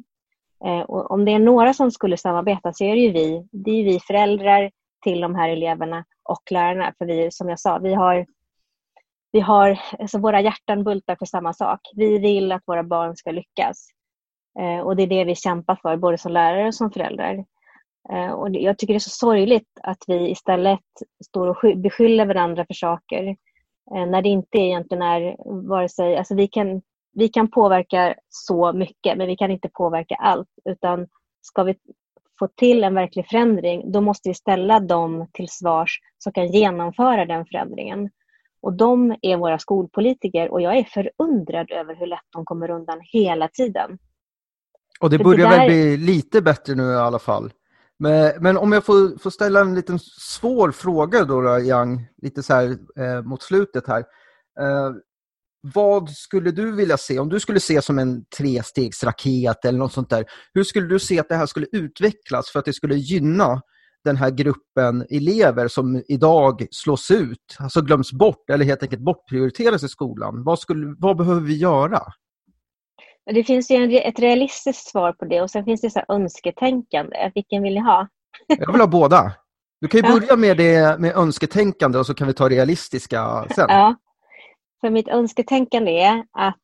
Eh, 0.65 0.79
och 0.79 1.11
om 1.11 1.25
det 1.25 1.31
är 1.31 1.39
några 1.39 1.73
som 1.73 1.91
skulle 1.91 2.17
samarbeta 2.17 2.73
så 2.73 2.83
är 2.83 2.95
det 2.95 3.01
ju 3.01 3.11
vi. 3.11 3.47
Det 3.51 3.71
är 3.71 3.83
vi 3.83 3.99
föräldrar 3.99 4.71
till 5.03 5.21
de 5.21 5.35
här 5.35 5.49
eleverna 5.49 6.05
och 6.23 6.51
lärarna. 6.51 6.93
För 6.97 7.05
vi, 7.05 7.31
som 7.31 7.49
jag 7.49 7.59
sa, 7.59 7.77
vi 7.77 7.93
har, 7.93 8.25
vi 9.31 9.39
har 9.39 9.79
alltså 9.99 10.17
våra 10.17 10.41
hjärtan 10.41 10.83
bultar 10.83 11.15
för 11.15 11.25
samma 11.25 11.53
sak. 11.53 11.79
Vi 11.95 12.17
vill 12.17 12.51
att 12.51 12.63
våra 12.65 12.83
barn 12.83 13.15
ska 13.15 13.31
lyckas. 13.31 13.87
Eh, 14.59 14.79
och 14.79 14.95
det 14.95 15.03
är 15.03 15.07
det 15.07 15.23
vi 15.23 15.35
kämpar 15.35 15.79
för, 15.81 15.97
både 15.97 16.17
som 16.17 16.31
lärare 16.31 16.67
och 16.67 16.75
som 16.75 16.91
föräldrar. 16.91 17.45
Eh, 18.13 18.31
och 18.31 18.49
jag 18.51 18.77
tycker 18.77 18.93
det 18.93 18.97
är 18.97 18.99
så 18.99 19.09
sorgligt 19.09 19.79
att 19.83 20.03
vi 20.07 20.29
istället 20.29 20.79
står 21.25 21.47
och 21.47 21.77
beskyller 21.77 22.25
varandra 22.25 22.65
för 22.65 22.73
saker 22.73 23.23
Eh, 23.27 23.35
när 23.91 24.21
det 24.21 24.29
inte 24.29 24.57
egentligen 24.57 25.01
är 25.01 25.35
vare 25.69 25.89
sig, 25.89 26.17
alltså 26.17 26.35
vi 26.35 26.47
kan, 26.47 26.81
vi 27.13 27.29
kan 27.29 27.51
påverka 27.51 28.15
så 28.29 28.73
mycket 28.73 29.17
men 29.17 29.27
vi 29.27 29.35
kan 29.35 29.51
inte 29.51 29.69
påverka 29.69 30.15
allt 30.15 30.49
utan 30.65 31.07
ska 31.41 31.63
vi 31.63 31.75
få 32.39 32.47
till 32.47 32.83
en 32.83 32.95
verklig 32.95 33.27
förändring 33.27 33.91
då 33.91 34.01
måste 34.01 34.29
vi 34.29 34.35
ställa 34.35 34.79
dem 34.79 35.27
till 35.33 35.49
svars 35.49 35.99
som 36.17 36.33
kan 36.33 36.47
genomföra 36.47 37.25
den 37.25 37.45
förändringen. 37.45 38.09
Och 38.61 38.73
de 38.73 39.15
är 39.21 39.37
våra 39.37 39.59
skolpolitiker 39.59 40.51
och 40.51 40.61
jag 40.61 40.77
är 40.77 40.83
förundrad 40.83 41.71
över 41.71 41.95
hur 41.95 42.07
lätt 42.07 42.19
de 42.33 42.45
kommer 42.45 42.69
undan 42.69 42.99
hela 43.01 43.47
tiden. 43.47 43.97
Och 44.99 45.09
det 45.09 45.17
börjar 45.17 45.49
det 45.49 45.55
där... 45.55 45.59
väl 45.59 45.67
bli 45.67 45.97
lite 45.97 46.41
bättre 46.41 46.75
nu 46.75 46.83
i 46.83 46.95
alla 46.95 47.19
fall? 47.19 47.51
Men, 48.03 48.33
men, 48.39 48.57
om 48.57 48.71
jag 48.71 48.85
får, 48.85 49.19
får, 49.19 49.29
ställa 49.29 49.61
en 49.61 49.75
liten 49.75 49.99
svår 49.99 50.71
fråga 50.71 51.25
då, 51.25 51.41
då 51.41 51.59
Yang, 51.59 52.07
lite 52.21 52.43
så 52.43 52.53
här 52.53 52.77
eh, 52.99 53.21
mot 53.21 53.41
slutet 53.41 53.87
här. 53.87 53.99
Eh, 54.59 54.91
vad 55.73 56.09
skulle 56.09 56.51
du 56.51 56.71
vilja 56.71 56.97
se, 56.97 57.19
om 57.19 57.29
du 57.29 57.39
skulle 57.39 57.59
se 57.59 57.81
som 57.81 57.99
en 57.99 58.25
trestegsraket 58.37 59.65
eller 59.65 59.79
något 59.79 59.93
sånt 59.93 60.09
där, 60.09 60.25
hur 60.53 60.63
skulle 60.63 60.87
du 60.87 60.99
se 60.99 61.19
att 61.19 61.29
det 61.29 61.35
här 61.35 61.45
skulle 61.45 61.67
utvecklas 61.71 62.49
för 62.49 62.59
att 62.59 62.65
det 62.65 62.73
skulle 62.73 62.95
gynna 62.95 63.61
den 64.03 64.17
här 64.17 64.29
gruppen 64.29 65.05
elever 65.09 65.67
som 65.67 66.03
idag 66.07 66.67
slås 66.71 67.11
ut, 67.11 67.57
alltså 67.59 67.81
glöms 67.81 68.11
bort 68.11 68.49
eller 68.49 68.65
helt 68.65 68.83
enkelt 68.83 69.01
bortprioriteras 69.01 69.83
i 69.83 69.89
skolan? 69.89 70.43
Vad, 70.43 70.59
skulle, 70.59 70.95
vad 70.99 71.17
behöver 71.17 71.41
vi 71.41 71.57
göra? 71.57 72.01
Det 73.25 73.43
finns 73.43 73.71
ju 73.71 73.99
ett 73.99 74.19
realistiskt 74.19 74.87
svar 74.87 75.13
på 75.13 75.25
det 75.25 75.41
och 75.41 75.51
sen 75.51 75.65
finns 75.65 75.81
det 75.81 75.89
så 75.89 76.01
önsketänkande. 76.07 77.31
Vilken 77.35 77.63
vill 77.63 77.73
ni 77.73 77.79
ha? 77.79 78.07
Jag 78.47 78.71
vill 78.71 78.81
ha 78.81 78.87
båda. 78.87 79.33
Du 79.81 79.87
kan 79.87 80.01
ju 80.01 80.07
ja. 80.07 80.19
börja 80.19 80.35
med, 80.35 80.57
det, 80.57 80.99
med 80.99 81.15
önsketänkande 81.15 81.99
och 81.99 82.05
så 82.05 82.13
kan 82.13 82.27
vi 82.27 82.33
ta 82.33 82.49
realistiska 82.49 83.47
sen. 83.55 83.65
Ja. 83.69 83.95
För 84.81 84.89
mitt 84.89 85.07
önsketänkande 85.07 85.91
är 85.91 86.25
att 86.31 86.63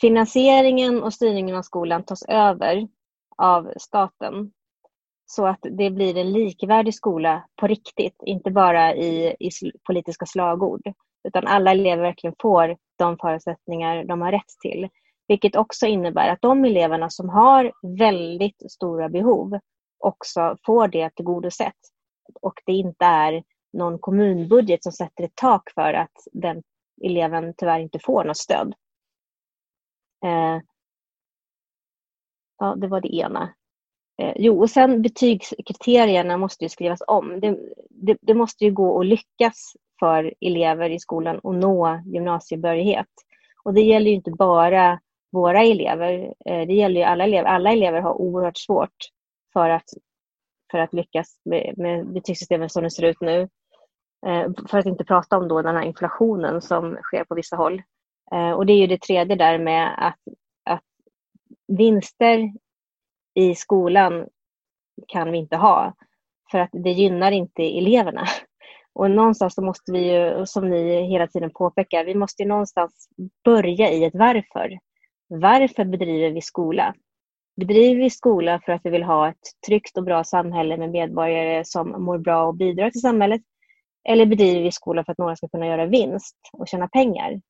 finansieringen 0.00 1.02
och 1.02 1.14
styrningen 1.14 1.56
av 1.56 1.62
skolan 1.62 2.04
tas 2.04 2.22
över 2.22 2.88
av 3.38 3.72
staten 3.76 4.52
så 5.26 5.46
att 5.46 5.58
det 5.62 5.90
blir 5.90 6.16
en 6.16 6.32
likvärdig 6.32 6.94
skola 6.94 7.44
på 7.60 7.66
riktigt, 7.66 8.16
inte 8.26 8.50
bara 8.50 8.94
i, 8.94 9.36
i 9.40 9.50
politiska 9.86 10.26
slagord, 10.26 10.92
utan 11.28 11.46
alla 11.46 11.70
elever 11.70 12.02
verkligen 12.02 12.34
får 12.42 12.76
de 12.98 13.16
förutsättningar 13.20 14.04
de 14.04 14.20
har 14.20 14.32
rätt 14.32 14.58
till. 14.62 14.88
Vilket 15.32 15.56
också 15.56 15.86
innebär 15.86 16.28
att 16.28 16.42
de 16.42 16.64
eleverna 16.64 17.10
som 17.10 17.28
har 17.28 17.72
väldigt 17.98 18.72
stora 18.72 19.08
behov 19.08 19.58
också 19.98 20.56
får 20.66 20.88
det 20.88 21.10
tillgodosett. 21.10 21.76
Och 22.42 22.54
det 22.66 22.72
inte 22.72 23.04
är 23.04 23.42
någon 23.72 23.98
kommunbudget 23.98 24.82
som 24.82 24.92
sätter 24.92 25.24
ett 25.24 25.34
tak 25.34 25.70
för 25.70 25.94
att 25.94 26.12
den 26.32 26.62
eleven 27.02 27.54
tyvärr 27.56 27.78
inte 27.80 27.98
får 27.98 28.24
något 28.24 28.36
stöd. 28.36 28.74
Eh, 30.24 30.60
ja, 32.58 32.74
det 32.76 32.86
var 32.86 33.00
det 33.00 33.14
ena. 33.16 33.54
Eh, 34.22 34.34
jo, 34.36 34.60
och 34.60 34.70
sen 34.70 35.02
betygskriterierna 35.02 36.36
måste 36.36 36.64
ju 36.64 36.68
skrivas 36.68 37.02
om. 37.06 37.40
Det, 37.40 37.58
det, 37.90 38.16
det, 38.20 38.34
måste 38.34 38.64
ju 38.64 38.70
gå 38.70 39.00
att 39.00 39.06
lyckas 39.06 39.76
för 39.98 40.34
elever 40.40 40.90
i 40.90 40.98
skolan 40.98 41.40
att 41.42 41.54
nå 41.54 42.02
gymnasiebehörighet. 42.06 43.10
Och 43.64 43.74
det 43.74 43.80
gäller 43.80 44.10
ju 44.10 44.16
inte 44.16 44.30
bara 44.30 45.00
våra 45.32 45.62
elever, 45.62 46.34
eh, 46.46 46.66
det 46.66 46.74
gäller 46.74 47.00
ju 47.00 47.06
alla 47.06 47.24
elever. 47.24 47.48
Alla 47.48 47.72
elever 47.72 48.00
har 48.00 48.14
oerhört 48.14 48.58
svårt 48.58 48.96
för 49.52 49.70
att, 49.70 49.90
för 50.70 50.78
att 50.78 50.92
lyckas 50.92 51.40
med, 51.44 51.74
med 51.78 52.12
betygssystemet 52.12 52.72
som 52.72 52.82
det 52.82 52.90
ser 52.90 53.04
ut 53.04 53.20
nu. 53.20 53.48
Eh, 54.26 54.50
för 54.68 54.78
att 54.78 54.86
inte 54.86 55.04
prata 55.04 55.38
om 55.38 55.48
då 55.48 55.62
den 55.62 55.76
här 55.76 55.82
inflationen 55.82 56.62
som 56.62 56.98
sker 57.02 57.24
på 57.24 57.34
vissa 57.34 57.56
håll. 57.56 57.82
Eh, 58.32 58.50
och 58.50 58.66
det 58.66 58.72
är 58.72 58.78
ju 58.78 58.86
det 58.86 59.00
tredje 59.00 59.36
där 59.36 59.58
med 59.58 60.06
att, 60.06 60.18
att 60.64 60.84
vinster 61.68 62.52
i 63.34 63.54
skolan 63.54 64.26
kan 65.08 65.32
vi 65.32 65.38
inte 65.38 65.56
ha. 65.56 65.94
För 66.50 66.58
att 66.58 66.70
det 66.72 66.90
gynnar 66.90 67.32
inte 67.32 67.62
eleverna. 67.62 68.26
Och 68.94 69.10
någonstans 69.10 69.54
så 69.54 69.62
måste 69.62 69.92
vi 69.92 70.12
ju, 70.12 70.46
som 70.46 70.70
ni 70.70 71.02
hela 71.02 71.26
tiden 71.26 71.50
påpekar, 71.50 72.04
vi 72.04 72.14
måste 72.14 72.42
ju 72.42 72.48
någonstans 72.48 73.08
börja 73.44 73.90
i 73.90 74.04
ett 74.04 74.14
varför. 74.14 74.78
Varför 75.34 75.84
bedriver 75.84 76.30
vi 76.30 76.40
skola? 76.40 76.94
Bedriver 77.56 78.02
vi 78.02 78.10
skola 78.10 78.60
för 78.64 78.72
att 78.72 78.80
vi 78.84 78.90
vill 78.90 79.02
ha 79.02 79.28
ett 79.28 79.64
tryggt 79.66 79.96
och 79.96 80.04
bra 80.04 80.24
samhälle 80.24 80.76
med 80.76 80.90
medborgare 80.90 81.64
som 81.64 82.04
mår 82.04 82.18
bra 82.18 82.46
och 82.46 82.54
bidrar 82.54 82.90
till 82.90 83.00
samhället? 83.00 83.42
Eller 84.08 84.26
bedriver 84.26 84.62
vi 84.62 84.72
skola 84.72 85.04
för 85.04 85.12
att 85.12 85.18
några 85.18 85.36
ska 85.36 85.48
kunna 85.48 85.66
göra 85.66 85.86
vinst 85.86 86.36
och 86.52 86.68
tjäna 86.68 86.88
pengar? 86.88 87.40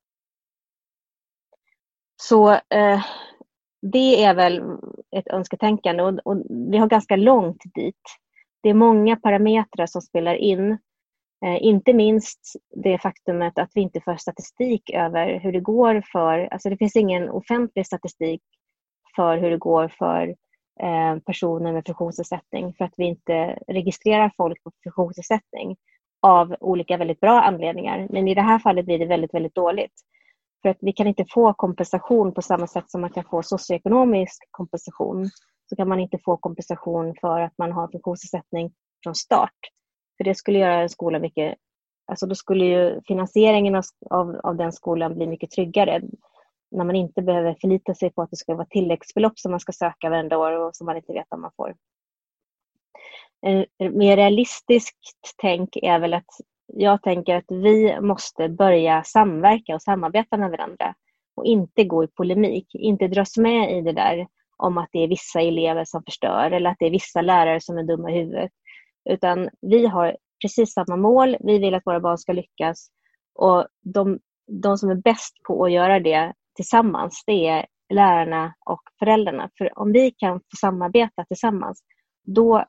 Så 2.23 2.53
eh, 2.53 3.05
det 3.83 4.25
är 4.25 4.35
väl 4.35 4.63
ett 5.17 5.29
önsketänkande 5.29 6.03
och, 6.03 6.19
och, 6.25 6.43
vi 6.71 6.79
har 6.79 6.87
ganska 6.87 7.17
långt 7.17 7.63
dit. 7.75 8.03
Det 8.63 8.69
är 8.69 8.75
många 8.75 9.17
parametrar 9.17 9.87
som 9.87 10.03
spelar 10.03 10.35
in. 10.35 10.79
Eh, 11.45 11.63
inte 11.63 11.93
minst 11.93 12.41
det 12.85 12.99
faktumet 12.99 13.59
att 13.59 13.71
vi 13.75 13.81
inte 13.81 14.01
får 14.01 14.17
statistik 14.17 14.91
över 14.91 15.39
hur 15.41 15.53
det 15.53 15.61
går 15.61 16.03
för, 16.13 16.49
alltså 16.53 16.71
det 16.71 16.77
finns 16.77 16.97
ingen 16.97 17.31
offentlig 17.31 17.87
statistik 17.87 18.43
för 19.17 19.39
hur 19.39 19.51
det 19.51 19.59
går 19.59 19.89
för 19.89 20.29
eh, 20.83 21.19
personer 21.27 21.73
med 21.73 21.87
funktionsnedsättning 21.87 22.75
för 22.75 22.85
att 22.85 22.95
vi 22.97 23.05
inte 23.05 23.59
registrerar 23.69 24.33
folk 24.37 24.59
med 24.65 24.73
funktionsnedsättning 24.85 25.77
av 26.23 26.57
olika 26.61 26.97
väldigt 26.97 27.21
bra 27.21 27.41
anledningar. 27.41 28.07
Men 28.11 28.29
i 28.29 28.35
det 28.35 28.43
här 28.43 28.59
fallet 28.59 28.85
blir 28.85 28.99
det 28.99 29.07
väldigt, 29.07 29.35
väldigt 29.35 29.55
dåligt. 29.55 29.93
För 30.63 30.69
att 30.69 30.79
vi 30.81 30.93
kan 30.93 31.07
inte 31.07 31.25
få 31.31 31.55
kompensation 31.55 32.35
på 32.35 32.43
samma 32.43 32.67
sätt 32.67 32.91
som 32.91 33.01
man 33.01 33.11
kan 33.11 33.25
få 33.25 33.43
socioekonomisk 33.43 34.49
kompensation. 34.51 35.31
Så 35.67 35.77
kan 35.77 35.89
man 35.89 36.01
inte 36.01 36.19
få 36.19 36.37
kompensation 36.37 37.15
för 37.21 37.41
att 37.41 37.59
man 37.59 37.73
har 37.73 37.89
funktionsnedsättning 37.89 38.73
från 39.03 39.15
start. 39.15 39.59
För 40.23 40.25
det 40.25 40.35
skulle 40.35 40.59
göra 40.59 40.83
en 40.83 40.89
skola 40.89 41.19
mycket... 41.19 41.55
Alltså 42.07 42.27
då 42.27 42.35
skulle 42.35 42.65
ju 42.65 43.01
finansieringen 43.07 43.75
av, 43.75 43.83
av, 44.11 44.41
av 44.43 44.57
den 44.57 44.73
skolan 44.73 45.15
bli 45.15 45.27
mycket 45.27 45.51
tryggare. 45.51 46.03
När 46.71 46.85
man 46.85 46.97
inte 46.97 47.23
behöver 47.23 47.57
förlita 47.61 47.95
sig 47.95 48.11
på 48.11 48.23
att 48.23 48.31
det 48.31 48.37
ska 48.37 48.55
vara 48.55 48.67
tilläggsbelopp 48.71 49.39
som 49.39 49.51
man 49.51 49.61
ska 49.61 49.73
söka 49.73 50.11
varenda 50.11 50.39
år 50.39 50.53
och 50.53 50.77
som 50.77 50.85
man 50.87 50.97
inte 50.97 51.13
vet 51.13 51.27
om 51.29 51.41
man 51.41 51.51
får. 51.57 51.75
En 53.43 53.67
mer 53.99 54.17
realistiskt 54.17 55.35
tänk 55.37 55.77
är 55.77 55.99
väl 55.99 56.15
att 56.15 56.31
jag 56.67 57.03
tänker 57.03 57.37
att 57.37 57.51
vi 57.51 58.01
måste 58.01 58.49
börja 58.49 59.03
samverka 59.03 59.75
och 59.75 59.83
samarbeta 59.83 60.37
med 60.37 60.51
varandra 60.51 60.95
och 61.37 61.45
inte 61.45 61.85
gå 61.85 62.05
i 62.05 62.09
polemik, 62.09 62.75
inte 62.75 63.09
dras 63.09 63.37
med 63.37 63.79
i 63.79 63.81
det 63.81 63.93
där 63.93 64.27
om 64.57 64.79
att 64.79 64.89
det 64.93 64.99
är 64.99 65.09
vissa 65.09 65.41
elever 65.41 65.85
som 65.85 66.03
förstör 66.05 66.51
eller 66.51 66.71
att 66.71 66.77
det 66.79 66.87
är 66.87 66.91
vissa 66.91 67.23
lärare 67.23 67.61
som 67.61 67.79
är 67.79 67.83
dumma 67.83 68.11
i 68.11 68.15
huvudet. 68.15 68.51
Utan 69.11 69.49
vi 69.61 69.87
har 69.87 70.17
precis 70.43 70.73
samma 70.73 70.97
mål, 70.97 71.37
vi 71.41 71.59
vill 71.59 71.75
att 71.75 71.87
våra 71.87 72.01
barn 72.01 72.19
ska 72.19 72.33
lyckas 72.33 72.89
och 73.35 73.67
de, 73.81 74.19
de 74.63 74.79
som 74.79 74.91
är 74.91 74.95
bäst 74.95 75.43
på 75.47 75.65
att 75.65 75.73
göra 75.73 76.01
det 76.01 76.33
tillsammans, 76.57 77.23
det 77.27 77.49
är 77.49 77.67
lärarna 77.95 78.55
och 78.67 78.83
föräldrarna. 78.99 79.51
För 79.59 79.79
om 79.79 79.93
vi 79.93 80.11
kan 80.11 80.41
få 80.41 80.57
samarbeta 80.61 81.25
tillsammans, 81.25 81.83
då 82.27 82.65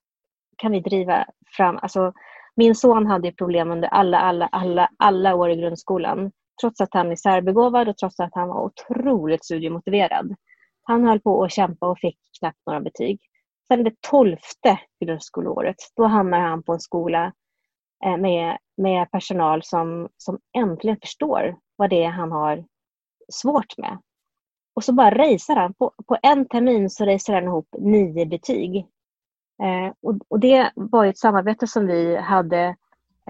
kan 0.58 0.72
vi 0.72 0.80
driva 0.80 1.26
fram, 1.58 1.80
alltså 1.82 2.14
min 2.56 2.76
son 2.76 3.08
hade 3.08 3.32
problem 3.32 3.72
under 3.72 3.88
alla, 3.88 4.20
alla, 4.20 4.48
alla, 4.48 4.90
alla 4.98 5.36
år 5.36 5.50
i 5.50 5.56
grundskolan. 5.56 6.32
Trots 6.62 6.82
att 6.82 6.94
han 6.94 7.12
är 7.12 7.16
särbegåvad 7.16 7.90
och 7.90 7.98
trots 7.98 8.20
att 8.20 8.34
han 8.34 8.48
var 8.48 8.64
otroligt 8.64 9.46
studiemotiverad. 9.46 10.36
Han 10.84 11.04
höll 11.06 11.20
på 11.20 11.44
att 11.44 11.52
kämpa 11.52 11.88
och 11.88 12.00
fick 12.00 12.20
knappt 12.40 12.60
några 12.66 12.82
betyg. 12.82 13.20
Sen 13.74 13.84
det 13.84 14.02
tolfte 14.02 14.80
grundskoleåret, 15.06 15.76
då 15.96 16.04
hamnar 16.04 16.40
han 16.40 16.64
på 16.64 16.74
en 16.74 16.80
skola 16.80 17.34
eh, 18.06 18.18
med, 18.18 18.58
med 18.78 19.12
personal 19.12 19.64
som, 19.64 20.10
som 20.18 20.40
äntligen 20.58 20.98
förstår 21.02 21.58
vad 21.76 21.90
det 21.90 22.04
är 22.04 22.10
han 22.10 22.32
har 22.32 22.66
svårt 23.32 23.78
med. 23.78 23.98
Och 24.76 24.84
så 24.84 24.94
bara 24.94 25.12
racear 25.12 25.56
han. 25.56 25.74
På, 25.74 25.92
på 26.08 26.18
en 26.24 26.48
termin 26.48 26.90
så 26.90 27.06
racear 27.06 27.36
han 27.36 27.44
ihop 27.44 27.68
nio 27.80 28.26
betyg. 28.26 28.78
Eh, 29.64 29.94
och, 30.02 30.16
och, 30.28 30.40
det 30.40 30.72
var 30.76 31.06
ett 31.06 31.18
samarbete 31.18 31.68
som 31.68 31.88
vi 31.88 32.16
hade 32.18 32.76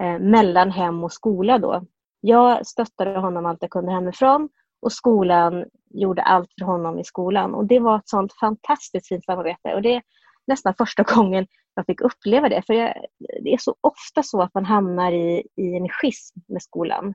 eh, 0.00 0.18
mellan 0.18 0.70
hem 0.70 1.04
och 1.04 1.12
skola 1.12 1.58
då. 1.58 1.84
Jag 2.20 2.66
stöttade 2.66 3.20
honom 3.20 3.46
allt 3.46 3.62
jag 3.62 3.70
kunde 3.70 3.92
hemifrån 3.92 4.48
och 4.82 4.92
skolan 4.92 5.64
gjorde 5.90 6.22
allt 6.22 6.50
för 6.58 6.66
honom 6.66 6.98
i 6.98 7.04
skolan. 7.04 7.54
Och 7.54 7.66
Det 7.66 7.78
var 7.78 7.96
ett 7.96 8.08
sånt 8.08 8.32
fantastiskt 8.32 9.08
fint 9.08 9.24
samarbete. 9.24 9.74
Och 9.74 9.82
Det 9.82 10.02
nästan 10.46 10.74
första 10.74 11.02
gången 11.14 11.46
jag 11.74 11.86
fick 11.86 12.00
uppleva 12.00 12.48
det. 12.48 12.62
För 12.66 12.74
jag, 12.74 12.94
Det 13.42 13.52
är 13.52 13.58
så 13.58 13.74
ofta 13.80 14.22
så 14.22 14.42
att 14.42 14.54
man 14.54 14.64
hamnar 14.64 15.12
i, 15.12 15.42
i 15.56 15.76
en 15.76 15.88
schism 15.88 16.40
med 16.48 16.62
skolan. 16.62 17.14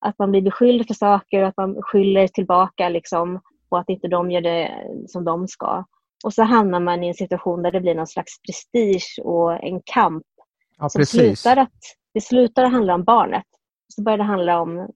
Att 0.00 0.18
man 0.18 0.30
blir 0.30 0.42
beskylld 0.42 0.86
för 0.86 0.94
saker 0.94 1.42
och 1.42 1.48
att 1.48 1.56
man 1.56 1.82
skyller 1.82 2.28
tillbaka 2.28 2.88
liksom, 2.88 3.40
på 3.68 3.76
att 3.76 3.88
inte 3.88 4.08
de 4.08 4.30
gör 4.30 4.40
det 4.40 4.88
som 5.08 5.24
de 5.24 5.48
ska. 5.48 5.84
Och 6.24 6.34
så 6.34 6.42
hamnar 6.42 6.80
man 6.80 7.04
i 7.04 7.08
en 7.08 7.14
situation 7.14 7.62
där 7.62 7.72
det 7.72 7.80
blir 7.80 7.94
någon 7.94 8.06
slags 8.06 8.32
prestige 8.42 9.18
och 9.24 9.64
en 9.64 9.80
kamp. 9.84 10.24
Ja, 10.78 10.88
som 10.88 11.06
slutar 11.06 11.56
att, 11.56 11.78
det 12.14 12.20
slutar 12.20 12.64
att 12.64 12.72
handla 12.72 12.94
om 12.94 13.04
barnet. 13.04 13.44
Så 13.94 14.02
börjar 14.02 14.18
det 14.18 14.24
handla 14.24 14.60
om 14.60 14.88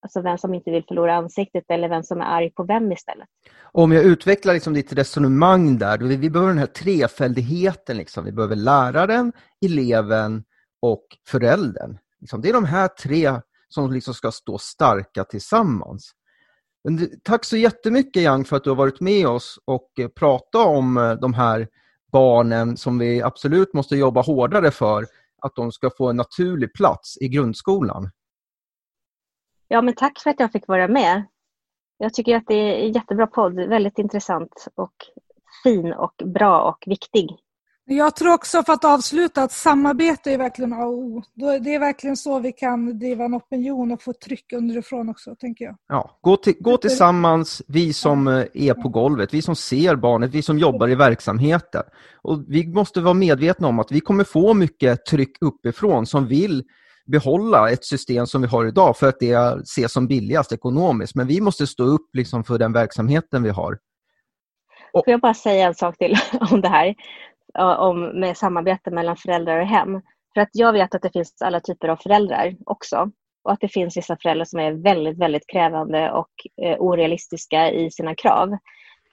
alltså 0.00 0.20
vem 0.22 0.38
som 0.38 0.54
inte 0.54 0.70
vill 0.70 0.84
förlora 0.88 1.14
ansiktet 1.14 1.64
eller 1.68 1.88
vem 1.88 2.02
som 2.02 2.20
är 2.20 2.24
arg 2.24 2.50
på 2.50 2.64
vem 2.64 2.92
istället. 2.92 3.28
Om 3.72 3.92
jag 3.92 4.04
utvecklar 4.04 4.54
liksom 4.54 4.74
ditt 4.74 4.92
resonemang 4.92 5.78
där, 5.78 5.98
vi, 5.98 6.16
vi 6.16 6.30
behöver 6.30 6.48
den 6.48 6.58
här 6.58 6.66
trefaldigheten. 6.66 7.96
Liksom. 7.96 8.24
Vi 8.24 8.32
behöver 8.32 8.56
läraren, 8.56 9.32
eleven 9.66 10.44
och 10.82 11.04
föräldern. 11.28 11.98
Liksom. 12.20 12.40
Det 12.40 12.48
är 12.48 12.52
de 12.52 12.64
här 12.64 12.88
tre 12.88 13.40
som 13.68 13.92
liksom 13.92 14.14
ska 14.14 14.30
stå 14.30 14.58
starka 14.58 15.24
tillsammans. 15.24 16.12
Men 16.84 17.10
tack 17.22 17.44
så 17.44 17.56
jättemycket 17.56 18.22
Yang 18.22 18.44
för 18.44 18.56
att 18.56 18.64
du 18.64 18.70
har 18.70 18.76
varit 18.76 19.00
med 19.00 19.26
oss 19.26 19.58
och 19.64 20.00
eh, 20.00 20.08
pratat 20.08 20.66
om 20.66 20.96
eh, 20.96 21.12
de 21.12 21.34
här 21.34 21.68
barnen 22.12 22.76
som 22.76 22.98
vi 22.98 23.22
absolut 23.22 23.74
måste 23.74 23.96
jobba 23.96 24.22
hårdare 24.22 24.70
för 24.70 25.06
att 25.42 25.56
de 25.56 25.72
ska 25.72 25.90
få 25.98 26.10
en 26.10 26.16
naturlig 26.16 26.74
plats 26.74 27.18
i 27.20 27.28
grundskolan. 27.28 28.10
Ja, 29.68 29.82
men 29.82 29.94
tack 29.94 30.18
för 30.18 30.30
att 30.30 30.40
jag 30.40 30.52
fick 30.52 30.68
vara 30.68 30.88
med. 30.88 31.22
Jag 31.98 32.14
tycker 32.14 32.36
att 32.36 32.46
det 32.46 32.54
är 32.54 32.86
en 32.86 32.92
jättebra 32.92 33.26
podd, 33.26 33.54
väldigt 33.54 33.98
intressant 33.98 34.68
och 34.74 34.94
fin 35.64 35.92
och 35.92 36.22
bra 36.24 36.62
och 36.62 36.84
viktig. 36.86 37.28
Jag 37.90 38.16
tror 38.16 38.34
också, 38.34 38.62
för 38.62 38.72
att 38.72 38.84
avsluta, 38.84 39.42
att 39.42 39.52
samarbete 39.52 40.32
är 40.32 40.38
verkligen 40.38 40.72
A 40.72 40.84
och 40.84 40.98
O. 40.98 41.22
Det 41.34 41.74
är 41.74 41.78
verkligen 41.78 42.16
så 42.16 42.38
vi 42.38 42.52
kan 42.52 42.98
driva 42.98 43.24
en 43.24 43.34
opinion 43.34 43.92
och 43.92 44.02
få 44.02 44.12
tryck 44.12 44.52
underifrån 44.52 45.08
också, 45.08 45.34
tänker 45.34 45.64
jag. 45.64 45.76
Ja, 45.88 46.18
gå, 46.20 46.36
till, 46.36 46.54
gå 46.60 46.76
tillsammans, 46.76 47.62
vi 47.68 47.92
som 47.92 48.28
eh, 48.28 48.44
är 48.54 48.74
på 48.74 48.88
golvet, 48.88 49.34
vi 49.34 49.42
som 49.42 49.56
ser 49.56 49.96
barnet, 49.96 50.30
vi 50.30 50.42
som 50.42 50.58
jobbar 50.58 50.88
i 50.88 50.94
verksamheten. 50.94 51.82
Och 52.22 52.44
vi 52.48 52.66
måste 52.66 53.00
vara 53.00 53.14
medvetna 53.14 53.68
om 53.68 53.78
att 53.78 53.92
vi 53.92 54.00
kommer 54.00 54.24
få 54.24 54.54
mycket 54.54 55.06
tryck 55.06 55.36
uppifrån 55.40 56.06
som 56.06 56.26
vill 56.26 56.64
behålla 57.08 57.70
ett 57.70 57.84
system 57.84 58.26
som 58.26 58.42
vi 58.42 58.48
har 58.48 58.66
idag 58.66 58.96
för 58.96 59.08
att 59.08 59.20
det 59.20 59.62
ses 59.62 59.92
som 59.92 60.06
billigast 60.06 60.52
ekonomiskt. 60.52 61.14
Men 61.14 61.26
vi 61.26 61.40
måste 61.40 61.66
stå 61.66 61.84
upp 61.84 62.10
liksom 62.12 62.44
för 62.44 62.58
den 62.58 62.72
verksamheten 62.72 63.42
vi 63.42 63.50
har. 63.50 63.78
Och... 64.92 65.04
Får 65.04 65.10
jag 65.12 65.20
bara 65.20 65.34
säga 65.34 65.66
en 65.66 65.74
sak 65.74 65.98
till 65.98 66.16
om 66.50 66.60
det 66.60 66.68
här? 66.68 66.94
om, 67.58 68.20
med 68.20 68.36
samarbete 68.36 68.90
mellan 68.90 69.16
föräldrar 69.16 69.60
och 69.60 69.66
hem. 69.66 70.00
För 70.34 70.40
att 70.40 70.48
jag 70.52 70.72
vet 70.72 70.94
att 70.94 71.02
det 71.02 71.12
finns 71.12 71.42
alla 71.42 71.60
typer 71.60 71.88
av 71.88 71.96
föräldrar 71.96 72.56
också. 72.66 73.10
Och 73.44 73.52
att 73.52 73.60
det 73.60 73.68
finns 73.68 73.96
vissa 73.96 74.16
föräldrar 74.22 74.44
som 74.44 74.60
är 74.60 74.72
väldigt, 74.72 75.18
väldigt 75.18 75.46
krävande 75.46 76.10
och 76.12 76.30
eh, 76.62 76.76
orealistiska 76.78 77.70
i 77.70 77.90
sina 77.90 78.14
krav. 78.14 78.52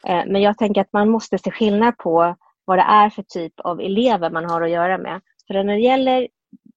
Eh, 0.08 0.24
men 0.28 0.42
jag 0.42 0.58
tänker 0.58 0.82
att 0.82 0.94
man 0.94 1.10
måste 1.10 1.38
se 1.38 1.52
skillnad 1.52 1.98
på 1.98 2.36
vad 2.66 2.78
det 2.78 2.84
är 2.84 3.10
för 3.10 3.24
typ 3.24 3.60
av 3.60 3.82
elever 3.82 4.30
man 4.30 4.46
har 4.46 4.62
att 4.62 4.70
göra 4.70 4.98
med. 4.98 5.22
För 5.48 5.64
när 5.64 5.74
det 5.74 5.82
gäller 5.82 6.28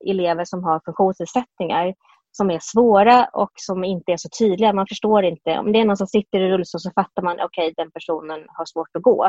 elever 0.06 0.44
som 0.44 0.64
har 0.64 0.80
funktionsnedsättningar 0.84 1.94
som 2.32 2.50
är 2.50 2.58
svåra 2.62 3.24
och 3.32 3.50
som 3.54 3.84
inte 3.84 4.12
är 4.12 4.16
så 4.16 4.28
tydliga. 4.38 4.72
Man 4.72 4.86
förstår 4.86 5.24
inte. 5.24 5.58
Om 5.58 5.72
det 5.72 5.80
är 5.80 5.84
någon 5.84 5.96
som 5.96 6.06
sitter 6.06 6.40
i 6.40 6.50
rullstol 6.50 6.80
så 6.80 6.90
fattar 6.90 7.22
man 7.22 7.40
okej, 7.40 7.46
okay, 7.46 7.74
den 7.76 7.90
personen 7.90 8.46
har 8.48 8.64
svårt 8.64 8.96
att 8.96 9.02
gå. 9.02 9.26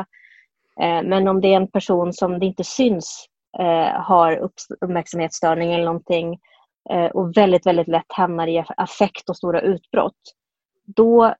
Eh, 0.80 1.02
men 1.02 1.28
om 1.28 1.40
det 1.40 1.48
är 1.48 1.56
en 1.56 1.70
person 1.70 2.12
som 2.12 2.38
det 2.38 2.46
inte 2.46 2.64
syns 2.64 3.26
eh, 3.58 4.00
har 4.02 4.36
uppmärksamhetsstörning 4.80 5.72
eller 5.72 5.84
någonting 5.84 6.38
eh, 6.90 7.06
och 7.06 7.36
väldigt, 7.36 7.66
väldigt 7.66 7.88
lätt 7.88 8.12
hamnar 8.12 8.46
i 8.46 8.64
affekt 8.76 9.30
och 9.30 9.36
stora 9.36 9.60
utbrott, 9.60 10.20
då 10.86 11.34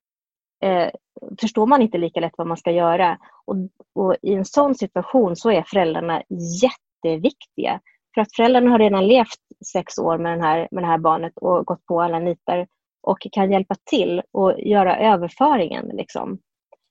förstår 1.40 1.66
man 1.66 1.82
inte 1.82 1.98
lika 1.98 2.20
lätt 2.20 2.32
vad 2.36 2.46
man 2.46 2.56
ska 2.56 2.70
göra. 2.70 3.18
Och, 3.44 3.56
och 3.94 4.16
I 4.22 4.34
en 4.34 4.44
sån 4.44 4.74
situation 4.74 5.36
så 5.36 5.50
är 5.50 5.62
föräldrarna 5.62 6.22
jätteviktiga. 6.62 7.80
För 8.14 8.20
att 8.20 8.34
föräldrarna 8.36 8.70
har 8.70 8.78
redan 8.78 9.06
levt 9.06 9.38
sex 9.72 9.98
år 9.98 10.18
med, 10.18 10.32
den 10.32 10.40
här, 10.40 10.68
med 10.70 10.82
det 10.82 10.86
här 10.86 10.98
barnet 10.98 11.32
och 11.36 11.66
gått 11.66 11.86
på 11.86 12.02
alla 12.02 12.18
nitar 12.18 12.66
och 13.02 13.18
kan 13.32 13.52
hjälpa 13.52 13.74
till 13.90 14.22
och 14.32 14.60
göra 14.60 14.98
överföringen. 14.98 15.86
Liksom. 15.86 16.38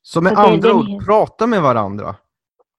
Så 0.01 0.21
med 0.21 0.33
så 0.33 0.39
andra 0.39 0.67
det, 0.69 0.73
ord, 0.73 1.05
prata 1.05 1.47
med 1.47 1.61
varandra. 1.61 2.15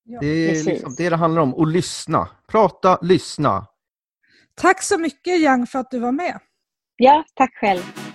Ja, 0.04 0.18
det 0.20 0.26
är 0.26 0.64
liksom 0.64 0.94
det 0.96 1.10
det 1.10 1.16
handlar 1.16 1.42
om, 1.42 1.54
och 1.54 1.66
lyssna. 1.66 2.28
Prata, 2.48 2.98
lyssna. 3.02 3.66
Tack 4.54 4.82
så 4.82 4.98
mycket 4.98 5.40
Yang 5.40 5.66
för 5.66 5.78
att 5.78 5.90
du 5.90 5.98
var 5.98 6.12
med. 6.12 6.40
Ja, 6.96 7.24
tack 7.34 7.54
själv. 7.54 8.09